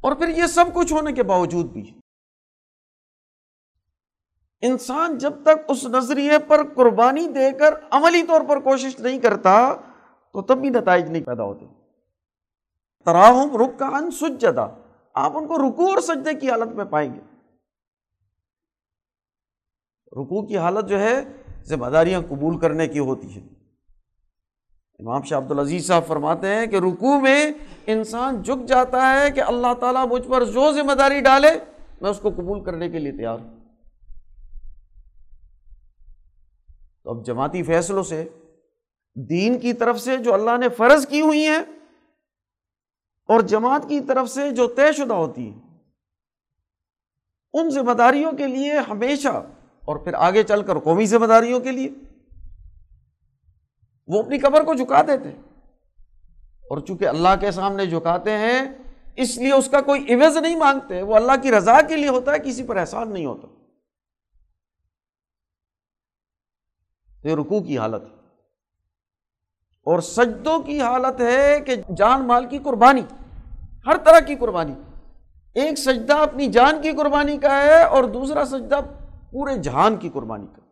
اور 0.00 0.16
پھر 0.16 0.28
یہ 0.28 0.46
سب 0.46 0.64
کچھ 0.74 0.92
ہونے 0.92 1.12
کے 1.12 1.22
باوجود 1.22 1.66
بھی 1.66 1.94
انسان 4.60 5.18
جب 5.18 5.32
تک 5.42 5.64
اس 5.68 5.84
نظریے 5.84 6.38
پر 6.38 6.60
قربانی 6.74 7.26
دے 7.26 7.52
کر 7.58 7.74
عملی 7.90 8.22
طور 8.22 8.40
پر 8.48 8.60
کوشش 8.60 9.00
نہیں 9.00 9.18
کرتا، 9.18 9.76
تو 10.32 10.42
تب 10.42 10.58
بھی 10.58 10.68
نتائج 10.68 11.10
نہیں 11.10 11.24
پیدا 11.24 11.42
ہوتے۔ 11.42 11.66
تراہم 13.04 13.56
رک 13.56 13.78
کا 13.78 13.86
ان 13.86 14.10
سجدہ۔ 14.10 14.74
آپ 15.14 15.36
ان 15.36 15.46
کو 15.46 15.58
رکو 15.58 15.86
اور 15.86 16.00
سجدے 16.00 16.34
کی 16.34 16.50
حالت 16.50 16.74
میں 16.74 16.84
پائیں 16.84 17.14
گے۔ 17.14 17.20
رکو 20.12 20.46
کی 20.46 20.58
حالت 20.58 20.88
جو 20.88 21.00
ہے، 21.00 21.24
ذمہ 21.64 21.86
داریاں 21.86 22.20
قبول 22.28 22.58
کرنے 22.58 22.88
کی 22.88 22.98
ہوتی 22.98 23.36
ہے 23.36 23.59
امام 25.00 25.22
شاہ 25.22 25.38
عبد 25.38 25.50
العزیز 25.50 25.86
صاحب 25.86 26.06
فرماتے 26.06 26.46
ہیں 26.46 26.66
کہ 26.66 26.76
رکو 26.76 27.18
میں 27.20 27.50
انسان 27.86 28.40
جھک 28.42 28.66
جاتا 28.68 29.12
ہے 29.12 29.30
کہ 29.30 29.40
اللہ 29.40 29.72
تعالیٰ 29.80 30.06
مجھ 30.08 30.26
پر 30.28 30.44
جو 30.46 30.70
ذمہ 30.72 30.92
داری 30.92 31.20
ڈالے، 31.20 31.48
میں 32.00 32.10
اس 32.10 32.18
کو 32.18 32.30
قبول 32.30 32.62
کرنے 32.64 32.88
کے 32.90 32.98
لیے 32.98 33.12
تیار 33.12 33.38
ہوں۔ 33.38 33.58
تو 37.04 37.10
اب 37.10 37.24
جماعتی 37.26 37.62
فیصلوں 37.62 38.02
سے، 38.02 38.24
دین 39.16 39.58
کی 39.58 39.72
طرف 39.72 40.00
سے 40.00 40.16
جو 40.16 40.34
اللہ 40.34 40.56
نے 40.60 40.68
فرض 40.68 41.06
کی 41.06 41.20
ہوئی 41.20 41.46
ہیں، 41.46 41.60
اور 43.28 43.40
جماعت 43.46 43.88
کی 43.88 44.00
طرف 44.00 44.30
سے 44.30 44.50
جو 44.50 44.66
طے 44.66 44.92
شدہ 44.92 45.14
ہوتی 45.14 45.42
ہیں، 45.42 45.58
ان 47.54 47.70
ذمہ 47.70 47.92
داریوں 47.92 48.32
کے 48.32 48.46
لیے 48.46 48.78
ہمیشہ 48.88 49.28
اور 49.82 49.96
پھر 49.96 50.14
آگے 50.18 50.42
چل 50.42 50.62
کر 50.62 50.78
قومی 50.78 51.06
ذمہ 51.06 51.26
داریوں 51.26 51.60
کے 51.60 51.70
لیے 51.70 51.88
وہ 54.10 54.22
اپنی 54.22 54.38
قبر 54.38 54.64
کو 54.64 54.74
جھکا 54.74 55.02
دیتے 55.02 55.28
اور 56.70 56.78
چونکہ 56.80 57.08
اللہ 57.08 57.28
کے 57.40 57.50
سامنے 57.50 57.86
جھکاتے 57.86 58.30
ہیں، 58.30 58.60
اس 59.16 59.36
لیے 59.38 59.52
اس 59.52 59.68
کا 59.68 59.80
کوئی 59.80 60.14
عوض 60.14 60.36
نہیں 60.36 60.56
مانگتے۔ 60.56 61.02
وہ 61.02 61.16
اللہ 61.16 61.32
کی 61.42 61.52
رضا 61.52 61.80
کے 61.80 61.96
لیے 61.96 62.08
ہوتا 62.08 62.32
ہے، 62.32 62.38
کسی 62.38 62.62
پر 62.62 62.76
احسان 62.76 63.12
نہیں 63.12 63.26
ہوتا۔ 63.26 63.46
یہ 67.28 67.34
رکو 67.34 67.62
کی 67.62 67.78
حالت 67.78 68.02
ہے۔ 68.02 68.20
اور 69.84 70.00
سجدوں 70.00 70.60
کی 70.60 70.80
حالت 70.80 71.20
ہے 71.20 71.60
کہ 71.60 71.74
جان 71.96 72.26
مال 72.26 72.46
کی 72.46 72.58
قربانی، 72.58 73.02
ہر 73.86 73.96
طرح 73.96 74.20
کی 74.20 74.34
قربانی۔ 74.34 74.74
ایک 75.54 75.78
سجدہ 75.78 76.14
اپنی 76.14 76.46
جان 76.46 76.82
کی 76.82 76.90
قربانی 76.92 77.38
کا 77.38 77.62
ہے 77.62 77.82
اور 77.82 78.04
دوسرا 78.04 78.44
سجدہ 78.44 78.80
پورے 79.30 79.56
جہان 79.56 79.96
کی 79.96 80.08
قربانی 80.08 80.46
کا۔ 80.46 80.69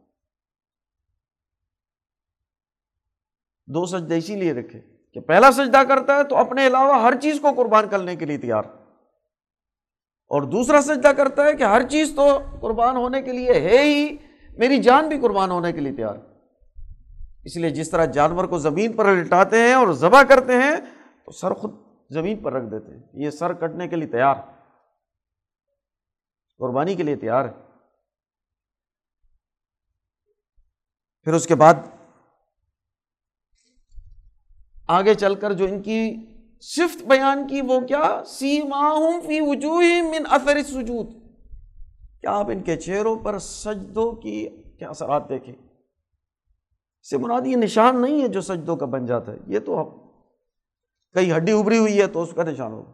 دو 3.68 3.86
سجدے 3.86 4.18
اسی 4.18 4.34
لیے 4.34 4.52
رکھے 4.52 4.80
کہ 5.12 5.20
پہلا 5.20 5.52
سجدہ 5.52 5.82
کرتا 5.88 6.16
ہے 6.16 6.24
تو 6.24 6.36
اپنے 6.36 6.66
علاوہ 6.66 7.02
ہر 7.02 7.20
چیز 7.20 7.40
کو 7.40 7.48
قربان 7.56 7.88
کرنے 7.88 8.16
کے 8.16 8.24
لیے 8.24 8.38
تیار۔ 8.38 8.62
اور 10.28 10.42
دوسرا 10.42 10.80
سجدہ 10.80 11.08
کرتا 11.08 11.44
ہے 11.44 11.52
کہ 11.52 11.62
ہر 11.62 11.88
چیز 11.88 12.12
تو 12.16 12.38
قربان 12.60 12.96
ہونے 12.96 13.22
کے 13.22 13.32
لیے 13.32 13.52
ہے 13.52 13.78
ہی، 13.82 14.16
میری 14.58 14.82
جان 14.82 15.08
بھی 15.08 15.20
قربان 15.20 15.50
ہونے 15.50 15.72
کے 15.72 15.80
لیے 15.80 15.92
تیار۔ 15.92 16.14
اس 17.44 17.56
لیے 17.56 17.70
جس 17.70 17.90
طرح 17.90 18.04
جانور 18.04 18.44
کو 18.44 18.58
زمین 18.58 18.92
پر 18.92 19.04
لٹاتے 19.04 19.58
ہیں 19.58 19.74
اور 19.74 19.92
ذبح 19.92 20.22
کرتے 20.22 20.52
ہیں، 20.52 20.76
تو 21.24 21.32
سر 21.32 21.54
خود 21.54 21.70
زمین 22.10 22.38
پر 22.38 22.52
رکھ 22.52 22.70
دیتے 22.70 22.94
ہیں۔ 22.94 23.02
یہ 23.12 23.30
سر 23.30 23.52
کٹنے 23.52 23.88
کے 23.88 23.96
لیے 23.96 24.08
تیار۔ 24.08 24.34
قربانی 26.58 26.94
کے 26.94 27.02
لیے 27.02 27.16
تیار۔ 27.16 27.44
ہے 27.44 27.68
پھر 31.22 31.32
اس 31.32 31.46
کے 31.46 31.54
بعد 31.54 31.74
آگے 34.88 35.14
چل 35.14 35.34
کر 35.34 35.52
جو 35.52 35.64
ان 35.64 35.82
کی 35.82 36.16
صفت 36.60 37.02
بیان 37.02 37.46
کی 37.46 37.60
وہ 37.60 37.80
کیا؟ 37.80 38.22
سی 38.26 38.60
فی 39.26 39.40
وجوہ 39.40 40.02
من 40.02 40.22
اثر 40.30 40.62
سجود 40.62 41.06
کیا 42.20 42.30
آپ 42.30 42.50
ان 42.50 42.62
کے 42.62 42.76
چہروں 42.76 43.16
پر 43.16 43.38
سجدوں 43.38 44.12
کی 44.12 44.48
کیا 44.78 44.88
اثرات 44.88 45.28
دیکھیں؟ 45.28 45.54
سے 47.10 47.18
مراد 47.18 47.46
یہ 47.46 47.56
نشان 47.56 48.02
نہیں 48.02 48.22
ہے 48.22 48.28
جو 48.28 48.40
سجدوں 48.40 48.76
کا 48.76 48.86
بن 48.86 49.06
جاتا 49.06 49.32
ہے، 49.32 49.36
یہ 49.46 49.58
تو 49.58 49.78
اب 49.78 49.86
کئی 51.14 51.32
ہڈی 51.32 51.52
ابری 51.52 51.78
ہوئی 51.78 52.00
ہے 52.00 52.06
تو 52.06 52.22
اس 52.22 52.30
کا 52.34 52.42
نشان 52.42 52.72
ہوگا۔ 52.72 52.92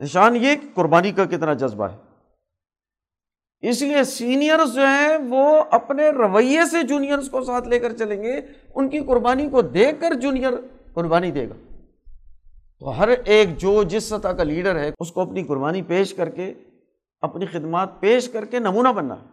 نشان 0.00 0.36
یہ 0.36 0.54
قربانی 0.74 1.12
کا 1.12 1.24
کتنا 1.24 1.52
جذبہ 1.52 1.84
ہے۔ 1.84 2.11
اس 3.62 3.82
لیے 3.82 4.04
سینئرز 4.04 4.74
جو 4.74 4.80
ہیں 4.80 5.16
وہ 5.28 5.62
اپنے 5.70 6.10
رویے 6.10 6.60
سے 6.70 6.82
جونیئرس 6.82 7.30
کو 7.30 7.44
ساتھ 7.44 7.68
لے 7.68 7.78
کر 7.78 7.96
چلیں 7.96 8.22
گے، 8.22 8.40
ان 8.74 8.88
کی 8.88 9.00
قربانی 9.00 9.48
کو 9.50 9.62
دیکھ 9.62 10.00
کر 10.00 10.14
جونیئر 10.14 10.52
قربانی 10.94 11.30
دے 11.30 11.48
گا۔ 11.48 11.54
تو 12.78 12.98
ہر 12.98 13.08
ایک 13.08 13.58
جو 13.58 13.82
جس 13.82 14.04
سطح 14.04 14.28
کا 14.28 14.42
لیڈر 14.42 14.78
ہے، 14.78 14.90
اس 15.00 15.12
کو 15.12 15.20
اپنی 15.20 15.44
قربانی 15.44 15.82
پیش 15.82 16.14
کر 16.14 16.30
کے، 16.30 16.54
اپنی 17.20 17.46
خدمات 17.46 18.00
پیش 18.00 18.28
کر 18.28 18.44
کے 18.44 18.58
نمونہ 18.58 18.88
بننا۔ 18.88 19.14
ہے 19.14 19.26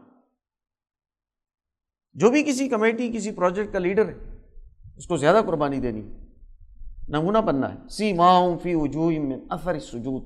جو 2.14 2.30
بھی 2.30 2.44
کسی 2.44 2.70
کمیٹی، 2.70 3.12
کسی 3.12 3.32
پروجیکٹ 3.32 3.74
کا 3.74 3.80
لیڈر 3.80 4.10
ہے، 4.10 4.16
اس 4.98 5.08
کو 5.08 5.18
زیادہ 5.18 5.42
قربانی 5.46 5.80
دینی۔ 5.80 6.02
نمونہ 7.08 7.38
بننا 7.38 7.74
ہے۔ 7.74 7.88
سی 7.90 8.14
ماؤں 8.14 8.60
فی 8.60 8.76
وجوہ 8.76 9.20
میں 9.20 9.38
اثر 9.50 9.80
سجود 9.80 10.24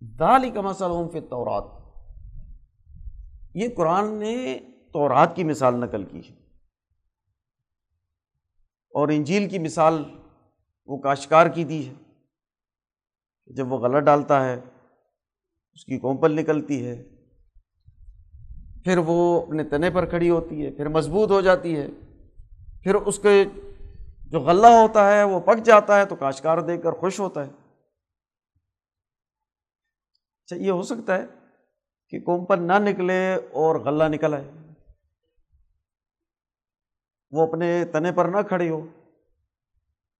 دال 0.00 0.50
کا 0.50 0.60
مسئلہ 0.60 1.08
فی 1.12 1.20
تورات 1.20 1.75
یہ 3.56 3.68
قرآن 3.76 4.14
نے 4.14 4.58
تورات 4.92 5.36
کی 5.36 5.44
مثال 5.44 5.74
نقل 5.74 6.04
کی 6.04 6.28
ہے۔ 6.28 6.34
اور 8.90 9.08
انجیل 9.08 9.48
کی 9.48 9.58
مثال 9.58 10.04
وہ 10.86 10.98
کاشکار 10.98 11.46
کی 11.46 11.64
دی 11.64 11.88
ہے۔ 11.88 11.94
جب 13.46 13.72
وہ 13.72 13.78
غلط 13.78 14.04
ڈالتا 14.04 14.44
ہے، 14.44 14.60
اس 15.72 15.84
کی 15.84 15.98
کومپل 15.98 16.32
نکلتی 16.32 16.86
ہے۔ 16.86 17.02
پھر 18.84 18.98
وہ 18.98 19.46
اپنے 19.46 19.64
تنے 19.64 19.90
پر 19.90 20.06
کھڑی 20.06 20.30
ہوتی 20.30 20.66
ہے، 20.66 20.70
پھر 20.70 20.88
مضبوط 20.88 21.30
ہو 21.30 21.40
جاتی 21.40 21.76
ہے۔ 21.76 21.86
پھر 22.82 22.94
اس 22.94 23.18
کے 23.18 23.44
جو 24.18 24.40
غلہ 24.40 24.66
ہوتا 24.66 25.12
ہے، 25.12 25.24
وہ 25.24 25.40
پک 25.40 25.64
جاتا 25.64 25.98
ہے 25.98 26.04
تو 26.04 26.16
کاشکار 26.16 26.58
دیکھ 26.58 26.82
کر 26.82 26.92
خوش 26.92 27.20
ہوتا 27.20 27.46
ہے۔ 27.46 27.50
اچھا 30.44 30.56
یہ 30.56 30.70
ہو 30.70 30.82
سکتا 30.82 31.16
ہے 31.16 31.26
کہ 32.08 32.20
کومپل 32.20 32.62
نہ 32.62 32.72
نکلے 32.78 33.34
اور 33.34 33.76
غلہ 33.76 34.04
نکل 34.04 34.34
آئے۔ 34.34 34.50
وہ 37.30 37.46
اپنے 37.48 37.84
تنے 37.84 38.12
پر 38.12 38.24
نہ 38.24 38.36
کھڑی 38.48 38.68
ہو 38.68 38.86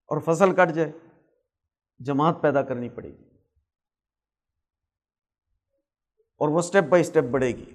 اور 0.06 0.20
فصل 0.20 0.54
کٹ 0.54 0.74
جائے، 0.74 0.92
جماعت 1.98 2.34
پیدا 2.40 2.62
کرنی 2.62 2.88
پڑے 2.88 3.08
گی۔ 3.08 3.24
اور 6.38 6.48
وہ 6.48 6.58
اسٹیپ 6.58 6.84
بائی 6.84 7.00
اسٹیپ 7.00 7.24
بڑھے 7.24 7.48
گی۔ 7.48 7.74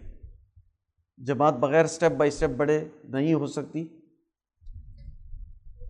جماعت 1.18 1.54
بغیر 1.54 1.86
اسٹیپ 1.86 2.12
بائی 2.12 2.28
اسٹیپ 2.28 2.50
بڑھے 2.50 2.90
نہیں 3.04 3.34
ہو 3.34 3.48
سکتی۔ 3.48 3.88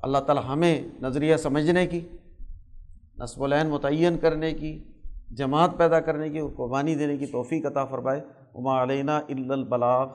اللہ 0.03 0.17
تعالیٰ 0.17 0.43
ہمیں 0.45 0.87
نظریہ 1.01 1.37
سمجھنے 1.37 1.87
کی، 1.87 2.07
نصب 3.17 3.43
العین 3.43 3.69
متعین 3.69 4.17
کرنے 4.17 4.53
کی 4.53 4.90
جماعت 5.31 5.77
پیدا 5.77 5.99
کرنے 5.99 6.29
کی 6.29 6.39
قربانی 6.55 6.95
دینے 6.95 7.17
کی 7.17 7.25
توفیق 7.25 7.65
عطا 7.65 7.85
فرمائے۔ 7.85 8.21
عما 8.55 8.83
علینہ 8.83 9.11
البلاغ۔ 9.51 10.07